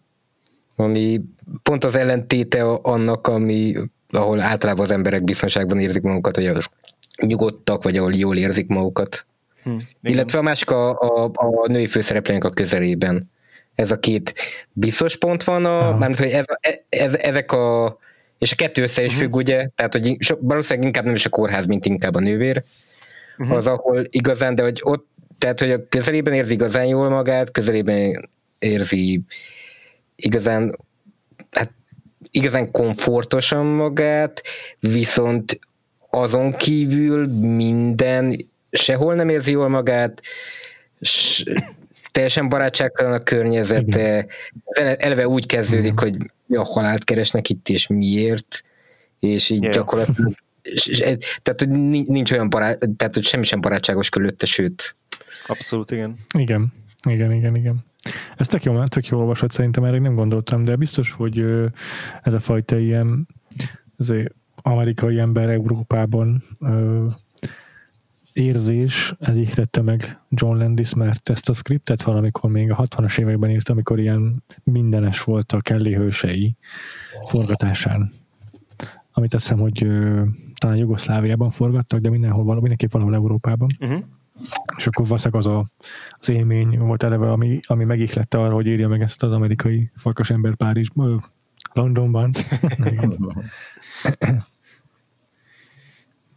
[0.77, 1.21] Ami
[1.63, 3.77] pont az ellentéte annak, ami,
[4.09, 6.47] ahol általában az emberek biztonságban érzik magukat, hogy
[7.23, 9.27] nyugodtak, vagy ahol jól érzik magukat.
[9.63, 13.31] Hmm, Illetve a másik a, a, a női főszereplőnek a közelében.
[13.75, 14.35] Ez a két
[14.73, 16.45] biztos pont van, a, mármint, hogy ez,
[16.89, 17.99] ez, ezek a
[18.39, 19.23] és a kettő össze is uh-huh.
[19.23, 22.63] függ, ugye, tehát hogy so, valószínűleg inkább nem is a kórház, mint inkább a nővér,
[23.39, 23.57] uh-huh.
[23.57, 25.07] az, ahol igazán, de hogy ott,
[25.39, 28.29] tehát hogy a közelében érzi igazán jól magát, közelében
[28.59, 29.23] érzi
[30.17, 30.77] igazán,
[31.51, 31.73] hát
[32.31, 34.43] igazán komfortosan magát,
[34.79, 35.59] viszont
[36.17, 38.37] azon kívül minden,
[38.71, 40.23] sehol nem érzi jól magát,
[41.01, 41.45] s,
[42.13, 44.27] teljesen barátságtalan a környezete,
[44.97, 46.17] eleve úgy kezdődik, hogy
[46.47, 48.65] mi a halált keresnek itt, és miért,
[49.21, 49.75] és így yeah.
[49.75, 50.35] gyakorlatilag
[51.43, 54.97] tehát hogy nincs olyan barát, tehát hogy semmi sem barátságos körülötte, sőt.
[55.47, 56.15] Abszolút, igen.
[56.39, 56.73] Igen,
[57.09, 57.85] igen, igen, igen.
[58.37, 61.45] Ez tök jó, tök jó olvasott, szerintem erre nem gondoltam, de biztos, hogy
[62.23, 63.29] ez a fajta ilyen
[63.99, 64.35] azért
[64.71, 66.45] amerikai ember Európában
[68.33, 73.51] érzés, ez ihlette meg John Landis, mert ezt a skriptet valamikor még a 60-as években
[73.51, 76.57] írt, amikor ilyen mindenes volt a Kelly hősei
[77.29, 78.11] forgatásán.
[79.13, 80.23] Amit azt hiszem, hogy ö,
[80.59, 83.69] talán Jugoszláviában forgattak, de mindenhol, mindenképp valahol Európában.
[83.81, 83.99] Uh-huh.
[84.77, 85.65] És akkor valószínűleg az a,
[86.19, 90.55] az élmény volt eleve, ami, ami megihlette arra, hogy írja meg ezt az amerikai farkasember
[90.55, 91.23] Párizsban,
[91.73, 92.31] Londonban.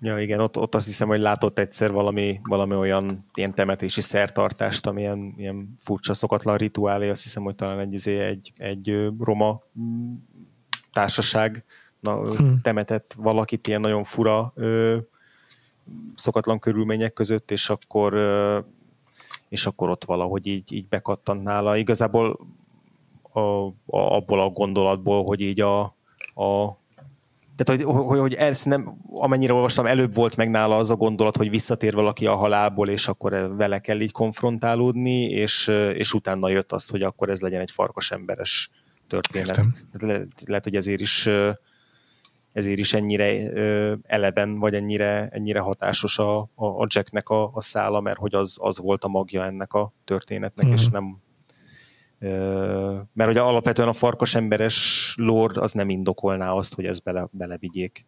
[0.02, 4.88] Ja, igen, ott, ott azt hiszem, hogy látott egyszer valami, valami olyan ilyen temetési szertartást,
[4.88, 9.64] ami ilyen, ilyen furcsa, szokatlan rituálé, azt hiszem, hogy talán egy, izé, egy, egy roma
[9.80, 10.14] mm,
[10.92, 11.64] társaság
[12.00, 12.62] na, hmm.
[12.62, 14.98] temetett valakit ilyen nagyon fura ö,
[16.16, 18.60] szokatlan körülmények között, és akkor ö,
[19.50, 21.78] és akkor ott valahogy így, így bekattant nála.
[21.78, 22.40] Igazából
[23.32, 25.82] a, a, abból a gondolatból, hogy így a,
[26.34, 26.79] a
[27.64, 31.38] tehát, hogy, hogy, hogy ezt nem, amennyire olvastam, előbb volt meg nála az a gondolat,
[31.38, 36.72] hogy visszatér valaki a halálból, és akkor vele kell így konfrontálódni, és, és utána jött
[36.72, 38.70] az, hogy akkor ez legyen egy farkas emberes
[39.08, 39.60] történet.
[39.92, 41.30] Tehát le, lehet, hogy ezért is
[42.54, 43.52] ezért is ennyire
[44.04, 48.80] eleven, vagy ennyire, ennyire hatásos a, a Jacknek a, a szála, mert hogy az, az
[48.80, 50.72] volt a magja ennek a történetnek, mm.
[50.72, 50.94] és mhm.
[50.94, 51.22] nem,
[53.14, 58.06] mert ugye alapvetően a farkas emberes lord az nem indokolná azt, hogy ezt bele, belevigyék.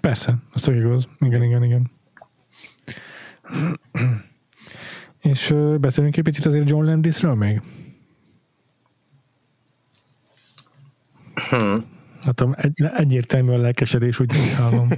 [0.00, 1.08] Persze, az tök igaz.
[1.20, 1.90] Igen, igen, igen.
[5.20, 7.62] És beszélünk egy picit azért John Landisről még?
[11.48, 11.94] Hmm.
[12.22, 14.88] Hát egy, egyértelmű a lelkesedés, úgy hallom.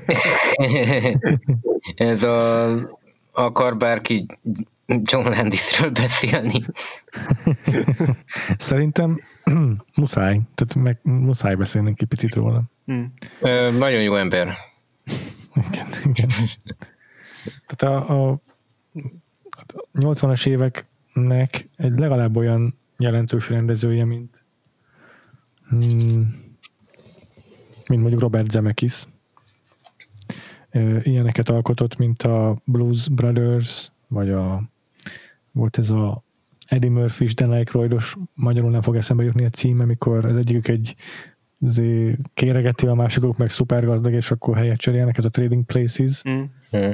[2.13, 2.99] Ez a
[3.33, 4.27] akar bárki
[4.89, 6.61] John Landisről beszélni.
[8.59, 9.19] Szerintem
[9.95, 12.63] muszáj, tehát meg muszáj beszélnünk egy picit róla.
[13.41, 14.55] Ö, nagyon jó ember.
[15.55, 16.29] Igen, igen.
[17.67, 18.41] Tehát a, a,
[19.93, 24.45] a 80-as éveknek egy legalább olyan jelentős rendezője, mint
[25.69, 26.47] hmm,
[27.89, 29.05] mint mondjuk Robert Zemeckis.
[31.03, 34.63] Ilyeneket alkotott, mint a Blues Brothers, vagy a
[35.59, 36.23] volt ez a
[36.67, 40.69] Eddie Murphy és Dan Aykroydos, magyarul nem fog eszembe jutni a cím, amikor az egyikük
[40.69, 40.95] egy
[42.35, 46.23] kéregeti a másikok meg szuper gazdag, és akkor helyet cserélnek, ez a Trading Places.
[46.29, 46.43] Mm.
[46.77, 46.91] mm.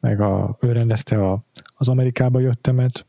[0.00, 1.44] Meg a, ő rendezte a,
[1.76, 3.06] az Amerikába jöttemet,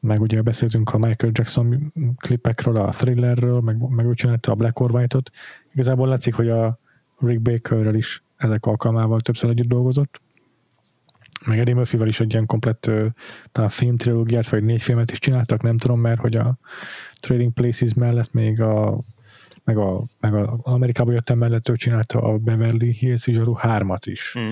[0.00, 4.80] meg ugye beszéltünk a Michael Jackson klipekről, a Thrillerről, meg, meg ő csinálta a Black
[4.80, 5.30] or White-ot.
[5.72, 6.78] Igazából látszik, hogy a
[7.18, 10.20] Rick Bakerrel is ezek alkalmával többször együtt dolgozott
[11.46, 12.90] meg Eddie murphy is egy ilyen komplett
[13.52, 16.58] talán filmtrilógiát, vagy négy filmet is csináltak, nem tudom, mert hogy a
[17.20, 19.04] Trading Places mellett még a
[19.68, 24.34] meg a, meg a Amerikába jöttem mellett ő csinálta a Beverly Hills Zsaru 3-at is.
[24.38, 24.50] Mm.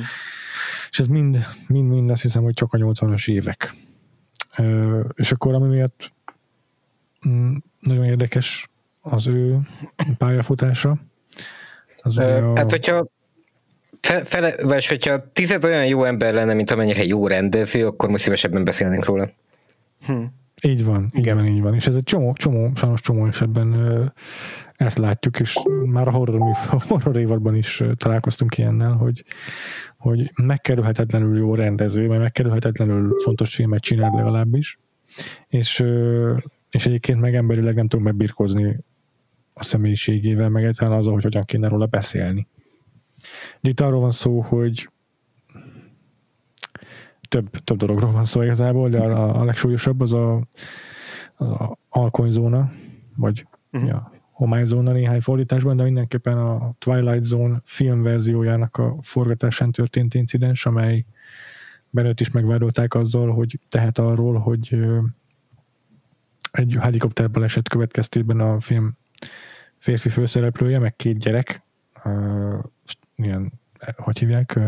[0.90, 3.74] És ez mind, mind, mind azt hiszem, hogy csak a 80-as évek.
[4.56, 6.12] Ö, és akkor ami miatt
[7.28, 8.68] mm, nagyon érdekes
[9.00, 9.58] az ő
[10.18, 10.98] pályafutása.
[11.96, 12.56] Az Ö, a...
[12.56, 13.06] Hát, hogyha
[14.00, 18.22] Fe, fele, vagy hogyha tized olyan jó ember lenne, mint amennyire jó rendező, akkor most
[18.22, 19.28] szívesebben beszélnénk róla.
[20.06, 20.22] Hm.
[20.62, 21.36] Így van, Igen.
[21.36, 21.74] van, így van.
[21.74, 24.04] És ez egy csomó, csomó, sajnos csomó esetben ö,
[24.76, 26.40] ezt látjuk, és már a horror,
[26.88, 29.24] horror évadban is találkoztunk ilyennel, hogy,
[29.96, 34.78] hogy megkerülhetetlenül jó rendező, mert megkerülhetetlenül fontos filmet csinál legalábbis,
[35.48, 36.36] és, ö,
[36.70, 38.76] és egyébként meg emberileg nem tudom megbirkózni
[39.54, 42.46] a személyiségével, meg egyáltalán az, hogy hogyan kéne róla beszélni.
[43.60, 44.90] De itt arról van szó, hogy
[47.28, 50.46] több, több dologról van szó igazából, de a, a legsúlyosabb az a,
[51.36, 52.72] az a alkonyzóna,
[53.16, 53.90] vagy uh-huh.
[53.90, 61.04] ja, homályzóna néhány fordításban, de mindenképpen a Twilight Zone filmverziójának a forgatásán történt incidens, amely
[61.90, 64.78] Benőt is megvádolták azzal, hogy tehet arról, hogy
[66.50, 68.96] egy helikopterbaleset következtében a film
[69.78, 71.62] férfi főszereplője, meg két gyerek
[73.16, 73.52] ilyen,
[73.96, 74.58] hogy hívják,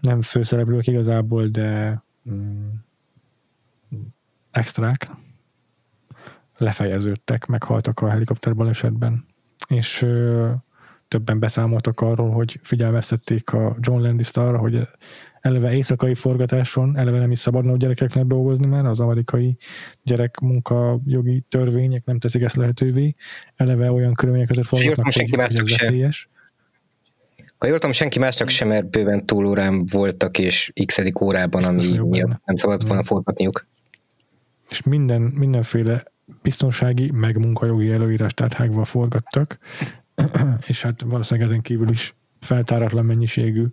[0.00, 2.68] nem főszereplők igazából, de mm,
[4.50, 5.10] extrák
[6.56, 9.26] lefejeződtek, meghaltak a helikopter balesetben.
[9.68, 10.06] És
[11.08, 14.88] többen beszámoltak arról, hogy figyelmeztették a John Landis arra, hogy
[15.46, 19.56] eleve éjszakai forgatáson eleve nem is szabadna a gyerekeknek dolgozni, mert az amerikai
[20.02, 23.14] gyerek munkajogi törvények nem teszik ezt lehetővé.
[23.56, 26.28] Eleve olyan körülmények között forgatnak, hogy, ez veszélyes.
[27.58, 32.40] Ha jól tudom, senki másnak sem, mert bőven túlórán voltak, és x órában, ami miatt
[32.44, 33.66] nem szabad volna forgatniuk.
[34.70, 36.04] És minden, mindenféle
[36.42, 39.58] biztonsági, meg munkajogi előírást áthágva forgattak,
[40.68, 43.66] és hát valószínűleg ezen kívül is feltáratlan mennyiségű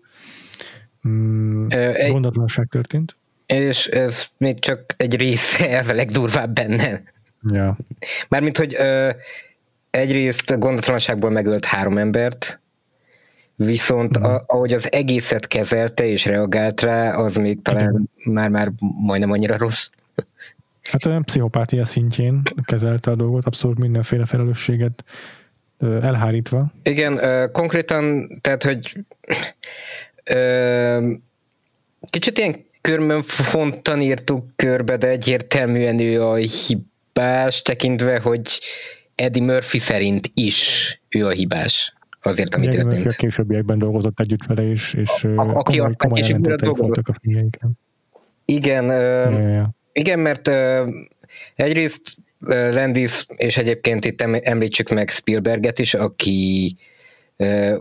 [1.07, 1.67] mm,
[2.09, 3.15] gondatlanság történt.
[3.45, 7.03] És ez még csak egy része, ez a legdurvább benne.
[7.51, 7.77] Ja.
[8.29, 9.09] Mármint, hogy ö,
[9.89, 12.59] egyrészt gondatlanságból megölt három embert,
[13.55, 14.23] viszont mm.
[14.23, 19.89] a, ahogy az egészet kezelte és reagált rá, az még talán már-már majdnem annyira rossz.
[20.83, 25.03] Hát olyan pszichopátia szintjén kezelte a dolgot, abszolút mindenféle felelősséget
[25.79, 26.71] elhárítva.
[26.83, 27.19] Igen,
[27.51, 29.05] konkrétan, tehát, hogy
[32.09, 38.59] kicsit ilyen körmön fontan írtuk körbe, de egyértelműen ő a hibás, tekintve, hogy
[39.15, 43.05] Eddie Murphy szerint is ő a hibás azért, ami Igen, történt.
[43.05, 47.71] A későbbiekben dolgozott együtt vele, és, és a, aki komoly, komoly később voltak a filmjeiken.
[48.45, 49.75] Igen, ja, ja.
[49.91, 50.51] igen, mert
[51.55, 52.17] egyrészt
[52.47, 56.75] Landis, és egyébként itt említsük meg Spielberget is, aki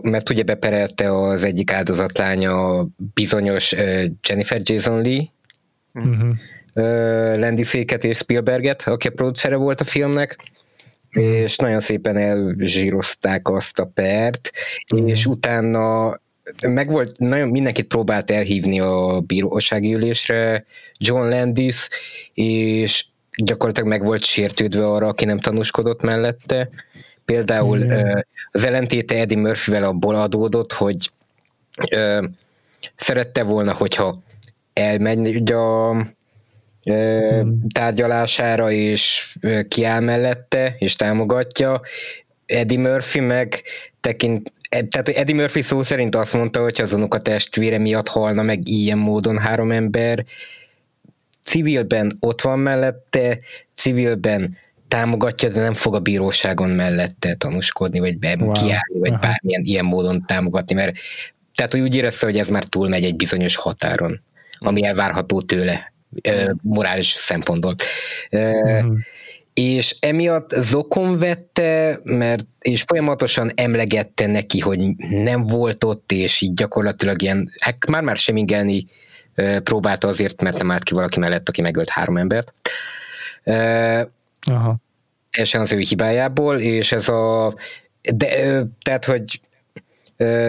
[0.01, 3.71] mert ugye beperelte az egyik áldozatlánya bizonyos
[4.27, 5.23] Jennifer Jason Lee,
[5.93, 6.35] uh-huh.
[7.39, 10.37] Landis-éket és Spielberget, aki a producere volt a filmnek,
[11.15, 11.33] uh-huh.
[11.33, 14.51] és nagyon szépen elzsírozták azt a pert,
[14.93, 15.09] uh-huh.
[15.09, 16.15] és utána
[16.67, 20.65] meg volt, nagyon mindenkit próbált elhívni a bírósági ülésre,
[20.97, 21.89] John Landis,
[22.33, 23.05] és
[23.35, 26.69] gyakorlatilag meg volt sértődve arra, aki nem tanúskodott mellette.
[27.25, 27.89] Például mm.
[28.51, 31.11] az ellentéte Eddie Murphyvel abból adódott, hogy
[31.91, 32.25] ö,
[32.95, 34.15] szerette volna, hogyha
[34.73, 35.95] elmegy a
[36.85, 37.49] ö, mm.
[37.73, 39.35] tárgyalására, és
[39.67, 41.81] kiáll mellette, és támogatja.
[42.45, 43.61] Eddie Murphy meg
[44.01, 48.41] tekint, e, tehát Eddie Murphy szó szerint azt mondta, hogy az a testvére miatt halna
[48.41, 50.25] meg ilyen módon három ember,
[51.43, 53.39] civilben ott van mellette,
[53.73, 54.57] civilben
[54.93, 58.51] támogatja, de nem fog a bíróságon mellette tanúskodni, vagy be, wow.
[58.51, 59.19] kiállni, vagy Aha.
[59.19, 60.97] bármilyen ilyen módon támogatni, mert
[61.55, 64.21] tehát hogy úgy érezte, hogy ez már túlmegy egy bizonyos határon,
[64.57, 65.93] ami elvárható tőle
[66.61, 67.75] morális szempontból.
[68.31, 68.97] Uh-huh.
[69.53, 74.79] És emiatt zokon vette, mert és folyamatosan emlegette neki, hogy
[75.09, 78.85] nem volt ott, és így gyakorlatilag ilyen, hát már-már semingelni
[79.63, 82.53] próbálta azért, mert nem állt ki valaki mellett, aki megölt három embert.
[84.43, 84.75] Aha.
[85.31, 87.53] Teljesen az ő hibájából, és ez a
[88.15, 89.41] de, tehát, hogy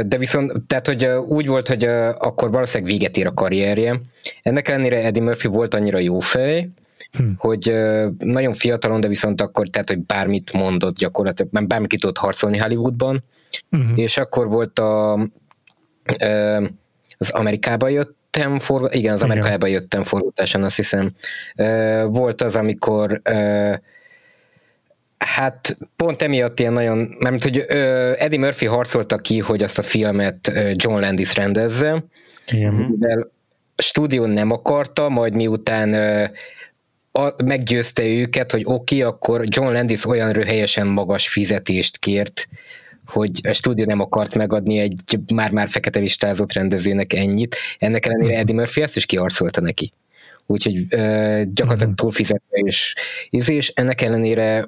[0.07, 1.85] de viszont, tehát, hogy úgy volt, hogy
[2.19, 4.01] akkor valószínűleg véget ér a karrierje.
[4.43, 6.69] Ennek ellenére Eddie Murphy volt annyira jó fej,
[7.13, 7.25] hm.
[7.37, 7.75] hogy
[8.19, 13.25] nagyon fiatalon, de viszont akkor, tehát, hogy bármit mondott gyakorlatilag, bármit ki tudott harcolni Hollywoodban,
[13.71, 13.99] uh-huh.
[13.99, 15.13] és akkor volt a
[17.19, 21.13] az Amerikába jött, jöttem, forga, igen, az Amerikába jöttem forgatáson, azt hiszem.
[22.07, 23.21] Volt az, amikor
[25.19, 27.59] Hát pont emiatt ilyen nagyon, mert hogy
[28.19, 32.05] Eddie Murphy harcolta ki, hogy azt a filmet John Landis rendezze,
[32.47, 32.73] Igen.
[32.73, 33.31] mivel
[33.77, 35.95] a stúdió nem akarta, majd miután
[37.13, 42.49] a, meggyőzte őket, hogy oké, okay, akkor John Landis olyan röhelyesen magas fizetést kért,
[43.07, 47.57] hogy a stúdió nem akart megadni egy már-már fekete listázott rendezőnek ennyit.
[47.79, 48.39] Ennek ellenére.
[48.39, 49.93] Eddie Murphy ezt is kiarcolta neki.
[50.47, 51.95] Úgyhogy uh, gyakorlatilag uh-huh.
[51.95, 52.95] túlfizetve és,
[53.31, 54.67] és ennek ellenére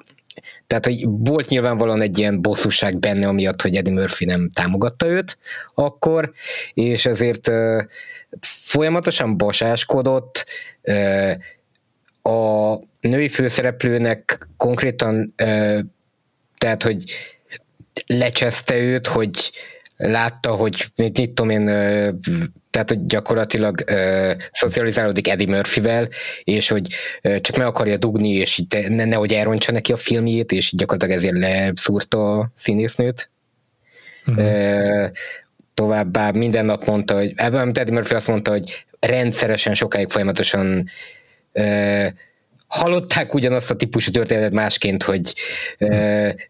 [0.67, 5.39] tehát, hogy volt nyilvánvalóan egy ilyen bosszúság benne, amiatt, hogy Eddie Murphy nem támogatta őt
[5.75, 6.33] akkor,
[6.75, 7.83] és ezért uh,
[8.41, 10.47] folyamatosan basáskodott,
[10.83, 11.33] uh,
[12.23, 15.79] a női főszereplőnek konkrétan, uh,
[16.59, 17.05] tehát, hogy
[18.07, 19.51] lecseszte őt, hogy
[19.97, 21.65] látta, hogy mit, mit tudom én,
[22.71, 23.85] tehát hogy gyakorlatilag
[24.53, 26.09] szocializálódik Eddie Murphyvel,
[26.45, 26.87] és hogy
[27.23, 31.39] csak meg akarja dugni, és így ne, nehogy elrontsa neki a filmjét, és gyakorlatilag ezért
[31.39, 33.31] leszúrta a színésznőt.
[34.27, 34.45] Uh-huh.
[34.45, 35.07] Uh,
[35.75, 40.91] továbbá minden nap mondta, hogy ebben Eddie Murphy azt mondta, hogy rendszeresen, sokáig folyamatosan
[41.53, 42.07] uh,
[42.67, 45.35] hallották ugyanazt a típusú történetet másként, hogy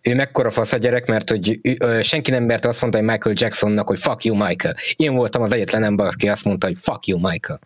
[0.03, 1.61] ő mekkora fasz a gyerek, mert hogy
[2.03, 4.77] senki nem mert azt mondta, hogy Michael Jacksonnak, hogy fuck you Michael.
[4.97, 7.59] Én voltam az egyetlen ember, aki azt mondta, hogy fuck you Michael.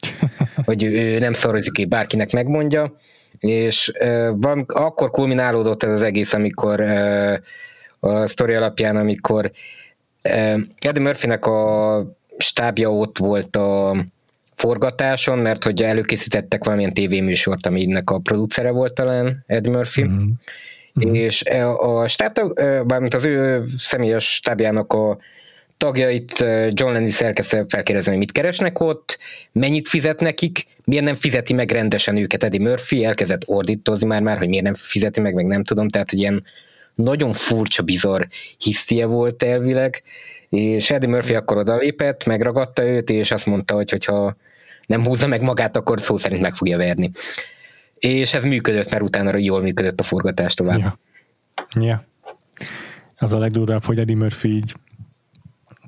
[0.64, 2.96] hogy ő, nem szorozik ki, bárkinek megmondja,
[3.38, 3.92] és
[4.34, 6.80] van, akkor kulminálódott ez az egész, amikor
[8.00, 9.50] a sztori alapján, amikor
[10.22, 12.04] Eddie Murphynek a
[12.38, 13.96] stábja ott volt a
[14.60, 21.14] forgatáson, mert hogy előkészítettek valamilyen tévéműsort, aminek a producere volt talán Ed Murphy, mm-hmm.
[21.14, 21.42] és
[21.76, 22.38] a stáb,
[22.86, 25.18] mármint az ő személyes stábjának a
[25.76, 26.38] tagjait
[26.68, 29.18] John Landis elkezdte felkérdezni, hogy mit keresnek ott,
[29.52, 34.38] mennyit fizet nekik, miért nem fizeti meg rendesen őket Eddie Murphy, elkezdett ordítozni már, már
[34.38, 36.44] hogy miért nem fizeti meg, meg nem tudom, tehát hogy ilyen
[36.94, 38.22] nagyon furcsa, bizarr
[38.58, 40.02] hisztie volt elvileg,
[40.48, 44.36] és Eddie Murphy akkor odalépett, megragadta őt, és azt mondta, hogy hogyha
[44.90, 47.10] nem húzza meg magát, akkor szó szerint meg fogja verni.
[47.98, 50.78] És ez működött, mert utána jól működött a forgatás tovább.
[50.78, 50.98] Ja.
[51.80, 52.04] ja.
[53.16, 54.74] Az a legdurvább, hogy Eddie Murphy így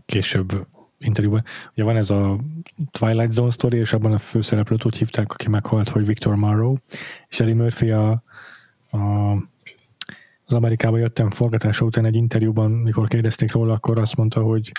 [0.06, 0.66] később
[0.98, 1.44] interjúban.
[1.72, 2.38] Ugye van ez a
[2.90, 6.74] Twilight Zone story, és abban a főszereplőt úgy hívták, aki meghalt, hogy Victor Morrow,
[7.28, 8.10] és Eddie Murphy a,
[8.90, 8.98] a
[10.44, 14.72] az Amerikába jöttem forgatása után egy interjúban, mikor kérdezték róla, akkor azt mondta, hogy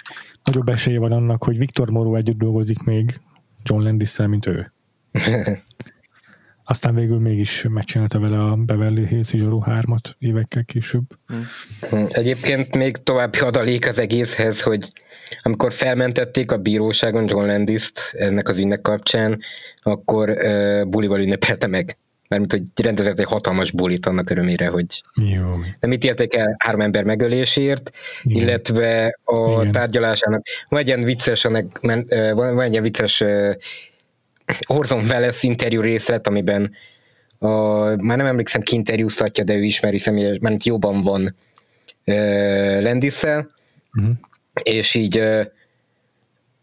[0.44, 3.22] nagyobb esélye van annak, hogy Victor Morrow együtt dolgozik még
[3.64, 4.74] John landis mint ő.
[6.66, 11.04] Aztán végül mégis megcsinálta vele a Beverly Hills Zsarú 3-at évekkel később.
[11.90, 12.04] Hm.
[12.08, 14.92] Egyébként még további adalék az egészhez, hogy
[15.42, 19.40] amikor felmentették a bíróságon John Landis-t ennek az ügynek kapcsán,
[19.82, 21.98] akkor uh, bulival ünnepelte meg
[22.40, 25.56] mert hogy rendezett egy hatalmas bulit annak örömére, hogy Jó.
[25.80, 27.92] nem ítélték el három ember megölésért,
[28.24, 28.42] Igen.
[28.42, 29.72] illetve a Igen.
[29.72, 33.24] tárgyalásának van egy ilyen vicces, van egy ilyen vicces
[34.68, 36.72] Orson Welles interjú részlet, amiben
[37.38, 37.48] a,
[37.96, 41.36] már nem emlékszem ki interjúztatja, de ő ismeri személyes, mert jobban van
[42.84, 43.50] Landisszel,
[43.94, 44.16] uh-huh.
[44.64, 45.24] és így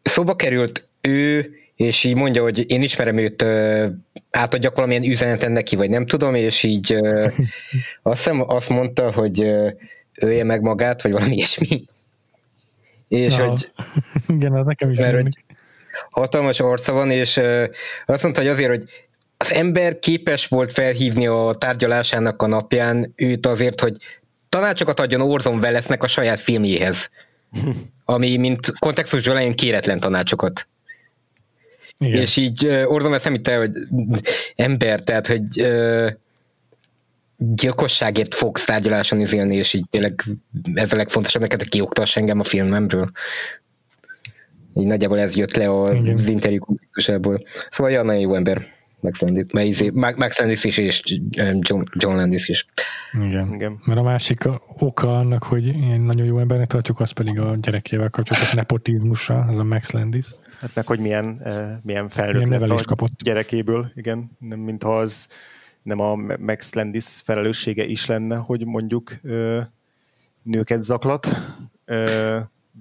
[0.02, 1.50] szóba került ő,
[1.80, 3.44] és így mondja, hogy én ismerem őt,
[4.30, 6.92] átadjak valamilyen üzeneten neki, vagy nem tudom, és így
[8.02, 9.40] azt, hiszem, azt mondta, hogy
[10.14, 11.84] ölje meg magát, vagy valami ilyesmi.
[13.08, 13.70] És Na, hogy...
[14.36, 15.44] Igen, az nekem is mert, hogy,
[16.10, 17.40] hatalmas arca van, és
[18.06, 18.84] azt mondta, hogy azért, hogy
[19.36, 23.96] az ember képes volt felhívni a tárgyalásának a napján őt azért, hogy
[24.48, 27.10] tanácsokat adjon Orson Wellesnek a saját filmjéhez.
[28.04, 30.68] Ami, mint kontextusban legyen kéretlen tanácsokat.
[32.00, 32.20] Igen.
[32.20, 33.70] És így uh, Orson Welles említette, hogy
[34.56, 36.10] ember, tehát, hogy uh,
[37.36, 40.22] gyilkosságért fogsz tárgyaláson izélni, és így tényleg
[40.74, 43.10] ez a legfontosabb neked, hogy kioktass engem a filmemről.
[44.74, 47.42] Így nagyjából ez jött le az interjú kontextusából.
[47.68, 48.62] Szóval olyan nagyon jó ember.
[49.00, 51.02] Max Landis, izé, Max Landis is, és
[51.58, 52.66] John, John Landis is.
[53.26, 53.54] Igen.
[53.54, 53.80] Igen.
[53.84, 54.48] Mert a másik
[54.78, 59.58] oka annak, hogy én nagyon jó embernek tartjuk, az pedig a gyerekével kapcsolatos nepotizmusra, az
[59.58, 60.26] a Max Landis.
[60.60, 61.42] Hát meg, hogy milyen,
[61.82, 63.22] milyen felnőtt milyen lett a kapott.
[63.22, 65.28] gyerekéből, igen, nem mintha az
[65.82, 69.20] nem a Max Landis felelőssége is lenne, hogy mondjuk
[70.42, 71.36] nőket zaklat,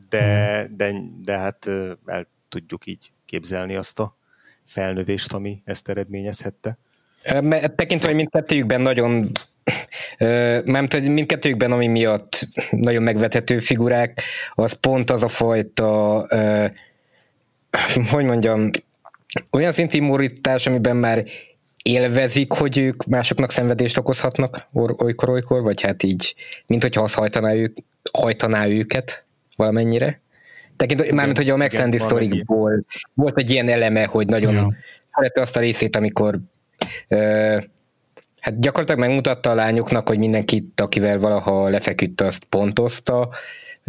[0.10, 0.77] de, hmm.
[0.77, 0.93] de,
[1.23, 1.65] de hát
[2.06, 4.18] el tudjuk így képzelni azt a
[4.64, 6.77] felnövést, ami ezt eredményezhette.
[7.76, 9.31] Tekintve, hogy mindkettőjükben nagyon
[10.64, 14.22] mert hogy mindkettőjükben, ami miatt nagyon megvethető figurák,
[14.53, 16.27] az pont az a fajta,
[18.11, 18.69] hogy mondjam,
[19.51, 21.23] olyan szintű morítás, amiben már
[21.83, 26.35] élvezik, hogy ők másoknak szenvedést okozhatnak olykor-olykor, vagy hát így,
[26.65, 27.77] mint hogyha az hajtaná, ők,
[28.11, 29.25] hajtaná őket
[29.55, 30.21] valamennyire.
[30.75, 34.73] Tekintve, mármint, hogy a Max Landis sztorikból volt egy ilyen eleme, hogy nagyon ja.
[35.13, 36.39] szerette azt a részét, amikor
[37.07, 37.57] ö,
[38.39, 43.29] hát gyakorlatilag megmutatta a lányoknak, hogy mindenkit, akivel valaha lefeküdt, azt pontozta,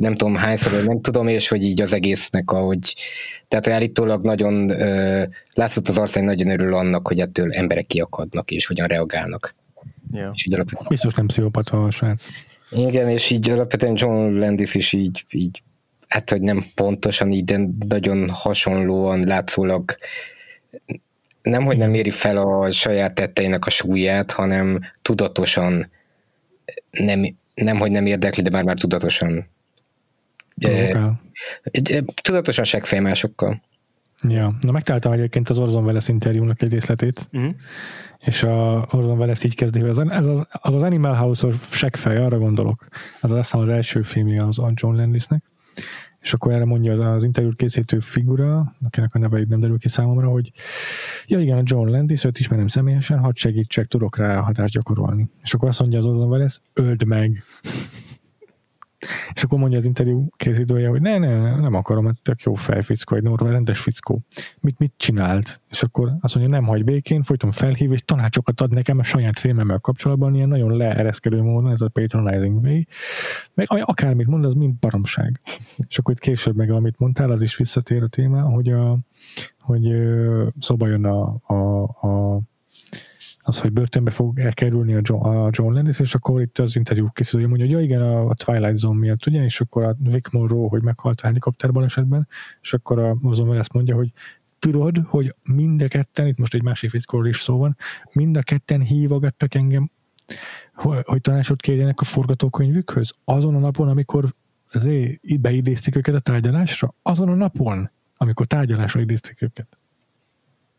[0.01, 2.95] nem tudom hányszor, nem tudom, és hogy így az egésznek, ahogy,
[3.49, 5.25] tehát állítólag nagyon ö,
[5.55, 9.55] látszott az arcán, nagyon örül annak, hogy ettől emberek kiakadnak, és hogyan reagálnak.
[10.13, 10.31] Yeah.
[10.35, 10.87] És így alapvetően...
[10.89, 12.27] Biztos nem pszichopata a srác.
[12.71, 15.63] Igen, és így alapvetően John Landis is így, így
[16.09, 19.95] hát hogy nem pontosan így, de nagyon hasonlóan látszólag
[21.43, 25.91] nem, hogy nem éri fel a saját tetteinek a súlyát, hanem tudatosan
[26.91, 29.49] nem, nem hogy nem érdekli, de már-már tudatosan
[30.61, 32.05] okay.
[32.23, 33.63] tudatosan másokkal.
[34.29, 37.51] Ja, na megtaláltam egyébként az Orson Welles interjúnak egy részletét, uh-huh.
[38.19, 42.17] és a Orson Welles így kezdi, hogy az, ez az, az, az Animal House-os seggfej,
[42.17, 42.87] arra gondolok,
[43.21, 45.43] az azt az első filmje az John Landisnek,
[46.21, 49.89] és akkor erre mondja az, az interjút készítő figura, akinek a neve nem derül ki
[49.89, 50.51] számomra, hogy
[51.27, 55.31] ja igen, a John Landis, őt ismerem személyesen, hadd segítsek, tudok rá hatást gyakorolni.
[55.43, 57.43] És akkor azt mondja az Orson Welles, öld meg.
[59.33, 62.55] És akkor mondja az interjú készítője, hogy ne, ne, ne nem akarom, mert tök jó
[62.55, 64.21] fejfickó, egy norvál rendes fickó.
[64.61, 65.61] Mit, mit csinált?
[65.71, 69.39] És akkor azt mondja, nem hagy békén, folyton felhív, és tanácsokat ad nekem a saját
[69.39, 72.81] filmemmel kapcsolatban, ilyen nagyon leereszkedő módon, ez a patronizing way.
[73.55, 75.41] Meg akármit mond, az mind baromság.
[75.89, 78.99] És akkor itt később meg, amit mondtál, az is visszatér a téma, hogy, a,
[79.61, 79.91] hogy
[80.59, 82.41] szóba jön a, a, a
[83.43, 87.09] az, hogy börtönbe fog elkerülni a John, a John Landis, és akkor itt az interjú
[87.13, 90.69] készítője mondja, hogy ja igen, a, Twilight Zone miatt, ugye, és akkor a Vic Monroe,
[90.69, 92.29] hogy meghalt a helikopterban esetben,
[92.61, 94.13] és akkor a Ozon ezt mondja, hogy
[94.59, 97.77] tudod, hogy mind a ketten, itt most egy másik fickóról is szó van,
[98.13, 99.91] mind a ketten hívogattak engem,
[100.75, 104.35] hogy tanácsot kérjenek a forgatókönyvükhöz, azon a napon, amikor
[104.73, 109.79] azért beidézték őket a tárgyalásra, azon a napon, amikor tárgyalásra idézték őket.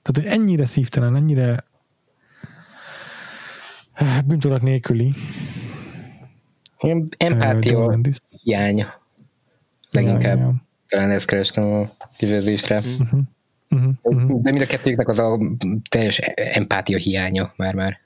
[0.01, 1.63] Tehát, hogy ennyire szívtelen, ennyire
[4.25, 5.13] bűntudat nélküli.
[7.17, 7.99] Empátia
[8.43, 8.85] hiány.
[9.91, 10.37] Leginkább.
[10.37, 10.53] Ja, ja.
[10.87, 12.77] Talán ezt kerestem a kifejezésre.
[12.77, 13.19] Uh-huh.
[13.69, 13.93] Uh-huh.
[14.01, 14.41] Uh-huh.
[14.41, 15.39] De mind a kettőknek az a
[15.89, 17.99] teljes empátia hiánya már-már.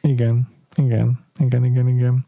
[0.00, 2.26] Igen, igen, igen, igen, igen.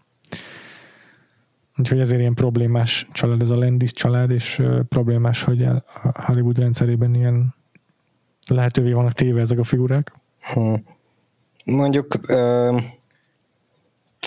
[1.76, 5.84] Úgyhogy ezért ilyen problémás család ez a Landis család, és uh, problémás, hogy a
[6.14, 7.54] Hollywood rendszerében ilyen
[8.48, 10.12] lehetővé vannak téve ezek a figurák.
[10.40, 10.84] Hmm.
[11.64, 12.78] Mondjuk, ö,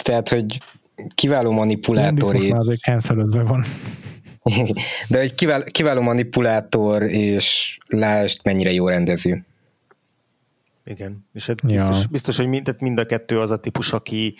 [0.03, 0.57] tehát, hogy
[1.15, 2.33] kiváló manipulátor.
[2.33, 3.65] Most már azért van.
[5.09, 9.45] De hogy kiváló, kiváló manipulátor, és lásd, mennyire jó rendező.
[10.85, 12.07] Igen, és hát biztos, ja.
[12.11, 14.35] biztos hogy mind, tehát mind a kettő az a típus, aki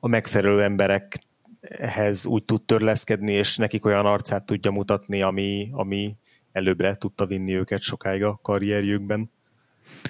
[0.00, 6.16] a megfelelő emberekhez úgy tud törleszkedni, és nekik olyan arcát tudja mutatni, ami, ami
[6.52, 9.30] előbbre tudta vinni őket sokáig a karrierjükben.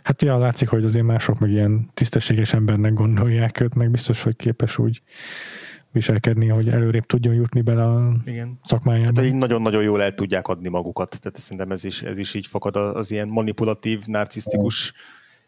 [0.02, 4.36] Hát ja, látszik, hogy azért mások meg ilyen tisztességes embernek gondolják őt, meg biztos, hogy
[4.36, 5.02] képes úgy
[5.92, 8.58] viselkedni, hogy előrébb tudjon jutni bele a Igen.
[8.62, 9.12] szakmájába.
[9.12, 11.20] Tehát így nagyon-nagyon jól el tudják adni magukat.
[11.20, 14.92] Tehát szerintem ez is, ez is így fakad az ilyen manipulatív, narcisztikus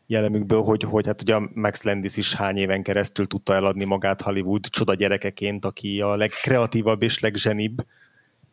[0.06, 4.66] jellemükből, hogy, hogy hát ugye Max Landis is hány éven keresztül tudta eladni magát Hollywood
[4.66, 7.84] csoda gyerekeként, aki a legkreatívabb és legzsenibb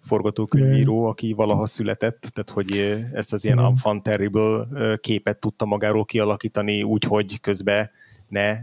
[0.08, 4.68] forgatókönyvíró, aki valaha született, tehát hogy ezt az ilyen unfun terrible
[4.98, 7.90] képet tudta magáról kialakítani úgy, hogy közben
[8.28, 8.58] ne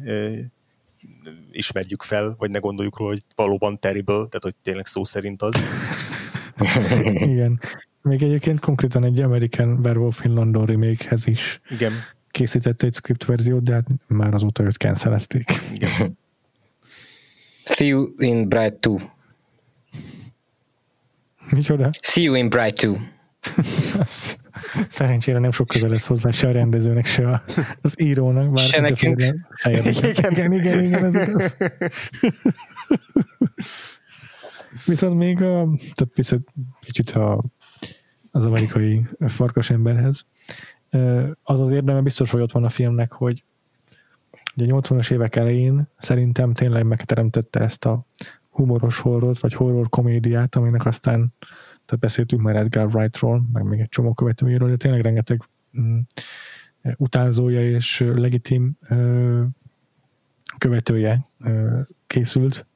[1.52, 5.64] ismerjük fel, vagy ne gondoljuk róla, hogy valóban terrible, tehát hogy tényleg szó szerint az.
[7.32, 7.60] Igen.
[8.02, 11.92] Még egyébként konkrétan egy American Werewolf in London remake is Igen.
[12.30, 15.60] készített egy script verziót, de hát már azóta őt cancelezték.
[15.74, 16.18] Igen.
[17.64, 19.13] See you in Bright 2.
[21.54, 21.90] Micsoda?
[22.00, 23.12] See you in Bright 2.
[24.88, 27.42] Szerencsére nem sok köze lesz hozzá se a rendezőnek, se
[27.82, 28.52] az írónak.
[28.52, 29.20] Bár se nekünk.
[29.20, 29.46] Igen,
[30.30, 31.42] igen, igen, igen, ez
[34.86, 36.48] Viszont még a, tehát viszont
[36.80, 37.44] kicsit a,
[38.30, 40.26] az amerikai farkas emberhez,
[41.42, 43.44] az az érdeme biztos, hogy ott van a filmnek, hogy
[44.56, 48.06] ugye a 80-as évek elején szerintem tényleg megteremtette ezt a
[48.54, 51.32] humoros horror vagy horror komédiát, aminek aztán
[51.84, 55.42] tehát beszéltünk már Edgar Wrightról, meg még egy csomó követőjéről, de tényleg rengeteg
[55.80, 55.98] mm,
[56.96, 59.42] utánzója és legitim ö,
[60.58, 62.66] követője ö, készült.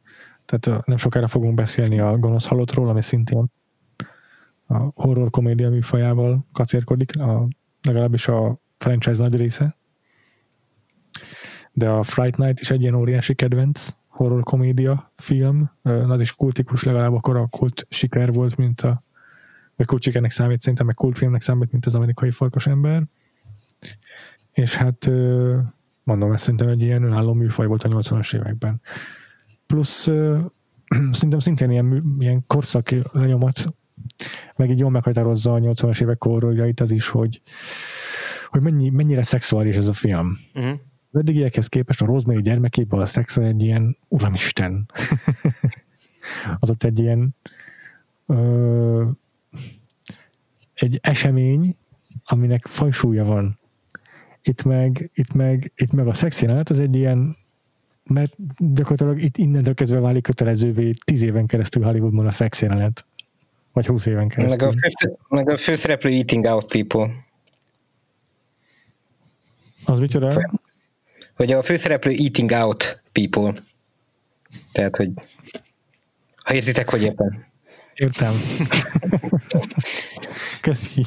[0.45, 3.51] Tehát nem sokára fogunk beszélni a Gonosz Halottról, ami szintén
[4.67, 7.49] a horror komédia műfajával kacérkodik, a,
[7.83, 9.77] legalábbis a franchise nagy része.
[11.73, 16.83] De a Fright Night is egy ilyen óriási kedvenc horror komédia film, az is kultikus,
[16.83, 19.01] legalább akkor a kult siker volt, mint a
[19.77, 23.03] vagy kult sikernek számít, szerintem meg kultfilmnek számít, mint az amerikai farkas ember.
[24.53, 25.11] És hát
[26.03, 28.81] mondom, ez szerintem egy ilyen önálló műfaj volt a 80-as években.
[29.67, 30.03] Plusz
[31.19, 33.75] szerintem szintén ilyen, ilyen korszak lenyomat,
[34.57, 37.43] meg így jól meghatározza a 80-as évek horrorjait az is, hogy,
[38.47, 40.37] hogy mennyi, mennyire szexuális ez a film.
[40.55, 40.79] Uh-huh
[41.11, 44.91] az eddigiekhez képest a Rosemary gyermekében a szex egy ilyen uramisten.
[46.61, 47.37] az ott egy ilyen
[48.27, 49.09] ö,
[50.75, 51.77] egy esemény,
[52.25, 53.59] aminek fajsúlya van.
[54.43, 57.37] Itt meg, itt meg, itt meg a szex jelenet az egy ilyen
[58.09, 63.07] mert gyakorlatilag itt innentől kezdve válik kötelezővé tíz éven keresztül Hollywoodban a szex jelenet.
[63.73, 64.67] Vagy húsz éven keresztül.
[64.67, 67.11] Meg a, fő, meg a főszereplő Eating Out People.
[69.85, 70.58] Az micsoda?
[71.39, 73.63] Hogy a főszereplő eating out people.
[74.73, 75.11] Tehát, hogy
[76.45, 77.47] ha értitek, hogy értem.
[77.95, 78.33] Értem.
[80.61, 81.05] Köszi.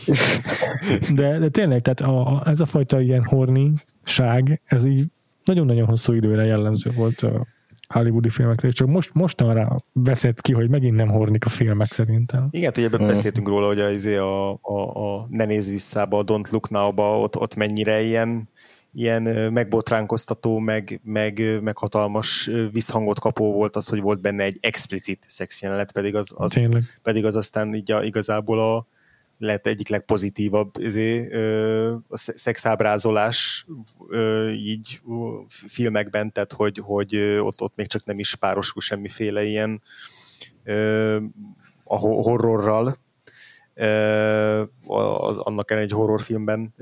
[1.14, 5.06] De, de tényleg, tehát a, a, ez a fajta ilyen horniság, ez így
[5.44, 7.48] nagyon-nagyon hosszú időre jellemző volt a
[7.88, 12.48] hollywoodi filmekre, és csak most, mostanra beszélt ki, hogy megint nem hornik a filmek szerintem.
[12.52, 13.08] Igen, hogy ebben mm.
[13.08, 17.20] beszéltünk róla, hogy az, izé a, a, a Ne nézz visszába, a Don't Look Now-ba,
[17.20, 18.50] ott, ott mennyire ilyen
[18.94, 25.24] ilyen megbotránkoztató, meg, meg, meg hatalmas visszhangot kapó volt az, hogy volt benne egy explicit
[25.28, 26.64] szex jelenet, pedig az, az,
[27.02, 28.88] pedig az aztán így a, igazából a,
[29.42, 31.36] lehet egyik legpozitívabb izé,
[32.08, 33.66] a szexábrázolás
[34.54, 35.02] így
[35.48, 39.82] filmekben, tehát hogy, hogy ott, ott még csak nem is párosul semmiféle ilyen
[41.84, 42.98] a horrorral,
[44.88, 46.74] az, annak egy horrorfilmben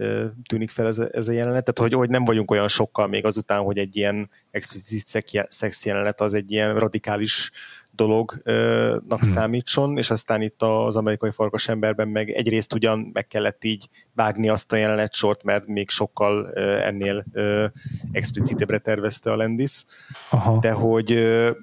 [0.48, 3.61] tűnik fel ez ez a jelenet, tehát hogy, hogy nem vagyunk olyan sokkal még azután,
[3.61, 7.52] hogy egy ilyen explicit szex jelenet az egy ilyen radikális
[8.00, 9.32] dolognak hmm.
[9.32, 14.50] számítson, és aztán itt az amerikai farkas emberben meg egyrészt ugyan meg kellett így vágni
[14.50, 17.26] azt a jelenet sort, mert még sokkal ennél
[18.12, 19.86] explicitebbre tervezte a Landis,
[20.30, 20.60] Aha.
[20.60, 21.06] De, hogy,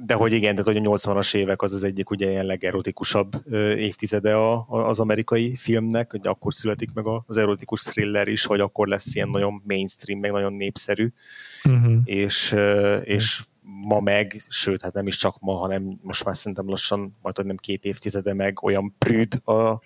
[0.05, 4.35] de hogy igen, tehát hogy a 80-as évek az az egyik ugye ilyen legerotikusabb évtizede
[4.35, 9.15] a, az amerikai filmnek, hogy akkor születik meg az erotikus thriller is, hogy akkor lesz
[9.15, 11.09] ilyen nagyon mainstream, meg nagyon népszerű,
[11.65, 11.97] uh-huh.
[12.05, 12.57] és,
[13.03, 17.47] és ma meg, sőt, hát nem is csak ma, hanem most már szerintem lassan, majd
[17.47, 19.80] nem két évtizede meg olyan prűd a,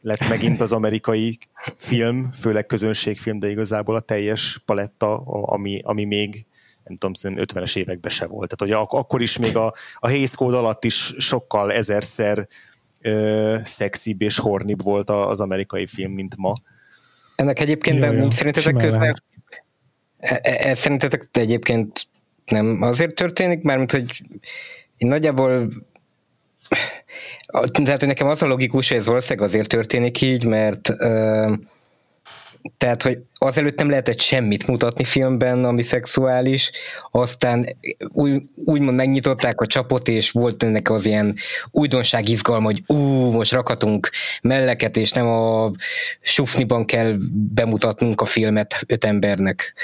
[0.00, 1.38] lett megint az amerikai
[1.76, 6.46] film, főleg közönségfilm, de igazából a teljes paletta, ami, ami még
[6.84, 8.54] nem tudom, szerintem 50-es években se volt.
[8.56, 12.46] Tehát, hogy ak- akkor is még a, a Hays Code alatt is sokkal ezerszer
[13.00, 16.54] ö, szexibb és hornibb volt az amerikai film, mint ma.
[17.36, 19.14] Ennek egyébként nem, szerintetek közben
[20.18, 22.08] e, e, e, szerintetek egyébként
[22.46, 24.22] nem azért történik, mármint, hogy
[24.96, 25.68] én nagyjából
[27.72, 30.92] tehát, hogy nekem az a logikus, hogy ez valószínűleg azért történik így, mert
[32.76, 36.70] tehát, hogy azelőtt nem lehetett semmit mutatni filmben, ami szexuális,
[37.10, 37.66] aztán
[38.08, 41.34] úgy, úgymond megnyitották a csapot, és volt ennek az ilyen
[41.70, 42.96] újdonság izgalma, hogy ú,
[43.30, 44.10] most rakhatunk
[44.42, 45.70] melleket, és nem a
[46.20, 47.16] sufniban kell
[47.54, 49.74] bemutatnunk a filmet öt embernek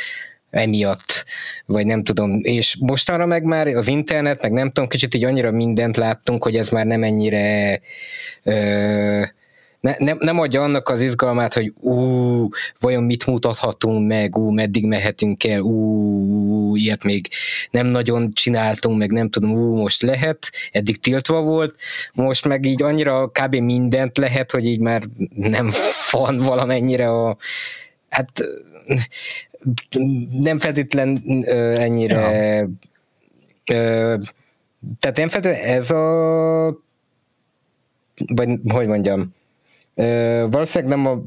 [0.52, 1.24] emiatt,
[1.66, 5.50] vagy nem tudom, és mostanra meg már az internet, meg nem tudom, kicsit így annyira
[5.50, 7.80] mindent láttunk, hogy ez már nem ennyire
[8.42, 9.22] ö,
[9.80, 12.48] ne, nem, nem adja annak az izgalmát, hogy ú,
[12.78, 17.28] vajon mit mutathatunk meg, ú, meddig mehetünk el, ú, ilyet még
[17.70, 21.74] nem nagyon csináltunk, meg nem tudom, ú, most lehet, eddig tiltva volt,
[22.14, 23.54] most meg így annyira kb.
[23.54, 25.02] mindent lehet, hogy így már
[25.34, 25.70] nem
[26.10, 27.36] van valamennyire a
[28.08, 28.42] hát
[30.30, 32.68] nem feltétlen ö, ennyire ja.
[33.72, 34.16] ö,
[34.98, 36.80] tehát nem feltétlen ez a
[38.26, 39.34] vagy hogy mondjam
[39.94, 41.22] ö, valószínűleg nem a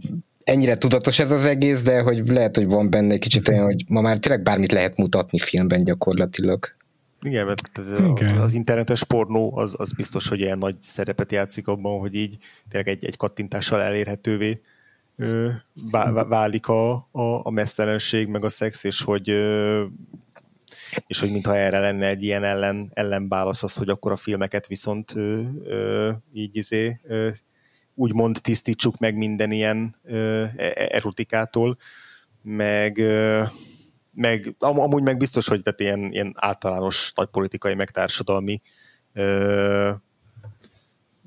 [0.46, 3.84] ennyire tudatos ez az egész, de hogy lehet, hogy van benne egy kicsit olyan, hogy
[3.88, 6.76] ma már tényleg bármit lehet mutatni filmben gyakorlatilag.
[7.22, 7.62] Igen, mert
[8.20, 8.38] Igen.
[8.38, 12.38] az internetes pornó az, az biztos, hogy ilyen nagy szerepet játszik abban, hogy így
[12.70, 14.62] tényleg egy, egy kattintással elérhetővé
[16.28, 19.30] válik a, a, a mesztelenség, meg a szex, és hogy
[21.08, 25.16] és hogy mintha erre lenne egy ilyen ellen, ellenválasz az, hogy akkor a filmeket viszont
[25.16, 27.30] ö, ö, így izé, ö,
[27.94, 31.76] úgymond tisztítsuk meg minden ilyen ö, e, e, erotikától,
[32.42, 33.44] meg, ö,
[34.12, 38.62] meg am, amúgy meg biztos, hogy tehát ilyen, ilyen általános nagy politikai, meg társadalmi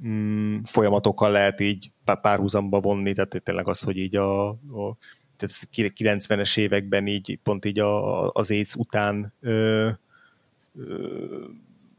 [0.07, 4.97] mm, folyamatokkal lehet így párhuzamba vonni, tehát tényleg az, hogy így a, a
[5.39, 9.89] 90-es években így pont így a, az AIDS után ö,
[10.75, 11.45] ö,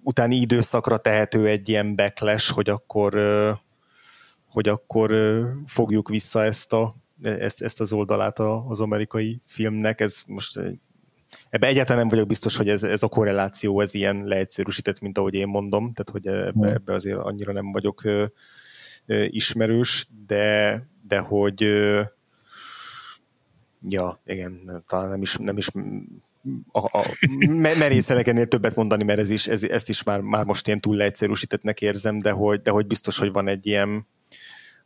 [0.03, 3.51] utáni időszakra tehető egy ilyen backlash, hogy akkor ö,
[4.49, 10.01] hogy akkor ö, fogjuk vissza ezt, a, ezt, ezt az oldalát az amerikai filmnek.
[10.01, 10.59] Ez most
[11.49, 15.33] ebbe egyáltalán nem vagyok biztos, hogy ez, ez a korreláció ez ilyen leegyszerűsített, mint ahogy
[15.33, 18.25] én mondom, tehát hogy ebbe, ebbe azért annyira nem vagyok ö,
[19.05, 22.01] ö, ismerős, de, de hogy ö,
[23.89, 25.67] ja, igen, talán nem is, nem is
[26.71, 27.05] a, a,
[27.57, 30.95] merészelek ennél többet mondani, mert ez is, ez, ezt is már, már most ilyen túl
[30.95, 34.07] leegyszerűsítettnek érzem, de hogy, de hogy biztos, hogy van egy ilyen,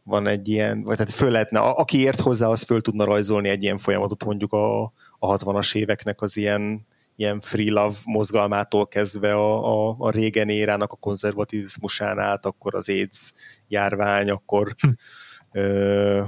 [0.04, 3.64] van egy ilyen, vagy tehát föl lehetne, aki ért hozzá, az föl tudna rajzolni egy
[3.64, 4.84] ilyen folyamatot mondjuk a,
[5.20, 6.86] a 60-as éveknek az ilyen,
[7.16, 12.90] ilyen free love mozgalmától kezdve a, a, a régen érának a konzervativizmusán át, akkor az
[12.90, 13.34] AIDS
[13.68, 14.90] járvány, akkor hm.
[15.52, 16.24] ö,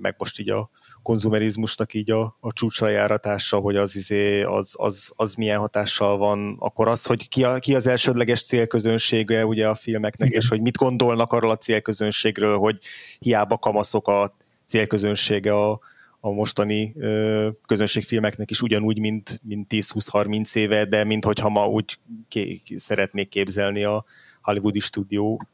[0.00, 0.70] meg most így a
[1.02, 6.56] konzumerizmusnak így a, a csúcsra járatása, hogy az, izé, az, az, az milyen hatással van,
[6.58, 10.40] akkor az, hogy ki, a, ki az elsődleges célközönsége ugye a filmeknek, Igen.
[10.40, 12.78] és hogy mit gondolnak arról a célközönségről, hogy
[13.18, 14.32] hiába kamaszok a
[14.66, 15.80] célközönsége a,
[16.20, 21.98] a mostani ö, közönségfilmeknek is ugyanúgy, mint, mint 10-20-30 éve, de minthogyha ma úgy
[22.28, 24.04] ké- szeretnék képzelni a
[24.42, 25.46] hollywoodi stúdió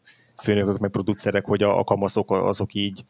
[0.43, 3.05] főnökök, meg producerek, hogy a, a kamaszok azok így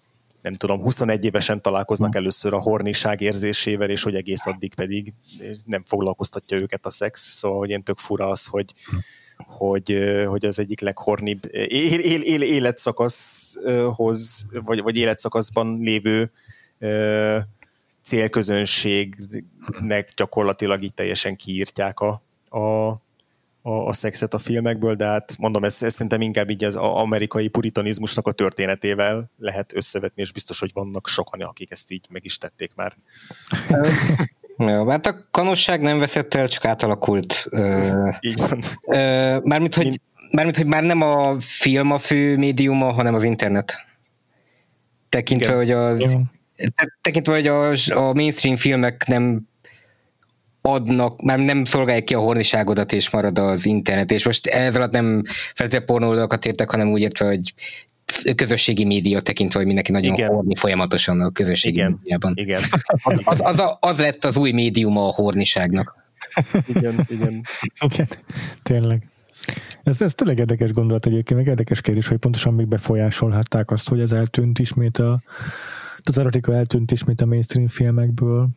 [0.47, 2.17] nem tudom, 21 évesen találkoznak hm.
[2.17, 5.13] először a horniság érzésével, és hogy egész addig pedig
[5.65, 8.75] nem foglalkoztatja őket a szex, szóval hogy én tök fura az, hogy,
[9.37, 16.31] hogy, hogy az egyik leghornibb él, él, él, életszakaszhoz, vagy, vagy életszakaszban lévő
[18.03, 22.89] célközönségnek gyakorlatilag így teljesen kiírtják a, a,
[23.67, 27.49] a, a szexet a filmekből, de hát mondom, ez, ez szerintem inkább így az amerikai
[27.49, 32.39] puritanizmusnak a történetével lehet összevetni, és biztos, hogy vannak sokan, akik ezt így meg is
[32.39, 32.97] tették már.
[34.59, 37.49] Jó, hát a kanosság nem veszett el, csak átalakult.
[38.21, 38.61] Így van.
[39.43, 43.75] mármint, hogy, mármint, hogy már nem a film a fő médiuma, hanem az internet.
[45.09, 45.87] Tekintve, Igen.
[45.87, 46.17] hogy az,
[47.01, 47.71] tekintve, hogy a,
[48.09, 49.49] a mainstream filmek nem
[50.67, 54.11] adnak, már nem szolgálják ki a horniságodat, és marad az internet.
[54.11, 57.55] És most ez alatt nem feltétlenül pornóoldalakat értek, hanem úgy értve, hogy
[58.35, 60.29] közösségi média tekintve, hogy mindenki nagyon igen.
[60.29, 61.99] horni folyamatosan a közösségi igen.
[62.03, 62.33] médiában.
[62.37, 62.63] Igen.
[63.03, 65.95] Az, az, az, a, az lett az új médiuma a horniságnak.
[66.75, 67.43] Igen, igen.
[67.81, 68.09] igen,
[68.63, 69.11] tényleg.
[69.83, 74.01] Ez, ez tényleg érdekes gondolat egyébként, meg érdekes kérdés, hogy pontosan még befolyásolhatták azt, hogy
[74.01, 75.21] ez eltűnt ismét a,
[76.03, 78.49] az erotika eltűnt ismét a mainstream filmekből,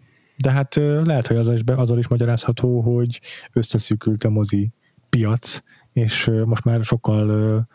[0.44, 3.22] de hát lehet, hogy az is, azzal is magyarázható, hogy
[3.54, 4.72] összeszűkült a mozi
[5.10, 5.62] piac,
[5.94, 7.68] és most már sokkal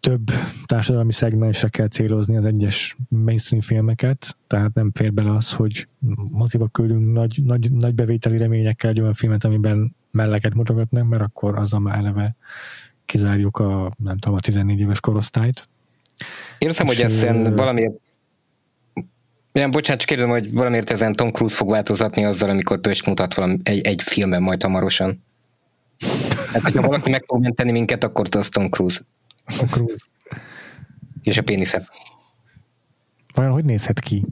[0.00, 0.30] több
[0.66, 5.88] társadalmi szegmensre kell célozni az egyes mainstream filmeket, tehát nem fér bele az, hogy
[6.30, 11.58] moziba küldünk nagy, nagy, nagy bevételi reményekkel egy olyan filmet, amiben melleket mutogatnak, mert akkor
[11.58, 12.36] azzal már eleve
[13.06, 15.68] kizárjuk a, nem tudom, a 14 éves korosztályt.
[16.58, 18.00] Értem, hogy ezen valamiért
[19.58, 23.34] igen, bocsánat, csak kérdezem, hogy valamiért ezen Tom Cruise fog változatni azzal, amikor Pöst mutat
[23.34, 25.24] valami, egy, egy filmben majd hamarosan.
[26.52, 29.00] Hát, hogyha valaki meg fog menteni minket, akkor az Tom Cruise.
[29.58, 29.94] Tom Cruise.
[31.22, 31.82] És a pénisze.
[33.34, 34.24] Vajon hogy nézhet ki?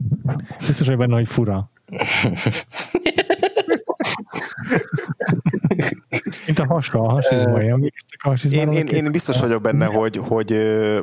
[0.67, 1.71] Biztos, hogy benne, hogy fura.
[6.47, 7.79] Mint a hasra, a hasizmai, a
[8.51, 10.55] én, én, én, biztos vagyok benne, hogy, hogy,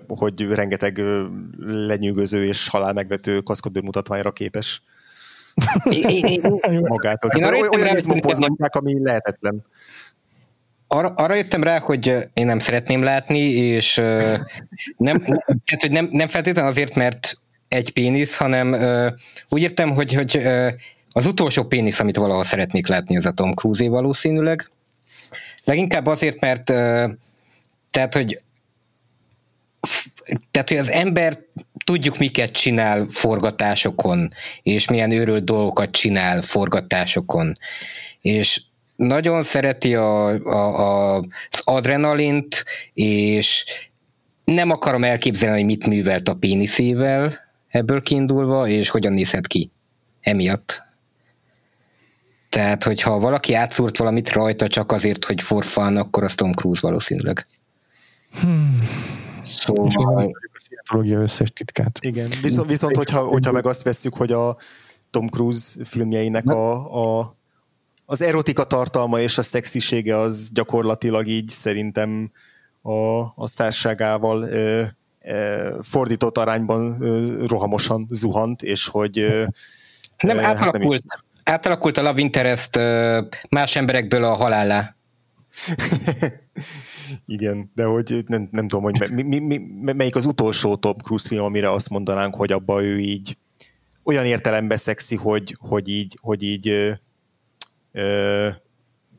[0.06, 1.02] hogy rengeteg
[1.58, 4.82] lenyűgöző és halál megvető kaszkodő mutatványra képes
[6.80, 7.30] magától.
[7.30, 9.64] Én arra olyan izmopozgatják, ami lehetetlen.
[10.86, 13.94] Arra, arra jöttem rá, hogy én nem szeretném látni, és
[14.96, 17.38] nem, tehát, hogy nem, nem feltétlenül azért, mert
[17.68, 18.74] egy pénisz, hanem
[19.48, 20.42] úgy értem, hogy, hogy
[21.12, 24.70] az utolsó pénisz, amit valaha szeretnék látni, az a Tom Cruise valószínűleg.
[25.64, 26.64] Leginkább azért, mert
[27.90, 28.40] tehát, hogy
[30.50, 31.38] tehát, hogy az ember
[31.84, 34.32] tudjuk, miket csinál forgatásokon,
[34.62, 37.52] és milyen őrült dolgokat csinál forgatásokon.
[38.20, 38.62] És
[38.96, 41.16] nagyon szereti a, a, a,
[41.50, 42.64] az adrenalint,
[42.94, 43.64] és
[44.44, 47.38] nem akarom elképzelni, hogy mit művelt a péniszével
[47.68, 49.70] ebből kiindulva, és hogyan nézhet ki
[50.20, 50.82] emiatt.
[52.54, 56.80] Tehát, hogyha valaki átszúrt valamit rajta csak azért, hogy for fun, akkor az Tom Cruise
[56.82, 57.46] valószínűleg.
[58.40, 58.78] Hmm.
[59.40, 60.34] Szóval...
[60.84, 61.98] A összes titkát.
[62.00, 64.56] Igen, viszont, viszont hogyha, hogyha meg azt veszük, hogy a
[65.10, 67.34] Tom Cruise filmjeinek a, a,
[68.04, 72.30] az erotika tartalma és a szexisége az gyakorlatilag így szerintem
[72.82, 74.82] a, a szárságával ö,
[75.22, 79.44] ö, fordított arányban ö, rohamosan zuhant, és hogy ö,
[80.22, 80.82] nem hát átalakult.
[80.82, 82.76] Nem is, átalakult a Love Interest
[83.48, 84.96] más emberekből a halálá.
[87.26, 91.28] Igen, de hogy nem, nem tudom, hogy mi, mi, mi, melyik az utolsó Tom Cruise
[91.28, 93.36] film, amire azt mondanánk, hogy abba ő így
[94.02, 96.92] olyan értelemben szexi, hogy, hogy így, hogy így ö,
[97.92, 98.48] ö,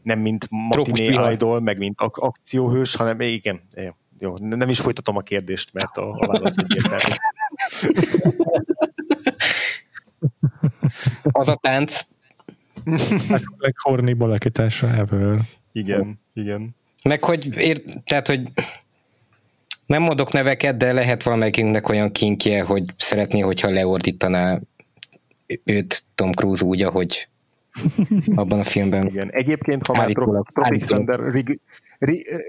[0.03, 3.61] nem mint matiné idol, meg mint ak- akcióhős, hanem igen,
[4.19, 7.14] jó, nem is folytatom a kérdést, mert a, a válasz egyértelmű.
[11.31, 12.02] Az a tánc,
[13.57, 15.36] leghornibb alakítása ever.
[15.72, 16.76] Igen, igen.
[17.03, 18.41] Meg hogy, ér, tehát, hogy
[19.86, 24.60] nem mondok neveket, de lehet valamelyikünknek olyan kinkje, hogy szeretné, hogyha leordítaná
[25.64, 27.28] őt Tom Cruise úgy, ahogy
[28.36, 29.07] abban a filmben.
[29.07, 29.32] Igen.
[29.32, 30.12] Egyébként, ha már
[30.53, 31.20] Tropic Thunder,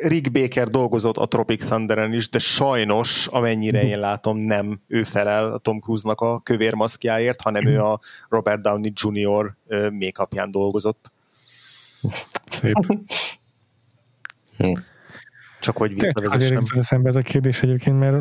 [0.09, 5.53] Rick Baker dolgozott a Tropic Thunderen is, de sajnos, amennyire én látom, nem ő felel
[5.53, 9.55] a Tom Cruise-nak a kövér maszkjáért, hanem ő a Robert Downey Jr.
[9.91, 11.13] make dolgozott.
[12.51, 12.75] Szép.
[14.57, 14.73] Hm.
[15.61, 16.57] csak hogy visszavezessem.
[16.57, 18.17] Azért eszembe ez a kérdés egyébként, mert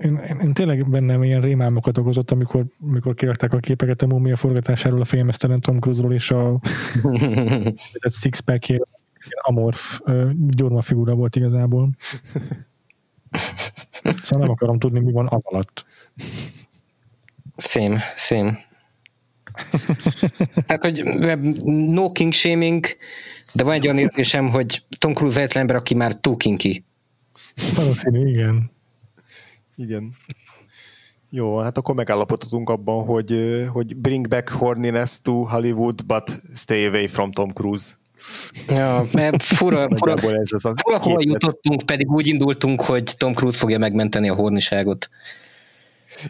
[0.00, 4.36] én, én, én tényleg bennem ilyen rémálmokat okozott, amikor, amikor kirakták a képeket a múmia
[4.36, 6.60] forgatásáról, a filmesztelen Tom Cruise-ról és a
[8.20, 8.80] six-pack
[9.30, 10.00] amorf
[10.48, 11.90] gyurma figura volt igazából.
[14.02, 15.84] Szóval nem akarom tudni, mi van az alatt.
[17.56, 18.58] Szém, szém.
[20.66, 21.04] Tehát, hogy
[21.64, 22.86] no king shaming,
[23.54, 26.84] de van egy olyan érzésem, hogy Tom Cruise egy ember, aki már túl kinki.
[27.76, 28.70] Valószínű, igen.
[29.76, 30.16] Igen.
[31.30, 37.06] Jó, hát akkor megállapodhatunk abban, hogy, hogy bring back horniness to Hollywood, but stay away
[37.06, 37.94] from Tom Cruise.
[38.68, 43.32] Ja, mert fura, fura, ez az a fura hova jutottunk, pedig úgy indultunk, hogy Tom
[43.32, 45.08] Cruise fogja megmenteni a horniságot.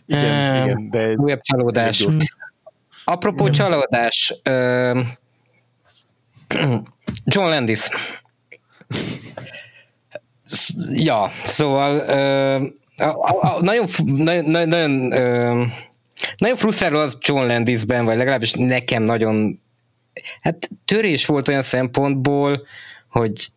[0.06, 1.14] Igen, uh, igen, de...
[1.14, 2.06] Újabb csalódás.
[3.04, 3.52] Apropó igen.
[3.52, 5.00] csalódás, uh,
[7.24, 7.88] John Landis.
[10.92, 15.66] Ja, szóval uh, a, a, nagyon, nagyon, nagyon, uh,
[16.36, 19.61] nagyon frusztráló az John Landisben, vagy legalábbis nekem nagyon
[20.40, 22.66] hát törés volt olyan szempontból,
[23.08, 23.48] hogy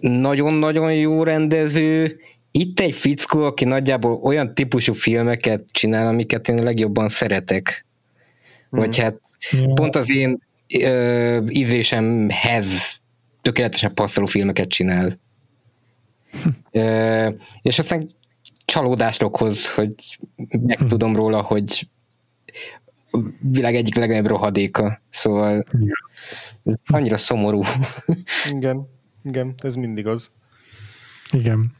[0.00, 2.20] nagyon-nagyon jó rendező,
[2.50, 7.86] itt egy fickó, aki nagyjából olyan típusú filmeket csinál, amiket én legjobban szeretek.
[8.70, 9.02] Vagy mm.
[9.02, 9.20] hát
[9.50, 9.74] yeah.
[9.74, 10.42] pont az én
[10.74, 13.00] ö, ízlésemhez
[13.42, 15.18] tökéletesen passzoló filmeket csinál.
[16.70, 17.28] ö,
[17.62, 18.10] és aztán
[18.64, 19.94] csalódást okoz, hogy
[20.66, 21.88] megtudom róla, hogy
[23.10, 25.00] a világ egyik legnagyobb rohadéka.
[25.08, 25.64] Szóval
[26.64, 27.62] ez annyira szomorú.
[28.48, 28.88] Igen,
[29.24, 30.30] igen, ez mindig az.
[31.30, 31.72] Igen.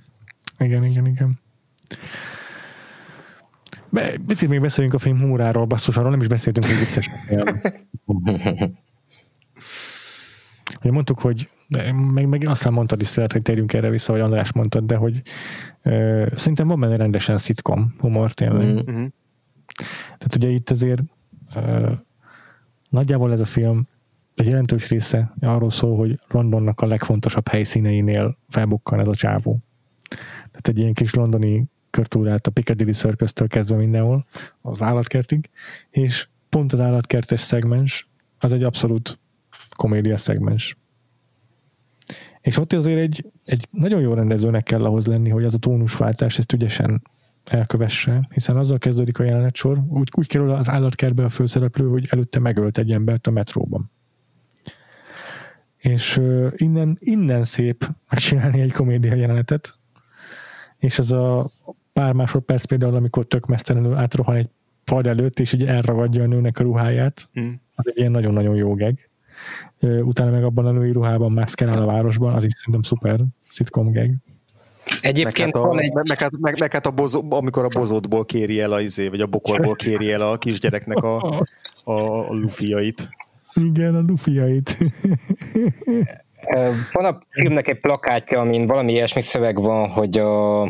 [0.59, 1.41] Igen, igen, igen.
[3.91, 7.09] Be, picit még beszéljünk a film humoráról, basszus, arról nem is beszéltünk, hogy vicces.
[10.81, 11.51] Ugye mondtuk, hogy
[12.13, 15.23] meg, meg aztán mondtad is szeret, hogy térjünk erre vissza, vagy András mondtad, de hogy
[15.83, 18.67] ö, szerintem van benne rendesen szitkom humor tényleg.
[18.67, 19.05] Mm-hmm.
[20.05, 21.03] Tehát ugye itt azért
[22.89, 23.87] nagyjából ez a film
[24.35, 29.59] egy jelentős része arról szól, hogy Londonnak a legfontosabb helyszíneinél felbukkan ez a csávó.
[30.51, 34.27] Tehát egy ilyen kis londoni körtúrát a Piccadilly circus kezdve mindenhol,
[34.61, 35.51] az állatkertig,
[35.91, 38.09] és pont az állatkertes szegmens
[38.39, 39.19] az egy abszolút
[39.77, 40.77] komédia szegmens.
[42.41, 46.39] És ott azért egy, egy nagyon jó rendezőnek kell ahhoz lenni, hogy az a tónusváltás
[46.39, 47.03] ezt ügyesen
[47.51, 52.39] elkövesse, hiszen azzal kezdődik a jelenetsor, úgy, úgy kerül az állatkertbe a főszereplő, hogy előtte
[52.39, 53.91] megölt egy embert a metróban.
[55.77, 59.79] És uh, innen, innen szép megcsinálni egy komédia jelenetet,
[60.77, 61.51] és ez a
[61.93, 64.49] pár másodperc például, amikor tök mesztelenül átrohan egy
[64.85, 67.53] pad előtt, és így elragadja a nőnek a ruháját, mm.
[67.75, 69.11] az egy ilyen nagyon-nagyon jó geg.
[69.81, 74.15] Utána meg abban a női ruhában mászkál a városban, az is szerintem szuper sitcom geg.
[75.01, 75.93] Egyébként meg hát a, egy...
[75.93, 79.21] meg, hát, meg, meg hát a bozó, amikor a bozótból kéri el a izé, vagy
[79.21, 81.45] a bokorból kéri el a kisgyereknek a,
[81.85, 83.09] a, a lufiait.
[83.55, 84.77] Igen, a lufiait.
[86.93, 90.65] Van a filmnek egy plakátja, amin valami ilyesmi szöveg van, hogy a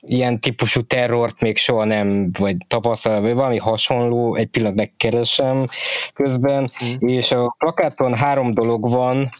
[0.00, 5.66] ilyen típusú terrort még soha nem, vagy tapasztal, vagy valami hasonló, egy pillanat megkeresem
[6.14, 7.06] közben, mm.
[7.08, 9.30] és a plakáton három dolog van,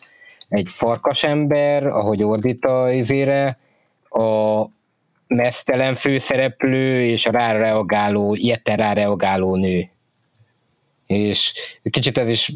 [0.49, 3.59] egy farkasember, ahogy ordít a izére,
[4.19, 4.71] a
[5.27, 9.91] mesztelen főszereplő, és a ráreagáló, ilyeten ráreagáló nő.
[11.07, 11.53] És
[11.91, 12.53] kicsit ez is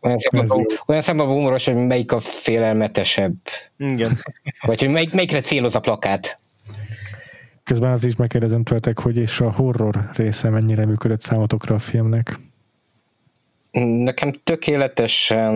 [0.00, 3.34] olyan szempontból, olyan szempontból humoros, hogy melyik a félelmetesebb.
[3.76, 4.18] Igen.
[4.60, 6.38] Vagy hogy melyik, melyikre céloz a plakát.
[7.64, 12.38] Közben az is megkérdezem tőletek, hogy és a horror része mennyire működött számotokra a filmnek?
[13.80, 15.54] Nekem tökéletesen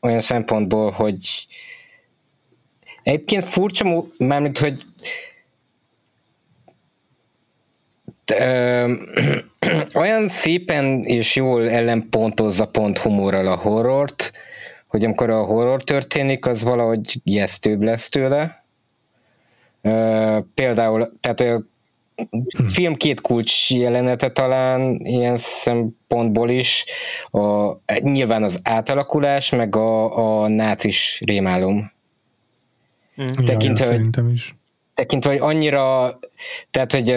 [0.00, 1.46] olyan szempontból, hogy
[3.02, 4.82] egyébként furcsa, mármint, hogy
[9.94, 14.32] olyan szépen és jól ellenpontozza pont humorral a horrort,
[14.86, 18.64] hogy amikor a horror történik, az valahogy ijesztőbb lesz tőle,
[20.54, 21.62] például, tehát a
[22.66, 26.84] film két kulcs jelenete talán ilyen szempontból is,
[27.30, 31.92] a, nyilván az átalakulás, meg a, a nácis rémálom.
[33.22, 33.44] Mm.
[33.44, 34.54] Tekintve, ja, hogy, is.
[35.02, 36.18] Tekintve, hogy annyira,
[36.70, 37.16] tehát, hogy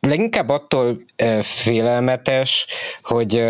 [0.00, 1.04] leginkább attól
[1.42, 2.66] félelmetes,
[3.02, 3.44] hogy,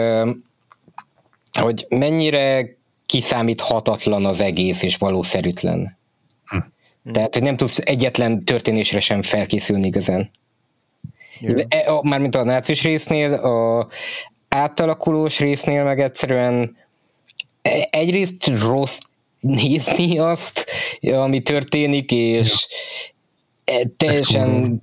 [1.52, 2.76] hogy mennyire
[3.06, 5.98] kiszámíthatatlan az egész, és valószerűtlen.
[6.56, 6.58] Mm.
[7.12, 10.30] Tehát, hogy nem tudsz egyetlen történésre sem felkészülni igazán.
[11.40, 12.02] Yeah.
[12.02, 13.88] Mármint a nácis résznél, a
[14.48, 16.76] átalakulós résznél meg egyszerűen
[17.62, 18.98] e, egyrészt rossz
[19.40, 20.66] nézni azt,
[21.00, 22.66] ami történik, és
[23.96, 24.82] teljesen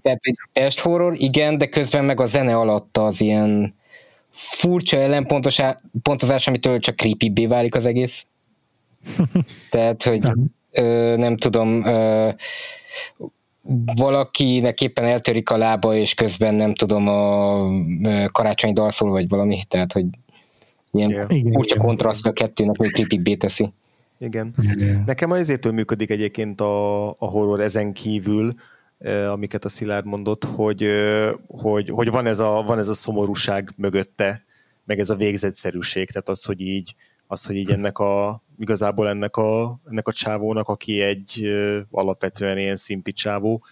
[0.54, 3.76] test horror, igen, de közben meg a zene alatt az ilyen
[4.30, 8.28] furcsa ellenpontozás, amitől csak creepy válik az egész.
[9.72, 12.30] Tehát, hogy nem, ö, nem tudom, ö,
[13.96, 19.92] valakinek éppen eltörik a lába, és közben nem tudom, a karácsonyi dalszól, vagy valami, tehát,
[19.92, 20.06] hogy
[20.92, 21.28] ilyen yeah.
[21.52, 23.74] furcsa kontraszt a kettőnek, hogy creepy teszi.
[24.20, 24.54] Igen.
[24.74, 25.04] Igen.
[25.06, 28.52] Nekem azért működik egyébként a, a horror ezen kívül,
[29.32, 30.90] amiket a Szilárd mondott, hogy,
[31.48, 34.44] hogy, hogy van, ez a, van ez a szomorúság mögötte,
[34.86, 36.96] meg ez a végzetszerűség, tehát az, hogy így,
[37.28, 41.52] az, hogy így ennek a, igazából ennek a, ennek a csávónak, aki egy
[41.92, 43.64] alapvetően ilyen szimpi csávó,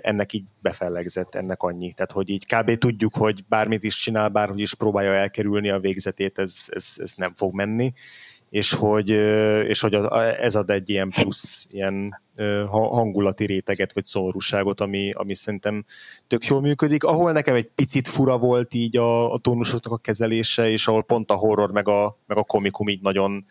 [0.00, 1.92] ennek így befellegzett, ennek annyi.
[1.92, 2.74] Tehát, hogy így kb.
[2.74, 7.34] tudjuk, hogy bármit is csinál, bárhogy is próbálja elkerülni a végzetét, ez, ez, ez nem
[7.34, 7.92] fog menni,
[8.50, 9.08] és hogy,
[9.68, 9.94] és hogy
[10.40, 12.22] ez ad egy ilyen plusz ilyen
[12.70, 15.84] hangulati réteget, vagy szomorúságot, ami, ami szerintem
[16.26, 17.04] tök jól működik.
[17.04, 21.30] Ahol nekem egy picit fura volt így a, a tónusoknak a kezelése, és ahol pont
[21.30, 23.44] a horror meg a, meg a komikum így nagyon,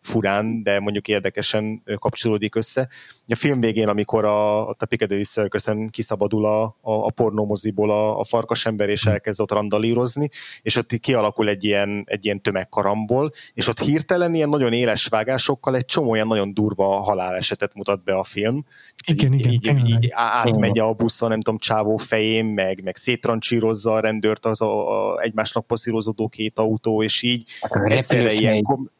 [0.00, 2.88] furán, de mondjuk érdekesen kapcsolódik össze.
[3.28, 8.24] A film végén, amikor a, a Piccadilly circus kiszabadul a, a, a pornómoziból a, a
[8.24, 10.28] farkasember, és elkezd ott randalírozni,
[10.62, 15.76] és ott kialakul egy ilyen, egy ilyen tömegkarambol, és ott hirtelen ilyen nagyon éles vágásokkal
[15.76, 18.64] egy csomó olyan nagyon durva halálesetet mutat be a film.
[19.06, 22.96] Igen, így, igen, így, így, így átmegy a buszon, nem tudom, csávó fején, meg, meg
[22.96, 27.44] széttrancsírozza a rendőrt az a, a egymásnak passzírozódó két autó, és így
[27.84, 28.90] egyszerre ilyen, kom-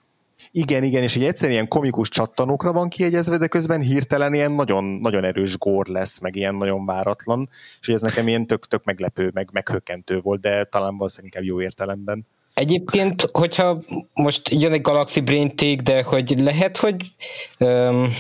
[0.55, 4.85] igen, igen, és egy egyszerűen ilyen komikus csattanókra van kiegyezve, de közben hirtelen ilyen nagyon,
[4.85, 7.49] nagyon erős gór lesz, meg ilyen nagyon váratlan,
[7.81, 12.27] és ez nekem ilyen tök-tök meglepő, meg meghökkentő volt, de talán valószínűleg jó értelemben.
[12.55, 17.15] Egyébként, hogyha most jön egy Galaxy Brain Take, de hogy lehet, hogy
[17.59, 18.13] um,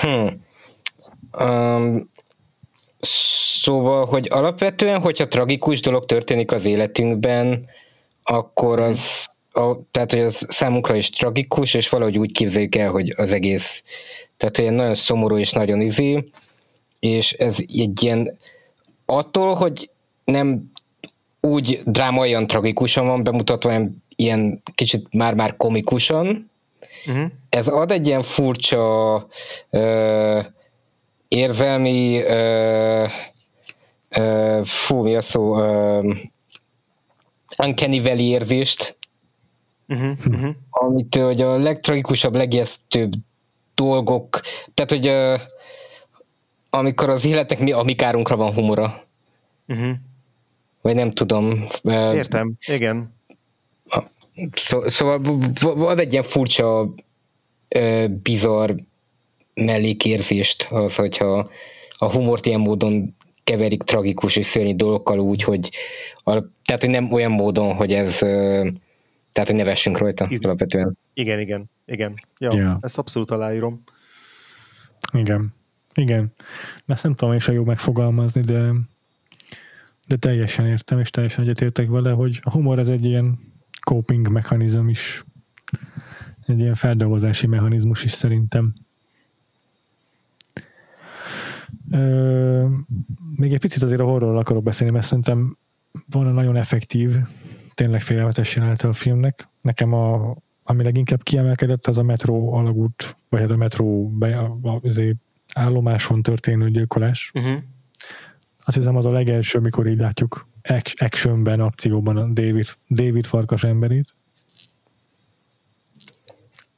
[0.00, 0.44] hmm,
[1.38, 2.10] um,
[3.60, 7.66] szóval, hogy alapvetően, hogyha tragikus dolog történik az életünkben,
[8.22, 13.14] akkor az a, tehát, hogy az számunkra is tragikus, és valahogy úgy képzeljük el, hogy
[13.16, 13.84] az egész,
[14.36, 16.30] tehát olyan nagyon szomorú és nagyon izé,
[17.00, 18.38] és ez egy ilyen,
[19.06, 19.90] attól, hogy
[20.24, 20.72] nem
[21.40, 26.50] úgy drámaian tragikusan van bemutatva, hanem ilyen kicsit már-már komikusan,
[27.06, 27.30] uh-huh.
[27.48, 29.26] ez ad egy ilyen furcsa
[29.70, 30.40] ö,
[31.28, 33.06] érzelmi ö,
[34.08, 36.12] ö, fú, mi a szó, ö,
[37.58, 38.96] uncanny valley érzést,
[39.92, 40.54] uh-huh, uh-huh.
[40.70, 43.12] amit hogy a legtragikusabb, legijesztőbb
[43.74, 44.40] dolgok,
[44.74, 45.40] tehát hogy uh,
[46.70, 49.04] amikor az életnek mi a mi kárunkra van humora.
[49.68, 49.92] Uh-huh.
[50.80, 51.66] Vagy nem tudom.
[51.82, 53.14] Uh, Értem, igen.
[54.54, 55.20] Szó, szóval
[55.60, 56.94] van egy ilyen furcsa,
[57.76, 58.72] uh, bizarr
[59.54, 61.50] mellékérzést az, hogyha
[61.98, 65.70] a humort ilyen módon keverik tragikus és szörnyű dolgokkal úgy, hogy
[66.14, 66.30] a,
[66.64, 68.68] tehát, hogy nem olyan módon, hogy ez uh,
[69.32, 70.98] tehát, hogy nevessünk rajta Iz- alapvetően.
[71.14, 72.14] Igen, igen, igen.
[72.38, 72.76] Ja, yeah.
[72.80, 73.78] ezt abszolút aláírom.
[75.12, 75.54] Igen.
[75.94, 76.32] Igen.
[76.86, 78.72] Ezt nem tudom is a jó megfogalmazni, de
[80.06, 83.38] de teljesen értem, és teljesen egyetértek vele, hogy a humor ez egy ilyen
[83.84, 85.24] coping mechanizm is,
[86.46, 88.74] egy ilyen feldolgozási mechanizmus is szerintem.
[91.90, 92.66] Ö,
[93.36, 95.56] még egy picit azért a horrorról akarok beszélni, mert szerintem
[96.10, 97.16] van nagyon effektív
[97.74, 99.48] tényleg félelmetes jelenete a filmnek.
[99.60, 104.58] Nekem a, ami leginkább kiemelkedett, az a metró alagút, vagy hát a metró be, a,
[104.62, 105.16] a, azért
[105.54, 107.30] állomáson történő gyilkolás.
[107.34, 107.62] Uh-huh.
[108.64, 110.48] Azt hiszem az a legelső, mikor így látjuk
[110.96, 114.14] actionben, akcióban a David, David farkas emberét.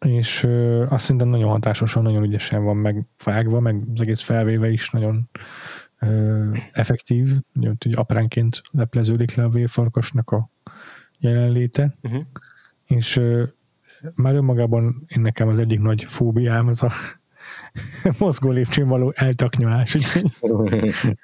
[0.01, 4.91] És ö, azt szerintem nagyon hatásosan, nagyon ügyesen van megvágva, meg az egész felvéve is
[4.91, 5.29] nagyon
[5.99, 7.29] ö, effektív,
[7.61, 10.51] hogy apránként lepleződik le a vérfarkasnak a
[11.25, 12.23] jelenléte, uh-huh.
[12.85, 13.21] és
[14.15, 16.93] már önmagában én nekem az egyik nagy fóbiám az a
[18.19, 19.95] mozgó lépcsőn való eltaknyolás.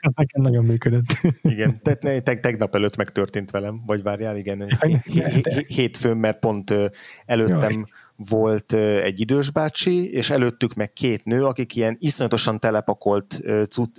[0.00, 1.06] Ez nekem nagyon működött.
[1.42, 4.78] Igen, tehát te, tegnap előtt megtörtént velem, vagy várjál, igen,
[5.66, 6.74] hétfőn, mert pont
[7.26, 7.84] előttem Jaj
[8.28, 8.72] volt
[9.02, 13.90] egy idős bácsi, és előttük meg két nő, akik ilyen iszonyatosan telepakolt cut,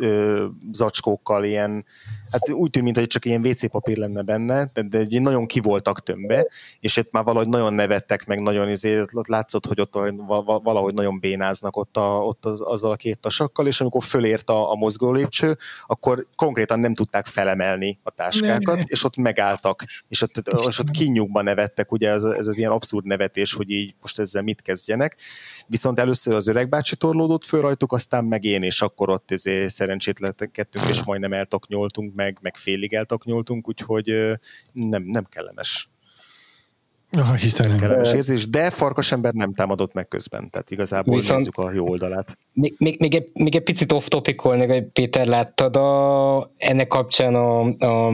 [0.71, 1.85] zacskókkal, ilyen,
[2.31, 6.03] hát úgy tűnt, mintha csak ilyen WC papír lenne benne, de, de nagyon ki voltak
[6.03, 6.47] tömbbe,
[6.79, 9.93] és itt már valahogy nagyon nevettek, meg nagyon izé, látszott, hogy ott
[10.63, 14.71] valahogy nagyon bénáznak ott a, ott az, azzal a két tasakkal, és amikor fölért a,
[14.71, 20.21] a mozgó lépcső, akkor konkrétan nem tudták felemelni a táskákat, ne, és ott megálltak, és
[20.21, 20.37] ott,
[20.67, 24.41] és ott kinyugban nevettek, ugye ez, ez az ilyen abszurd nevetés, hogy így most ezzel
[24.41, 25.17] mit kezdjenek.
[25.71, 29.69] Viszont először az öreg bácsi torlódott föl rajtuk, aztán meg én, és akkor ott ezért
[29.69, 34.05] szerencsétletekedtünk, és majdnem eltaknyoltunk, meg, meg félig eltaknyoltunk, úgyhogy
[34.71, 35.89] nem, nem kellemes.
[37.17, 37.77] Oh, Istenem.
[37.77, 42.37] Kellemes érzés, de farkasember nem támadott meg közben, tehát igazából Viszont nézzük a jó oldalát.
[42.53, 47.35] Még, még, még, egy, még egy picit off topic hogy Péter, láttad a, ennek kapcsán
[47.35, 48.13] a, a,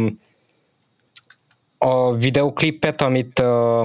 [1.77, 3.81] a videoklipet, amit a,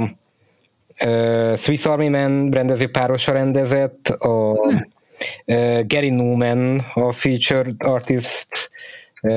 [1.54, 4.56] Swiss Army Man rendező párosa rendezett, a,
[5.86, 8.70] Gary Newman, a featured artist,
[9.20, 9.28] a,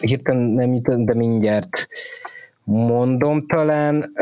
[0.00, 1.88] hirtelen nem de mindjárt
[2.64, 4.12] mondom talán,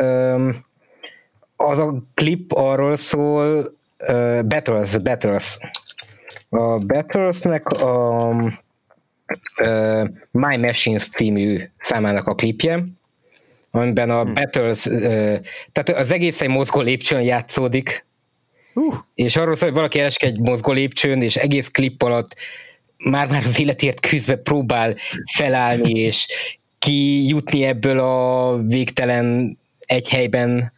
[1.57, 3.77] az a klip arról szól,
[4.45, 5.59] Battles, Battles.
[6.49, 8.31] A Battlesnek a
[10.31, 12.85] My Machines című számának a klipje,
[13.75, 14.35] amiben a hmm.
[14.35, 14.83] Battles,
[15.73, 18.07] tehát az egész egy mozgó lépcsőn játszódik,
[18.75, 18.95] uh.
[19.15, 22.37] és arról szól, hogy valaki esik egy mozgó lépcsőn, és egész klip alatt
[23.05, 24.97] már-már az életért küzdve próbál
[25.33, 26.27] felállni, és
[26.79, 30.73] kijutni ebből a végtelen egy helyben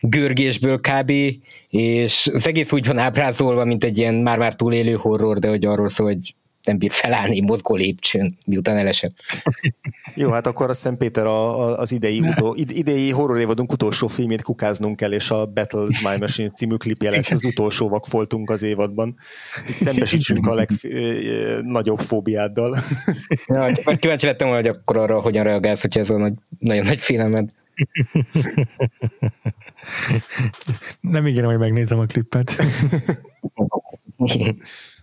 [0.00, 1.12] görgésből kb.
[1.68, 5.88] És az egész úgy van ábrázolva, mint egy ilyen már-már túlélő horror, de hogy arról
[5.88, 9.16] szól, hogy nem bír felállni mozgó lépcsőn, miután elesett.
[10.14, 14.06] Jó, hát akkor azt hiszem Péter a, a, az idei, utó, idei horror évadunk utolsó
[14.06, 18.62] filmét kukáznunk kell, és a Battles My Machine című klipje lesz az utolsó vakfoltunk az
[18.62, 19.16] évadban.
[19.68, 22.76] Itt szembesítsünk a legnagyobb fóbiáddal.
[23.46, 27.00] Ja, kíváncsi lettem volna, hogy akkor arra hogyan reagálsz, hogyha ez a nagy, nagyon nagy
[27.00, 27.50] félelmed.
[31.00, 32.54] Nem ígérem, hogy megnézem a klippet.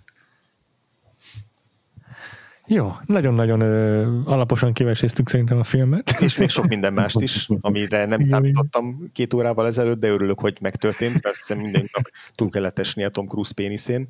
[2.67, 6.15] Jó, nagyon-nagyon ö, alaposan kiveséztük szerintem a filmet.
[6.19, 10.57] És még sok minden mást is, amire nem számítottam két órával ezelőtt, de örülök, hogy
[10.61, 14.09] megtörtént, mert hiszem mindenkinek túl kellett esni a Tom Cruise péniszén.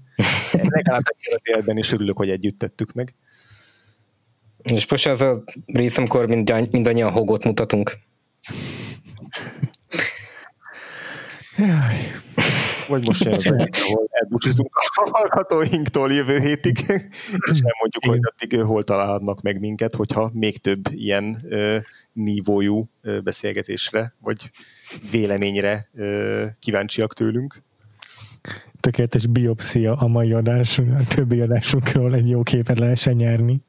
[0.52, 3.16] Legalább egyszer az életben is örülök, hogy együtt tettük meg.
[4.64, 7.98] És most az a rész, amikor mind, mindannyian hogot mutatunk.
[11.58, 12.25] Jaj.
[12.88, 16.78] Vagy most jön az egész, ahol elbúcsúzunk a hallgatóinktól jövő hétig,
[17.52, 21.78] és nem mondjuk, hogy addig hol találhatnak meg minket, hogyha még több ilyen ö,
[22.14, 24.52] nívójú ö, beszélgetésre, vagy
[25.12, 27.64] véleményre ö, kíváncsiak tőlünk.
[28.80, 33.62] Tökéletes biopszia a mai adás, a többi adásunkról egy jó képet lehessen nyerni.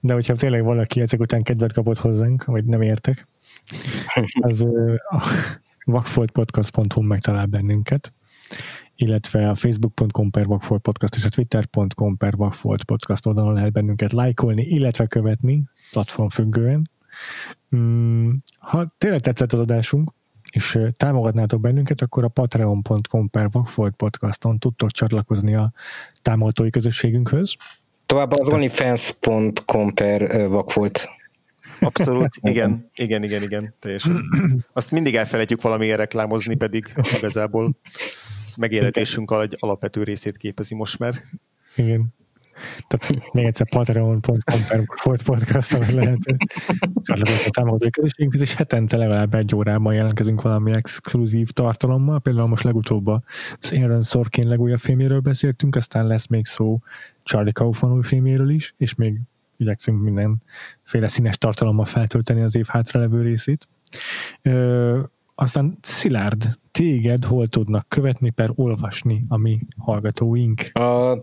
[0.00, 3.28] De hogyha tényleg valaki ezek után kedvet kapott hozzánk, vagy nem értek,
[4.40, 4.66] az
[5.86, 8.12] vakfoltpodcast.hu megtalál bennünket,
[8.96, 15.06] illetve a facebook.com per vakfoltpodcast és a twitter.com per vakfoltpodcast oldalon lehet bennünket lájkolni, illetve
[15.06, 16.90] követni platformfüggően.
[17.76, 20.12] Mm, ha tényleg tetszett az adásunk,
[20.50, 25.72] és támogatnátok bennünket, akkor a patreon.com per Vagfolt podcaston tudtok csatlakozni a
[26.22, 27.54] támogatói közösségünkhöz.
[28.06, 31.15] Továbbá az onlyfans.com per Vagfolt
[31.80, 34.24] Abszolút, igen, igen, igen, igen, teljesen.
[34.72, 37.76] Azt mindig elfelejtjük valamiért reklámozni, pedig igazából
[38.56, 41.14] megélhetésünk egy alapvető részét képezi most már.
[41.76, 42.14] Igen.
[42.86, 44.60] Tehát még egyszer patreon.com
[45.04, 46.18] per podcast, ahol lehet
[47.02, 52.20] csatlakozni a támogatói közösségünk, és hetente legalább egy órában jelentkezünk valami exkluzív tartalommal.
[52.20, 56.78] Például most legutóbb az Aaron Sorkin legújabb filméről beszéltünk, aztán lesz még szó
[57.22, 59.20] Charlie Kaufman új filméről is, és még
[59.56, 63.68] igyekszünk mindenféle színes tartalommal feltölteni az év hátralevő részét.
[64.42, 65.00] Ö,
[65.34, 70.60] aztán Szilárd, téged hol tudnak követni per olvasni a mi hallgatóink?
[70.72, 71.22] A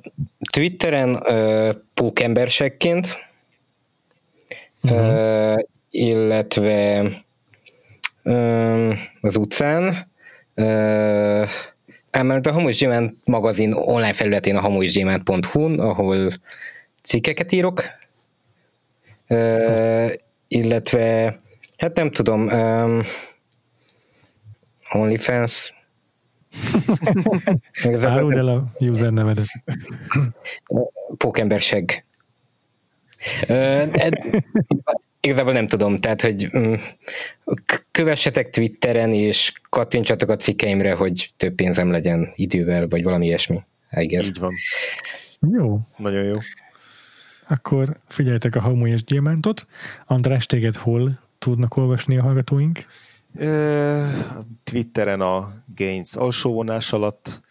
[0.52, 3.08] Twitteren uh, pókembersekként,
[4.84, 5.54] uh-huh.
[5.54, 7.02] uh, illetve
[8.24, 10.08] uh, az utcán,
[10.56, 11.48] uh,
[12.10, 16.32] emellett a Hamus Gyémánt magazin online felületén a hamuisgyémánt.hu-n, ahol
[17.04, 17.84] cikkeket írok,
[20.48, 21.40] Illetve,
[21.78, 23.02] hát nem tudom, um,
[24.92, 25.74] OnlyFans.
[28.02, 29.46] Áruld el a user nevedet.
[31.18, 32.06] Pókemberseg.
[35.20, 36.82] Igazából nem tudom, tehát, hogy um,
[37.92, 43.64] kövessetek Twitteren, és kattintsatok a cikkeimre, hogy több pénzem legyen idővel, vagy valami ilyesmi.
[44.00, 44.54] Így van.
[45.52, 45.80] Jó.
[45.98, 46.38] Nagyon jó
[47.54, 49.68] akkor figyeljetek a Hamu és Gyémántot.
[50.06, 52.86] András, téged hol tudnak olvasni a hallgatóink?
[54.64, 57.42] Twitteren a Gains alsó vonás alatt,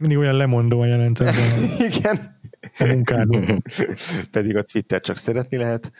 [0.00, 1.34] Mindig olyan lemondóan jelentett.
[1.88, 2.38] Igen.
[2.78, 3.62] A munkádon.
[4.30, 5.92] Pedig a Twitter csak szeretni lehet.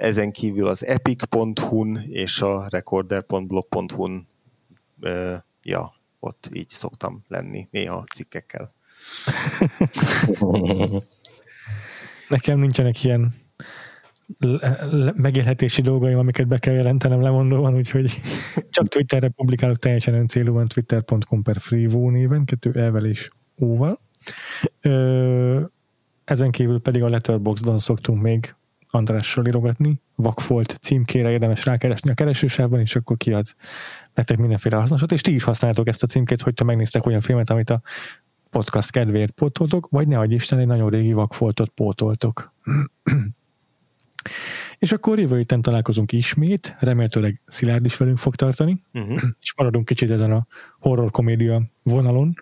[0.00, 4.28] Ezen kívül az epic.hu-n és a recorder.blog.hu-n
[5.62, 8.72] ja, ott így szoktam lenni néha cikkekkel.
[12.32, 13.34] Nekem nincsenek ilyen
[15.14, 18.20] megélhetési dolgaim, amiket be kell jelentenem lemondóan, úgyhogy
[18.74, 23.30] csak Twitterre publikálok teljesen öncélúan twitter.com per freevo néven, kettő elvel és
[23.60, 24.00] óval.
[26.24, 28.54] Ezen kívül pedig a Letterboxdon szoktunk még
[28.90, 33.46] Andrással írogatni, Vakfolt címkére érdemes rákeresni a keresősávban, és akkor kiad
[34.14, 37.70] nektek mindenféle hasznosat, és ti is használtok ezt a címkét, hogyha megnéztek olyan filmet, amit
[37.70, 37.82] a
[38.52, 42.54] podcast kedvéért pótoltok, vagy ne adj Isten, egy nagyon régi vakfoltot pótoltok.
[44.78, 49.22] és akkor jövő héten találkozunk ismét, remélhetőleg Szilárd is velünk fog tartani, uh-huh.
[49.40, 50.46] és maradunk kicsit ezen a
[50.78, 52.34] horror komédia vonalon,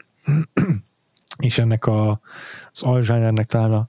[1.39, 2.20] és ennek a,
[2.70, 3.89] az alzsányernek talán a,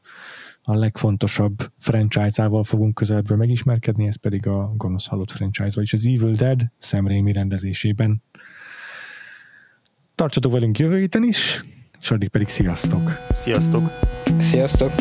[0.61, 6.33] a legfontosabb franchise-ával fogunk közelebbről megismerkedni, ez pedig a Gonosz Halott franchise, vagyis az Evil
[6.33, 8.23] Dead Sam Raimi rendezésében.
[10.15, 11.63] Tartsatok velünk jövő héten is,
[12.01, 13.15] és addig pedig sziasztok!
[13.33, 13.81] Sziasztok!
[14.39, 14.91] Sziasztok!